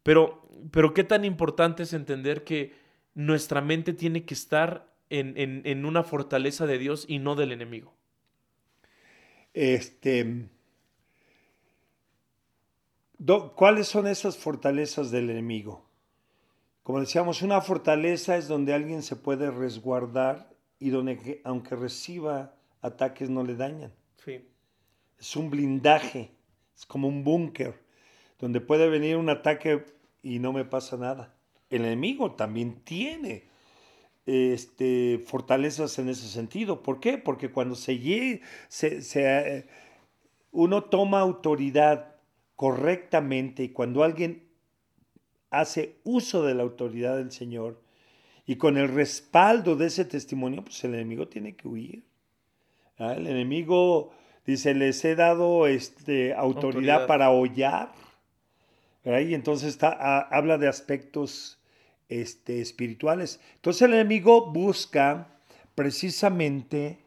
Pero, 0.02 0.50
pero 0.72 0.96
qué 0.96 1.04
tan 1.04 1.24
importante 1.24 1.84
es 1.84 1.94
entender 1.94 2.44
que 2.44 2.87
nuestra 3.18 3.62
mente 3.62 3.94
tiene 3.94 4.26
que 4.26 4.36
estar 4.36 4.94
en, 5.10 5.34
en 5.66 5.86
una 5.86 6.04
fortaleza 6.04 6.68
de 6.68 6.78
Dios 6.78 7.06
y 7.08 7.18
no 7.18 7.36
del 7.36 7.52
enemigo. 7.52 7.94
Este, 9.54 10.50
¿Cuáles 13.56 13.88
son 13.88 14.06
esas 14.06 14.38
fortalezas 14.38 15.10
del 15.10 15.32
enemigo? 15.32 15.90
Como 16.84 17.00
decíamos, 17.00 17.42
una 17.42 17.62
fortaleza 17.62 18.38
es 18.38 18.48
donde 18.48 18.76
alguien 18.76 19.02
se 19.02 19.16
puede 19.16 19.50
resguardar 19.50 20.54
y 20.80 20.92
donde 20.92 21.42
aunque 21.44 21.76
reciba 21.76 22.54
ataques 22.82 23.32
no 23.32 23.44
le 23.44 23.56
dañan. 23.56 23.92
Es 25.20 25.36
un 25.36 25.50
blindaje, 25.50 26.36
es 26.76 26.86
como 26.86 27.08
un 27.08 27.24
búnker, 27.24 27.84
donde 28.38 28.62
puede 28.62 28.88
venir 28.88 29.18
un 29.18 29.30
ataque 29.30 29.84
y 30.22 30.38
no 30.38 30.54
me 30.54 30.64
pasa 30.64 30.98
nada. 30.98 31.34
El 31.70 31.86
enemigo 31.86 32.32
también 32.34 32.82
tiene 32.84 33.44
este, 34.26 35.24
fortalezas 35.26 35.98
en 36.00 36.10
ese 36.10 36.28
sentido. 36.28 36.84
¿Por 36.84 37.00
qué? 37.00 37.18
Porque 37.18 37.50
cuando 37.50 37.76
se, 37.76 38.42
se, 38.68 39.02
se, 39.02 39.68
uno 40.52 40.84
toma 40.84 41.20
autoridad 41.20 42.16
correctamente 42.56 43.64
y 43.64 43.70
cuando 43.70 44.04
alguien 44.04 44.48
hace 45.50 45.96
uso 46.04 46.44
de 46.44 46.56
la 46.56 46.64
autoridad 46.64 47.18
del 47.18 47.32
Señor 47.32 47.82
y 48.46 48.56
con 48.58 48.78
el 48.78 48.90
respaldo 48.90 49.76
de 49.76 49.88
ese 49.88 50.06
testimonio, 50.06 50.64
pues 50.64 50.84
el 50.84 50.94
enemigo 50.94 51.28
tiene 51.28 51.56
que 51.56 51.68
huir. 51.68 52.04
¿ah? 52.98 53.14
El 53.14 53.28
enemigo 53.28 54.12
dice, 54.46 54.74
les 54.74 55.04
he 55.06 55.16
dado 55.16 55.68
este, 55.68 56.34
autoridad, 56.34 57.08
para 57.08 57.30
hollar. 57.30 57.92
Y 59.04 59.34
entonces 59.34 59.70
está, 59.70 60.20
habla 60.22 60.58
de 60.58 60.68
aspectos 60.68 61.57
este, 62.10 62.62
espirituales. 62.62 63.40
Entonces 63.56 63.84
el 63.84 63.94
enemigo 63.94 64.52
busca 64.52 65.40
precisamente 65.76 67.00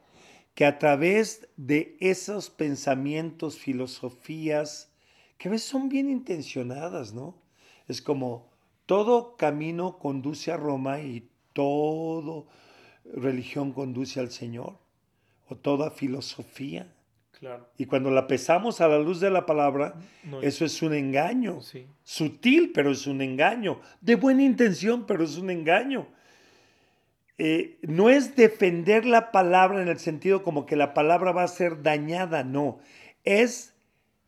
que 0.54 0.64
a 0.64 0.78
través 0.78 1.48
de 1.56 1.96
esos 2.00 2.50
pensamientos, 2.50 3.58
filosofías, 3.58 4.92
que 5.38 5.48
a 5.48 5.52
veces 5.52 5.68
son 5.68 5.88
bien 5.88 6.10
intencionadas, 6.10 7.14
¿no? 7.14 7.34
Es 7.88 8.02
como 8.02 8.50
todo 8.86 9.36
camino 9.36 9.98
conduce 9.98 10.52
a 10.52 10.56
Roma 10.56 11.00
y 11.00 11.28
todo 11.52 12.46
religión 13.14 13.72
conduce 13.72 14.20
al 14.20 14.30
Señor, 14.30 14.78
o 15.48 15.56
toda 15.56 15.90
filosofía. 15.90 16.92
Y 17.76 17.86
cuando 17.86 18.10
la 18.10 18.26
pesamos 18.26 18.80
a 18.80 18.88
la 18.88 18.98
luz 18.98 19.20
de 19.20 19.30
la 19.30 19.46
palabra, 19.46 19.94
eso 20.42 20.64
es 20.64 20.82
un 20.82 20.94
engaño. 20.94 21.60
Sutil, 22.02 22.72
pero 22.72 22.90
es 22.90 23.06
un 23.06 23.22
engaño. 23.22 23.80
De 24.00 24.16
buena 24.16 24.42
intención, 24.42 25.06
pero 25.06 25.24
es 25.24 25.38
un 25.38 25.50
engaño. 25.50 26.06
Eh, 27.38 27.78
no 27.82 28.10
es 28.10 28.36
defender 28.36 29.06
la 29.06 29.32
palabra 29.32 29.80
en 29.80 29.88
el 29.88 29.98
sentido 29.98 30.42
como 30.42 30.66
que 30.66 30.76
la 30.76 30.92
palabra 30.92 31.32
va 31.32 31.44
a 31.44 31.48
ser 31.48 31.82
dañada, 31.82 32.44
no. 32.44 32.80
Es 33.24 33.72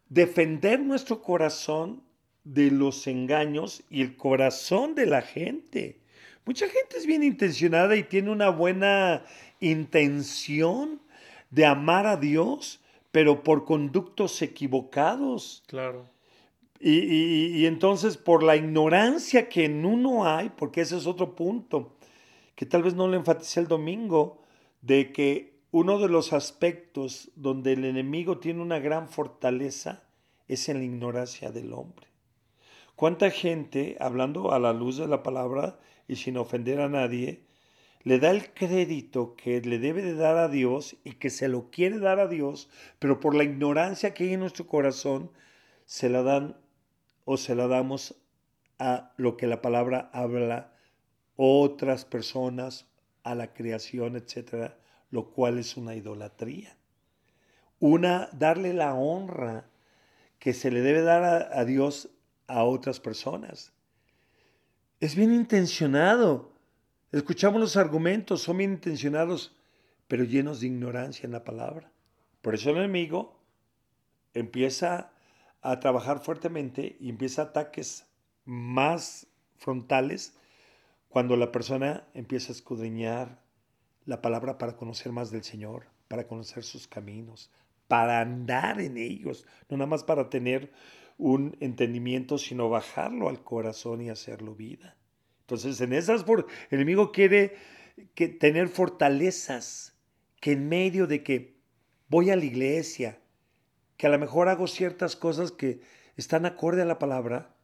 defender 0.09 0.81
nuestro 0.81 1.21
corazón 1.21 2.03
de 2.45 2.71
los 2.71 3.07
engaños 3.07 3.83
y 3.91 4.01
el 4.01 4.17
corazón 4.17 4.95
de 4.95 5.07
la 5.07 5.21
gente. 5.21 6.01
Mucha 6.45 6.67
gente 6.67 6.97
es 6.97 7.07
bien 7.07 7.23
intencionada 7.23 7.97
y 7.97 8.03
tiene 8.03 8.31
una 8.31 8.49
buena 8.49 9.25
intención 9.61 11.01
de 11.51 11.67
amar 11.67 12.07
a 12.07 12.17
Dios, 12.17 12.82
pero 13.13 13.45
por 13.45 13.65
conductos 13.65 14.43
equivocados. 14.43 15.63
Claro. 15.67 16.07
Y, 16.81 16.99
y, 16.99 17.47
y, 17.59 17.67
entonces 17.67 18.17
por 18.17 18.43
la 18.43 18.57
ignorancia 18.57 19.49
que 19.49 19.67
en 19.67 19.87
uno 19.87 20.27
hay, 20.27 20.49
porque 20.49 20.81
ese 20.81 20.97
es 20.97 21.07
otro 21.07 21.37
punto, 21.37 21.97
que 22.57 22.67
tal 22.67 22.83
vez 22.83 22.95
no 22.95 23.07
le 23.07 23.19
enfaticé 23.19 23.61
el 23.61 23.69
domingo, 23.69 24.43
de 24.81 25.13
que 25.13 25.53
uno 25.71 25.99
de 26.01 26.09
los 26.09 26.33
aspectos 26.33 27.31
donde 27.37 27.75
el 27.75 27.85
enemigo 27.85 28.39
tiene 28.39 28.61
una 28.61 28.81
gran 28.81 29.09
fortaleza 29.09 30.03
es 30.49 30.69
en 30.69 30.79
la 30.79 30.85
ignorancia 30.85 31.53
del 31.53 31.73
hombre. 31.73 32.09
¿Cuánta 32.97 33.31
gente, 33.31 33.97
hablando 34.01 34.53
a 34.53 34.59
la 34.59 34.73
luz 34.73 34.97
de 34.97 35.07
la 35.07 35.23
palabra 35.23 35.79
y 36.09 36.17
sin 36.17 36.37
ofender 36.37 36.81
a 36.81 36.89
nadie, 36.89 37.45
le 38.05 38.19
da 38.19 38.31
el 38.31 38.53
crédito 38.53 39.37
que 39.37 39.61
le 39.61 39.79
debe 39.79 40.03
de 40.03 40.15
dar 40.15 40.37
a 40.37 40.49
Dios 40.49 40.97
y 41.05 41.13
que 41.13 41.31
se 41.31 41.49
lo 41.49 41.71
quiere 41.71 41.99
dar 41.99 42.19
a 42.19 42.27
Dios, 42.27 42.69
pero 42.99 43.21
por 43.21 43.35
la 43.35 43.45
ignorancia 43.45 44.15
que 44.15 44.25
hay 44.25 44.33
en 44.35 44.41
nuestro 44.41 44.67
corazón, 44.67 45.31
se 45.85 46.09
la 46.09 46.23
dan 46.23 46.57
o 47.25 47.37
se 47.37 47.55
la 47.55 47.69
damos 47.69 48.17
a 48.79 49.13
lo 49.17 49.37
que 49.37 49.47
la 49.47 49.63
palabra 49.63 50.11
habla 50.13 50.73
otras 51.37 52.05
personas, 52.05 52.87
a 53.23 53.35
la 53.35 53.53
creación, 53.53 54.17
etcétera, 54.17 54.77
lo 55.11 55.31
cual 55.31 55.59
es 55.59 55.77
una 55.77 55.95
idolatría. 55.95 56.77
Una, 57.79 58.29
darle 58.33 58.75
la 58.75 58.95
honra 58.95 59.67
que 60.39 60.53
se 60.55 60.71
le 60.71 60.81
debe 60.81 61.03
dar 61.03 61.23
a, 61.23 61.61
a 61.61 61.65
Dios 61.65 62.11
a 62.49 62.65
otras 62.65 62.99
personas. 62.99 63.73
Es 64.99 65.15
bien 65.15 65.33
intencionado. 65.33 66.52
Escuchamos 67.13 67.61
los 67.61 67.77
argumentos, 67.77 68.41
son 68.41 68.57
bien 68.57 68.73
intencionados, 68.73 69.55
pero 70.09 70.25
llenos 70.25 70.61
de 70.61 70.69
ignorancia 70.69 71.27
en 71.27 71.33
la 71.33 71.45
palabra. 71.45 71.93
Por 72.41 72.55
eso 72.55 72.71
el 72.71 72.79
enemigo 72.79 73.39
empieza 74.33 75.13
a 75.61 75.79
trabajar 75.79 76.21
fuertemente 76.21 76.97
y 77.01 77.11
empieza 77.11 77.43
ataques 77.43 78.07
más 78.47 79.27
frontales 79.57 80.39
cuando 81.11 81.37
la 81.37 81.53
persona 81.53 82.09
empieza 82.15 82.51
a 82.51 82.57
escudriñar 82.57 83.43
la 84.07 84.23
palabra 84.23 84.57
para 84.57 84.79
conocer 84.79 85.13
más 85.13 85.31
del 85.31 85.45
Señor, 85.45 85.89
para 86.09 86.27
conocer 86.27 86.65
sus 86.65 86.89
caminos, 86.89 87.51
para 87.89 88.23
andar 88.23 88.81
en 88.81 88.97
ellos, 88.97 89.47
no 89.69 89.77
nada 89.77 89.87
más 89.87 90.03
para 90.03 90.31
tener 90.31 90.73
un 91.19 91.59
entendimiento, 91.61 92.39
sino 92.39 92.71
bajarlo 92.71 93.29
al 93.29 93.45
corazón 93.45 94.01
y 94.01 94.09
hacerlo 94.09 94.55
vida. 94.55 94.97
Entonces, 95.43 95.80
en 95.80 95.93
esas, 95.93 96.24
el 96.28 96.45
enemigo 96.70 97.12
quiere 97.12 97.57
que 98.14 98.28
tener 98.28 98.68
fortalezas, 98.68 99.95
que 100.40 100.53
en 100.53 100.68
medio 100.68 101.07
de 101.07 101.22
que 101.22 101.57
voy 102.09 102.30
a 102.30 102.36
la 102.36 102.45
iglesia, 102.45 103.20
que 103.97 104.07
a 104.07 104.11
lo 104.11 104.18
mejor 104.18 104.49
hago 104.49 104.66
ciertas 104.66 105.14
cosas 105.14 105.53
que 105.53 105.80
están 106.16 106.47
acorde 106.47 106.82
a 106.82 106.86
la 106.86 106.99
palabra, 106.99 107.55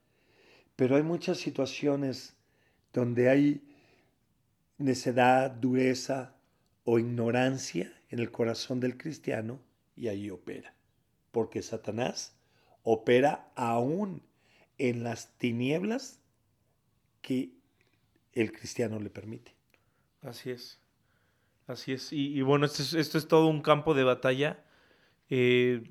pero 0.76 0.96
hay 0.96 1.02
muchas 1.02 1.38
situaciones 1.38 2.36
donde 2.92 3.28
hay 3.28 3.68
necedad, 4.78 5.50
dureza 5.50 6.36
o 6.84 6.98
ignorancia 6.98 7.92
en 8.10 8.20
el 8.20 8.30
corazón 8.30 8.80
del 8.80 8.96
cristiano 8.96 9.60
y 9.96 10.08
ahí 10.08 10.30
opera. 10.30 10.74
Porque 11.32 11.62
Satanás 11.62 12.36
opera 12.82 13.50
aún 13.54 14.22
en 14.78 15.02
las 15.02 15.36
tinieblas 15.36 16.20
que 17.20 17.57
el 18.32 18.52
cristiano 18.52 18.98
le 18.98 19.10
permite. 19.10 19.54
Así 20.22 20.50
es. 20.50 20.80
Así 21.66 21.92
es. 21.92 22.12
Y, 22.12 22.40
bueno, 22.42 22.66
esto 22.66 23.18
es, 23.18 23.28
todo 23.28 23.46
un 23.46 23.60
campo 23.60 23.94
de 23.94 24.04
batalla. 24.04 24.64
Eh, 25.28 25.82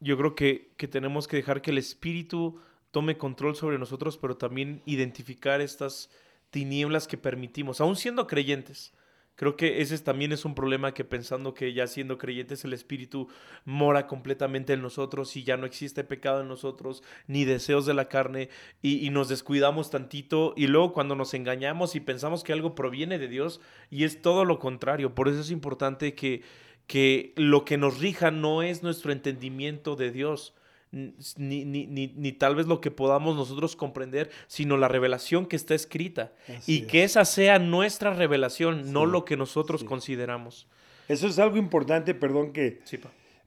yo 0.00 0.16
creo 0.16 0.34
que, 0.34 0.72
que, 0.76 0.88
tenemos 0.88 1.28
que 1.28 1.36
dejar 1.36 1.62
que 1.62 1.70
el 1.70 1.78
Espíritu 1.78 2.60
tome 2.90 3.16
control 3.16 3.54
sobre 3.54 3.78
nosotros, 3.78 4.18
pero 4.18 4.36
también 4.36 4.82
identificar 4.86 5.60
estas 5.60 6.10
tinieblas 6.50 7.06
que 7.06 7.16
permitimos, 7.16 7.80
aún 7.80 7.96
siendo 7.96 8.26
creyentes. 8.26 8.92
Creo 9.40 9.56
que 9.56 9.80
ese 9.80 9.98
también 10.00 10.32
es 10.32 10.44
un 10.44 10.54
problema 10.54 10.92
que 10.92 11.02
pensando 11.02 11.54
que 11.54 11.72
ya 11.72 11.86
siendo 11.86 12.18
creyentes 12.18 12.62
el 12.66 12.74
Espíritu 12.74 13.28
mora 13.64 14.06
completamente 14.06 14.74
en 14.74 14.82
nosotros 14.82 15.34
y 15.34 15.44
ya 15.44 15.56
no 15.56 15.64
existe 15.64 16.04
pecado 16.04 16.42
en 16.42 16.48
nosotros, 16.48 17.02
ni 17.26 17.46
deseos 17.46 17.86
de 17.86 17.94
la 17.94 18.06
carne, 18.10 18.50
y, 18.82 19.08
nos 19.08 19.30
descuidamos 19.30 19.88
tantito 19.88 20.52
y 20.58 20.66
luego 20.66 20.92
cuando 20.92 21.14
nos 21.14 21.32
engañamos 21.32 21.96
y 21.96 22.00
pensamos 22.00 22.44
que 22.44 22.52
algo 22.52 22.74
proviene 22.74 23.18
de 23.18 23.28
Dios 23.28 23.62
y 23.88 24.04
es 24.04 24.20
todo 24.20 24.44
lo 24.44 24.58
contrario. 24.58 25.14
Por 25.14 25.26
eso 25.26 25.40
es 25.40 25.50
importante 25.50 26.14
que, 26.14 26.42
que 26.86 27.32
lo 27.34 27.64
que 27.64 27.78
nos 27.78 27.98
rija 27.98 28.30
no 28.30 28.62
es 28.62 28.82
nuestro 28.82 29.10
entendimiento 29.10 29.96
de 29.96 30.10
Dios, 30.10 30.52
ni, 30.92 31.64
ni, 31.64 31.86
ni, 31.86 32.32
tal 32.32 32.56
vez 32.56 32.66
lo 32.66 32.80
que 32.80 32.90
podamos 32.90 33.36
nosotros 33.36 33.76
comprender, 33.76 34.30
sino 34.48 34.76
la 34.76 34.88
revelación 34.88 35.46
que 35.46 35.56
está 35.56 35.74
escrita. 35.74 36.32
y 36.66 36.82
que 36.82 37.04
esa 37.04 37.24
sea 37.24 37.58
nuestra 37.58 38.14
revelación, 38.14 38.92
no 38.92 39.06
lo 39.06 39.24
que 39.24 39.36
nosotros 39.36 39.84
consideramos. 39.84 40.66
Eso 41.08 41.26
es 41.26 41.38
algo 41.38 41.56
importante, 41.56 42.14
perdón 42.14 42.52
que... 42.52 42.80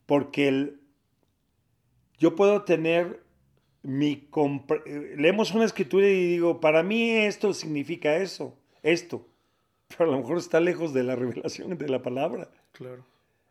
porque 0.06 0.48
el, 0.48 0.80
yo 2.18 2.36
puedo 2.36 2.64
tener 2.64 3.24
mi... 3.82 4.28
Leemos 5.18 5.54
una 5.54 5.66
escritura 5.66 6.08
y 6.08 6.28
digo, 6.28 6.60
para 6.60 6.84
mí 6.84 7.12
esto 7.12 7.54
significa 7.54 8.18
eso, 8.18 8.58
esto. 8.82 9.28
Pero 9.90 10.10
a 10.10 10.14
lo 10.14 10.22
mejor 10.22 10.38
está 10.38 10.60
lejos 10.60 10.94
de 10.94 11.04
la 11.04 11.16
revelación 11.16 11.78
de 11.78 11.90
la 11.90 12.02
palabra. 12.02 12.50
Claro. 12.72 13.06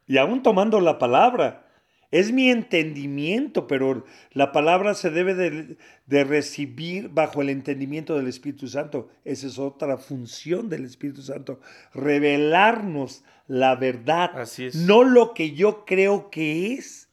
Y 0.06 0.16
aún 0.16 0.42
tomando 0.42 0.80
la 0.80 0.98
palabra, 0.98 1.66
es 2.12 2.30
mi 2.30 2.50
entendimiento, 2.50 3.66
pero 3.66 4.04
la 4.32 4.52
palabra 4.52 4.92
se 4.94 5.10
debe 5.10 5.34
de, 5.34 6.24
recibir 6.24 7.08
bajo 7.08 7.40
el 7.40 7.48
entendimiento 7.48 8.14
del 8.16 8.28
Espíritu 8.28 8.68
Santo. 8.68 9.08
Esa 9.24 9.46
es 9.46 9.58
otra 9.58 9.96
función 9.96 10.68
del 10.68 10.84
Espíritu 10.84 11.22
Santo, 11.22 11.58
revelarnos 11.94 13.24
la 13.48 13.74
verdad, 13.76 14.38
Así 14.38 14.66
es. 14.66 14.74
no 14.74 15.04
lo 15.04 15.32
que 15.32 15.52
yo 15.52 15.86
creo 15.86 16.30
que 16.30 16.74
es. 16.74 17.08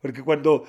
Porque 0.00 0.22
cuando 0.22 0.64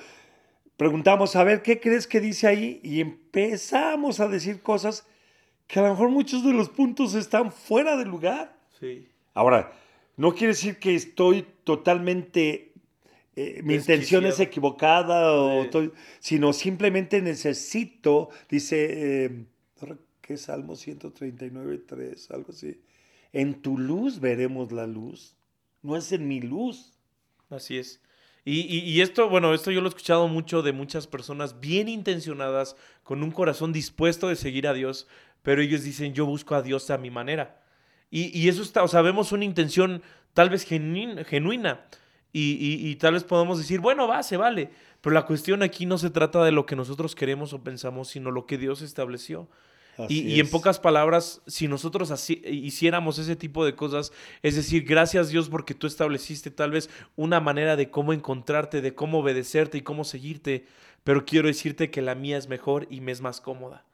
preguntamos, 0.76 1.36
a 1.36 1.44
ver, 1.44 1.62
¿qué 1.62 1.78
crees 1.78 2.08
que 2.08 2.20
dice 2.20 2.48
ahí? 2.48 2.80
Y 2.82 3.00
empezamos 3.00 4.18
a 4.18 4.26
decir 4.26 4.62
cosas 4.62 5.06
que 5.68 5.78
a 5.78 5.82
lo 5.82 5.90
mejor 5.90 6.10
muchos 6.10 6.44
de 6.44 6.52
los 6.52 6.68
puntos 6.68 7.14
están 7.14 7.52
fuera 7.52 7.96
de 7.96 8.04
lugar. 8.04 8.58
Sí. 8.80 9.08
Ahora, 9.32 9.72
no 10.16 10.32
quiere 10.32 10.48
decir 10.48 10.78
que 10.78 10.96
estoy 10.96 11.46
totalmente 11.62 12.72
eh, 13.38 13.60
mi 13.62 13.74
intención 13.74 14.24
es 14.24 14.40
equivocada, 14.40 15.30
o 15.30 15.68
sino 16.20 16.54
simplemente 16.54 17.20
necesito, 17.20 18.30
dice, 18.48 19.24
eh, 19.26 19.44
¿qué 20.22 20.38
Salmo 20.38 20.74
139, 20.74 21.82
3, 21.86 22.30
algo 22.30 22.50
así? 22.50 22.80
En 23.34 23.60
tu 23.60 23.76
luz 23.76 24.20
veremos 24.20 24.72
la 24.72 24.86
luz, 24.86 25.36
no 25.82 25.96
es 25.96 26.12
en 26.12 26.26
mi 26.26 26.40
luz. 26.40 26.94
Así 27.50 27.76
es. 27.76 28.00
Y, 28.42 28.60
y, 28.60 29.00
esto, 29.02 29.28
bueno, 29.28 29.52
esto 29.52 29.70
yo 29.70 29.80
lo 29.82 29.88
he 29.88 29.90
escuchado 29.90 30.28
mucho 30.28 30.62
de 30.62 30.72
muchas 30.72 31.06
personas 31.06 31.60
bien 31.60 31.88
intencionadas, 31.88 32.74
con 33.02 33.22
un 33.22 33.32
corazón 33.32 33.70
dispuesto 33.72 34.28
de 34.28 34.36
seguir 34.36 34.66
a 34.66 34.72
Dios, 34.72 35.08
pero 35.42 35.60
ellos 35.60 35.82
dicen, 35.82 36.14
yo 36.14 36.24
busco 36.24 36.54
a 36.54 36.62
Dios 36.62 36.88
a 36.88 36.96
mi 36.96 37.10
manera. 37.10 37.60
Y, 38.10 38.36
y 38.38 38.48
eso 38.48 38.62
está, 38.62 38.82
o 38.82 38.88
sea, 38.88 39.02
vemos 39.02 39.32
una 39.32 39.44
intención 39.44 40.00
tal 40.32 40.48
vez 40.48 40.64
genuina 40.64 41.86
y, 42.38 42.96
tal 42.96 43.14
vez 43.14 43.24
podamos 43.24 43.58
decir, 43.58 43.80
bueno, 43.80 44.06
va, 44.06 44.22
se 44.22 44.36
vale. 44.36 44.70
Pero 45.00 45.14
la 45.14 45.24
cuestión 45.24 45.62
aquí 45.62 45.86
no 45.86 45.98
se 45.98 46.10
trata 46.10 46.44
de 46.44 46.52
lo 46.52 46.66
que 46.66 46.76
nosotros 46.76 47.14
queremos 47.14 47.52
o 47.52 47.62
pensamos, 47.62 48.08
sino 48.08 48.30
lo 48.30 48.46
que 48.46 48.58
Dios 48.58 48.82
estableció. 48.82 49.48
Y, 50.08 50.38
en 50.40 50.50
pocas 50.50 50.78
palabras, 50.78 51.40
si 51.46 51.68
nosotros 51.68 52.10
así, 52.10 52.42
hiciéramos 52.44 53.18
ese 53.18 53.34
tipo 53.34 53.64
de 53.64 53.74
cosas, 53.74 54.12
es 54.42 54.54
decir, 54.54 54.84
gracias 54.84 55.30
Dios 55.30 55.48
porque 55.48 55.72
tú 55.72 55.86
estableciste 55.86 56.50
tal 56.50 56.70
vez 56.70 56.90
una 57.16 57.40
manera 57.40 57.76
de 57.76 57.90
cómo 57.90 58.12
encontrarte, 58.12 58.82
de 58.82 58.94
cómo 58.94 59.20
obedecerte 59.20 59.78
y 59.78 59.82
cómo 59.82 60.04
seguirte, 60.04 60.66
pero 61.02 61.24
quiero 61.24 61.48
decirte 61.48 61.90
que 61.90 62.02
la 62.02 62.14
mía 62.14 62.36
es 62.36 62.46
mejor 62.46 62.86
y 62.90 63.00
me 63.00 63.12
es 63.12 63.22
más 63.22 63.40
cómoda. 63.40 63.86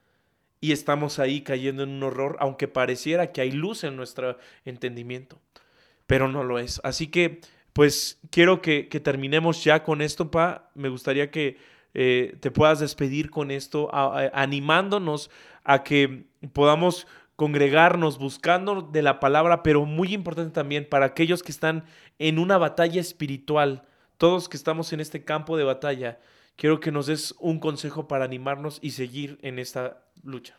Y 0.60 0.72
estamos 0.72 1.20
ahí 1.20 1.42
cayendo 1.42 1.84
en 1.84 1.90
un 1.90 2.02
horror, 2.02 2.36
aunque 2.40 2.66
pareciera 2.66 3.30
que 3.30 3.40
hay 3.40 3.52
luz 3.52 3.84
en 3.84 3.94
nuestro 3.94 4.38
entendimiento, 4.64 5.40
pero 6.08 6.26
no 6.26 6.42
lo 6.42 6.58
es. 6.58 6.80
Así 6.82 7.06
que 7.06 7.40
pues 7.72 8.20
quiero 8.30 8.60
que, 8.60 8.84
terminemos 9.02 9.64
ya 9.64 9.82
con 9.82 10.02
esto, 10.02 10.30
Pa. 10.30 10.70
Me 10.74 10.88
gustaría 10.88 11.30
que 11.30 11.58
eh, 11.94 12.36
te 12.40 12.50
puedas 12.50 12.80
despedir 12.80 13.30
con 13.30 13.50
esto, 13.50 13.90
animándonos 13.92 15.30
a 15.64 15.82
que 15.82 16.24
podamos 16.52 17.06
congregarnos 17.36 18.18
buscando 18.18 18.82
de 18.82 19.02
la 19.02 19.20
palabra, 19.20 19.62
pero 19.62 19.84
muy 19.84 20.12
importante 20.14 20.52
también 20.52 20.86
para 20.88 21.06
aquellos 21.06 21.42
que 21.42 21.52
están 21.52 21.84
en 22.18 22.38
una 22.38 22.58
batalla 22.58 23.00
espiritual, 23.00 23.84
todos 24.16 24.48
que 24.48 24.56
estamos 24.56 24.92
en 24.92 25.00
este 25.00 25.24
campo 25.24 25.56
de 25.56 25.64
batalla, 25.64 26.20
quiero 26.56 26.78
que 26.78 26.92
nos 26.92 27.06
des 27.06 27.34
un 27.40 27.58
consejo 27.58 28.06
para 28.06 28.24
animarnos 28.24 28.78
y 28.82 28.90
seguir 28.90 29.38
en 29.42 29.58
esta 29.58 30.02
lucha. 30.22 30.56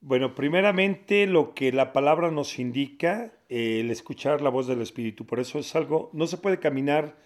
Bueno, 0.00 0.34
primeramente 0.34 1.26
lo 1.26 1.54
que 1.54 1.72
la 1.72 1.92
palabra 1.92 2.30
nos 2.30 2.58
indica, 2.58 3.32
eh, 3.48 3.80
el 3.80 3.90
escuchar 3.90 4.40
la 4.40 4.50
voz 4.50 4.66
del 4.66 4.80
Espíritu. 4.80 5.26
Por 5.26 5.40
eso 5.40 5.58
es 5.58 5.74
algo, 5.74 6.10
no 6.12 6.26
se 6.26 6.38
puede 6.38 6.58
caminar 6.58 7.16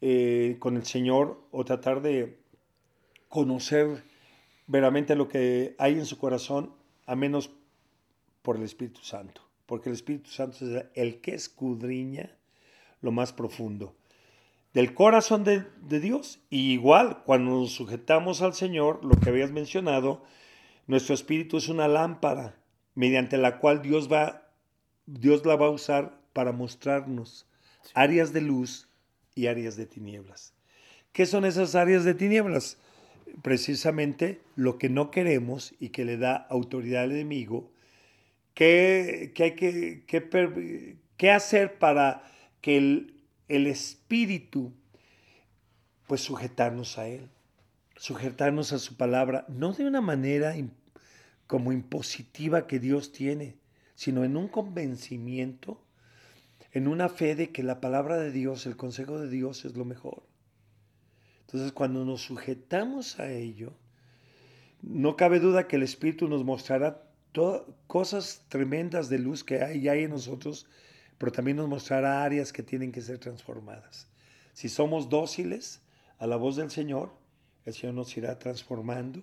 eh, 0.00 0.56
con 0.60 0.76
el 0.76 0.84
Señor 0.84 1.40
o 1.50 1.64
tratar 1.64 2.00
de 2.00 2.38
conocer 3.28 4.04
veramente 4.66 5.16
lo 5.16 5.28
que 5.28 5.74
hay 5.78 5.94
en 5.94 6.06
su 6.06 6.18
corazón, 6.18 6.72
a 7.06 7.16
menos 7.16 7.50
por 8.42 8.56
el 8.56 8.62
Espíritu 8.62 9.00
Santo, 9.02 9.42
porque 9.66 9.88
el 9.88 9.94
Espíritu 9.94 10.30
Santo 10.30 10.64
es 10.64 10.86
el 10.94 11.20
que 11.20 11.34
escudriña 11.34 12.36
lo 13.00 13.10
más 13.10 13.32
profundo 13.32 13.94
del 14.72 14.94
corazón 14.94 15.44
de, 15.44 15.64
Dios. 16.00 16.40
Y 16.50 16.72
igual, 16.72 17.22
cuando 17.24 17.50
nos 17.52 17.72
sujetamos 17.72 18.42
al 18.42 18.54
Señor, 18.54 19.04
lo 19.04 19.16
que 19.16 19.30
habías 19.30 19.50
mencionado, 19.50 20.22
nuestro 20.88 21.14
espíritu 21.14 21.58
es 21.58 21.68
una 21.68 21.86
lámpara 21.86 22.56
mediante 22.94 23.36
la 23.36 23.58
cual 23.58 23.82
Dios 23.82 24.10
va, 24.10 24.50
Dios 25.06 25.46
la 25.46 25.54
va 25.54 25.66
a 25.66 25.70
usar 25.70 26.20
para 26.32 26.50
mostrarnos 26.50 27.46
áreas 27.94 28.32
de 28.32 28.40
luz 28.40 28.88
y 29.34 29.46
áreas 29.46 29.76
de 29.76 29.86
tinieblas. 29.86 30.54
¿Qué 31.12 31.26
son 31.26 31.44
esas 31.44 31.74
áreas 31.74 32.04
de 32.04 32.14
tinieblas? 32.14 32.78
Precisamente 33.42 34.40
lo 34.56 34.78
que 34.78 34.88
no 34.88 35.10
queremos 35.10 35.74
y 35.78 35.90
que 35.90 36.04
le 36.04 36.16
da 36.16 36.34
autoridad 36.36 37.04
al 37.04 37.12
enemigo. 37.12 37.70
¿Qué, 38.54 39.32
hay 39.38 39.54
que, 39.54 40.04
qué 41.16 41.30
hacer 41.30 41.78
para 41.78 42.24
que 42.60 42.76
el, 42.78 43.22
el 43.48 43.66
espíritu, 43.66 44.72
pues 46.06 46.22
sujetarnos 46.22 46.98
a 46.98 47.08
Él, 47.08 47.28
sujetarnos 47.98 48.72
a 48.72 48.78
su 48.78 48.96
palabra, 48.96 49.44
no 49.48 49.74
de 49.74 49.86
una 49.86 50.00
manera 50.00 50.54
como 51.46 51.72
impositiva 51.72 52.66
que 52.66 52.80
Dios 52.80 53.12
tiene, 53.12 53.58
sino 53.94 54.24
en 54.24 54.36
un 54.36 54.48
convencimiento, 54.48 55.84
en 56.72 56.88
una 56.88 57.10
fe 57.10 57.34
de 57.34 57.50
que 57.50 57.62
la 57.62 57.80
palabra 57.80 58.16
de 58.16 58.32
Dios, 58.32 58.64
el 58.64 58.76
consejo 58.76 59.20
de 59.20 59.28
Dios 59.28 59.66
es 59.66 59.76
lo 59.76 59.84
mejor. 59.84 60.22
Entonces, 61.42 61.72
cuando 61.72 62.04
nos 62.04 62.22
sujetamos 62.22 63.18
a 63.18 63.30
ello, 63.30 63.74
no 64.80 65.16
cabe 65.16 65.40
duda 65.40 65.66
que 65.66 65.76
el 65.76 65.82
Espíritu 65.82 66.28
nos 66.28 66.44
mostrará 66.44 67.04
cosas 67.86 68.44
tremendas 68.48 69.08
de 69.08 69.18
luz 69.18 69.44
que 69.44 69.62
hay, 69.62 69.86
hay 69.88 70.04
en 70.04 70.10
nosotros 70.10 70.66
pero 71.18 71.32
también 71.32 71.56
nos 71.56 71.68
mostrará 71.68 72.22
áreas 72.22 72.52
que 72.52 72.62
tienen 72.62 72.92
que 72.92 73.02
ser 73.02 73.18
transformadas. 73.18 74.06
Si 74.52 74.68
somos 74.68 75.08
dóciles 75.08 75.82
a 76.18 76.26
la 76.26 76.36
voz 76.36 76.56
del 76.56 76.70
Señor, 76.70 77.10
el 77.68 77.94
nos 77.94 78.16
irá 78.16 78.38
transformando 78.38 79.22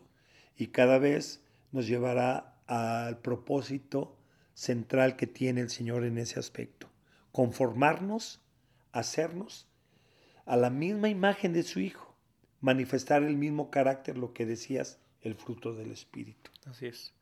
y 0.57 0.67
cada 0.67 0.99
vez 0.99 1.43
nos 1.71 1.87
llevará 1.87 2.55
al 2.67 3.19
propósito 3.19 4.15
central 4.53 5.15
que 5.15 5.27
tiene 5.27 5.61
el 5.61 5.69
Señor 5.69 6.03
en 6.03 6.17
ese 6.17 6.39
aspecto. 6.39 6.89
Conformarnos, 7.31 8.41
hacernos 8.91 9.67
a 10.45 10.55
la 10.55 10.69
misma 10.69 11.09
imagen 11.09 11.53
de 11.53 11.63
su 11.63 11.79
Hijo, 11.79 12.15
manifestar 12.61 13.23
el 13.23 13.35
mismo 13.35 13.69
carácter, 13.69 14.17
lo 14.17 14.33
que 14.33 14.45
decías, 14.45 14.99
el 15.21 15.35
fruto 15.35 15.73
del 15.73 15.91
Espíritu. 15.91 16.51
Así 16.65 16.87
es. 16.87 17.13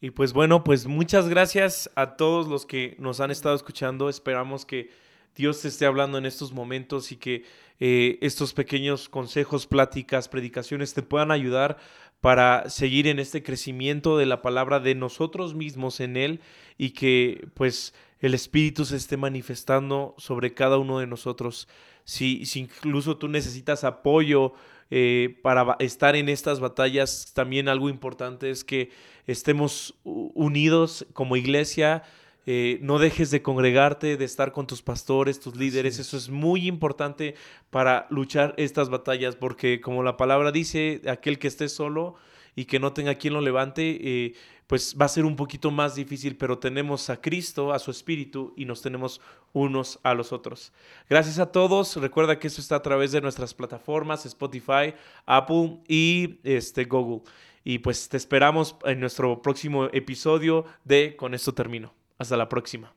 Y 0.00 0.10
pues 0.10 0.32
bueno, 0.32 0.64
pues 0.64 0.86
muchas 0.86 1.28
gracias 1.28 1.90
a 1.94 2.16
todos 2.16 2.48
los 2.48 2.66
que 2.66 2.96
nos 2.98 3.20
han 3.20 3.30
estado 3.30 3.54
escuchando. 3.54 4.08
Esperamos 4.08 4.66
que 4.66 4.90
Dios 5.34 5.60
te 5.60 5.68
esté 5.68 5.86
hablando 5.86 6.18
en 6.18 6.26
estos 6.26 6.52
momentos 6.52 7.12
y 7.12 7.16
que 7.16 7.44
eh, 7.80 8.18
estos 8.20 8.52
pequeños 8.52 9.08
consejos, 9.08 9.66
pláticas, 9.66 10.28
predicaciones 10.28 10.94
te 10.94 11.02
puedan 11.02 11.30
ayudar 11.30 11.78
para 12.20 12.70
seguir 12.70 13.08
en 13.08 13.18
este 13.18 13.42
crecimiento 13.42 14.16
de 14.16 14.26
la 14.26 14.42
palabra 14.42 14.78
de 14.78 14.94
nosotros 14.94 15.54
mismos 15.54 16.00
en 16.00 16.16
Él 16.16 16.40
y 16.78 16.90
que 16.90 17.48
pues 17.54 17.94
el 18.20 18.34
Espíritu 18.34 18.84
se 18.84 18.96
esté 18.96 19.16
manifestando 19.16 20.14
sobre 20.18 20.54
cada 20.54 20.78
uno 20.78 21.00
de 21.00 21.08
nosotros. 21.08 21.68
Si, 22.04 22.46
si 22.46 22.60
incluso 22.60 23.16
tú 23.16 23.26
necesitas 23.28 23.82
apoyo, 23.82 24.54
eh, 24.94 25.38
para 25.40 25.74
estar 25.78 26.16
en 26.16 26.28
estas 26.28 26.60
batallas, 26.60 27.32
también 27.32 27.70
algo 27.70 27.88
importante 27.88 28.50
es 28.50 28.62
que 28.62 28.90
estemos 29.26 29.94
unidos 30.04 31.06
como 31.14 31.34
iglesia. 31.34 32.02
Eh, 32.44 32.78
no 32.82 32.98
dejes 32.98 33.30
de 33.30 33.42
congregarte, 33.42 34.16
de 34.16 34.24
estar 34.24 34.52
con 34.52 34.66
tus 34.66 34.82
pastores, 34.82 35.38
tus 35.38 35.56
líderes. 35.56 35.98
Eso 35.98 36.16
es 36.16 36.28
muy 36.28 36.66
importante 36.66 37.34
para 37.70 38.06
luchar 38.10 38.54
estas 38.56 38.88
batallas, 38.88 39.36
porque 39.36 39.80
como 39.80 40.02
la 40.02 40.16
palabra 40.16 40.50
dice, 40.50 41.00
aquel 41.08 41.38
que 41.38 41.48
esté 41.48 41.68
solo 41.68 42.16
y 42.56 42.64
que 42.64 42.80
no 42.80 42.92
tenga 42.92 43.14
quien 43.14 43.34
lo 43.34 43.40
levante, 43.40 43.98
eh, 44.00 44.34
pues 44.66 44.96
va 45.00 45.04
a 45.04 45.08
ser 45.08 45.24
un 45.24 45.36
poquito 45.36 45.70
más 45.70 45.94
difícil, 45.94 46.36
pero 46.36 46.58
tenemos 46.58 47.10
a 47.10 47.20
Cristo, 47.20 47.72
a 47.72 47.78
su 47.78 47.90
Espíritu 47.90 48.54
y 48.56 48.64
nos 48.64 48.82
tenemos 48.82 49.20
unos 49.52 50.00
a 50.02 50.14
los 50.14 50.32
otros. 50.32 50.72
Gracias 51.08 51.38
a 51.38 51.52
todos. 51.52 51.96
Recuerda 51.96 52.38
que 52.38 52.46
esto 52.48 52.60
está 52.60 52.76
a 52.76 52.82
través 52.82 53.12
de 53.12 53.20
nuestras 53.20 53.54
plataformas 53.54 54.26
Spotify, 54.26 54.94
Apple 55.26 55.80
y 55.88 56.40
este, 56.42 56.84
Google. 56.84 57.22
Y 57.64 57.78
pues 57.78 58.08
te 58.08 58.16
esperamos 58.16 58.76
en 58.84 58.98
nuestro 58.98 59.40
próximo 59.42 59.84
episodio 59.92 60.64
de 60.84 61.16
Con 61.16 61.34
esto 61.34 61.54
termino. 61.54 62.01
Hasta 62.18 62.36
la 62.36 62.48
próxima. 62.48 62.94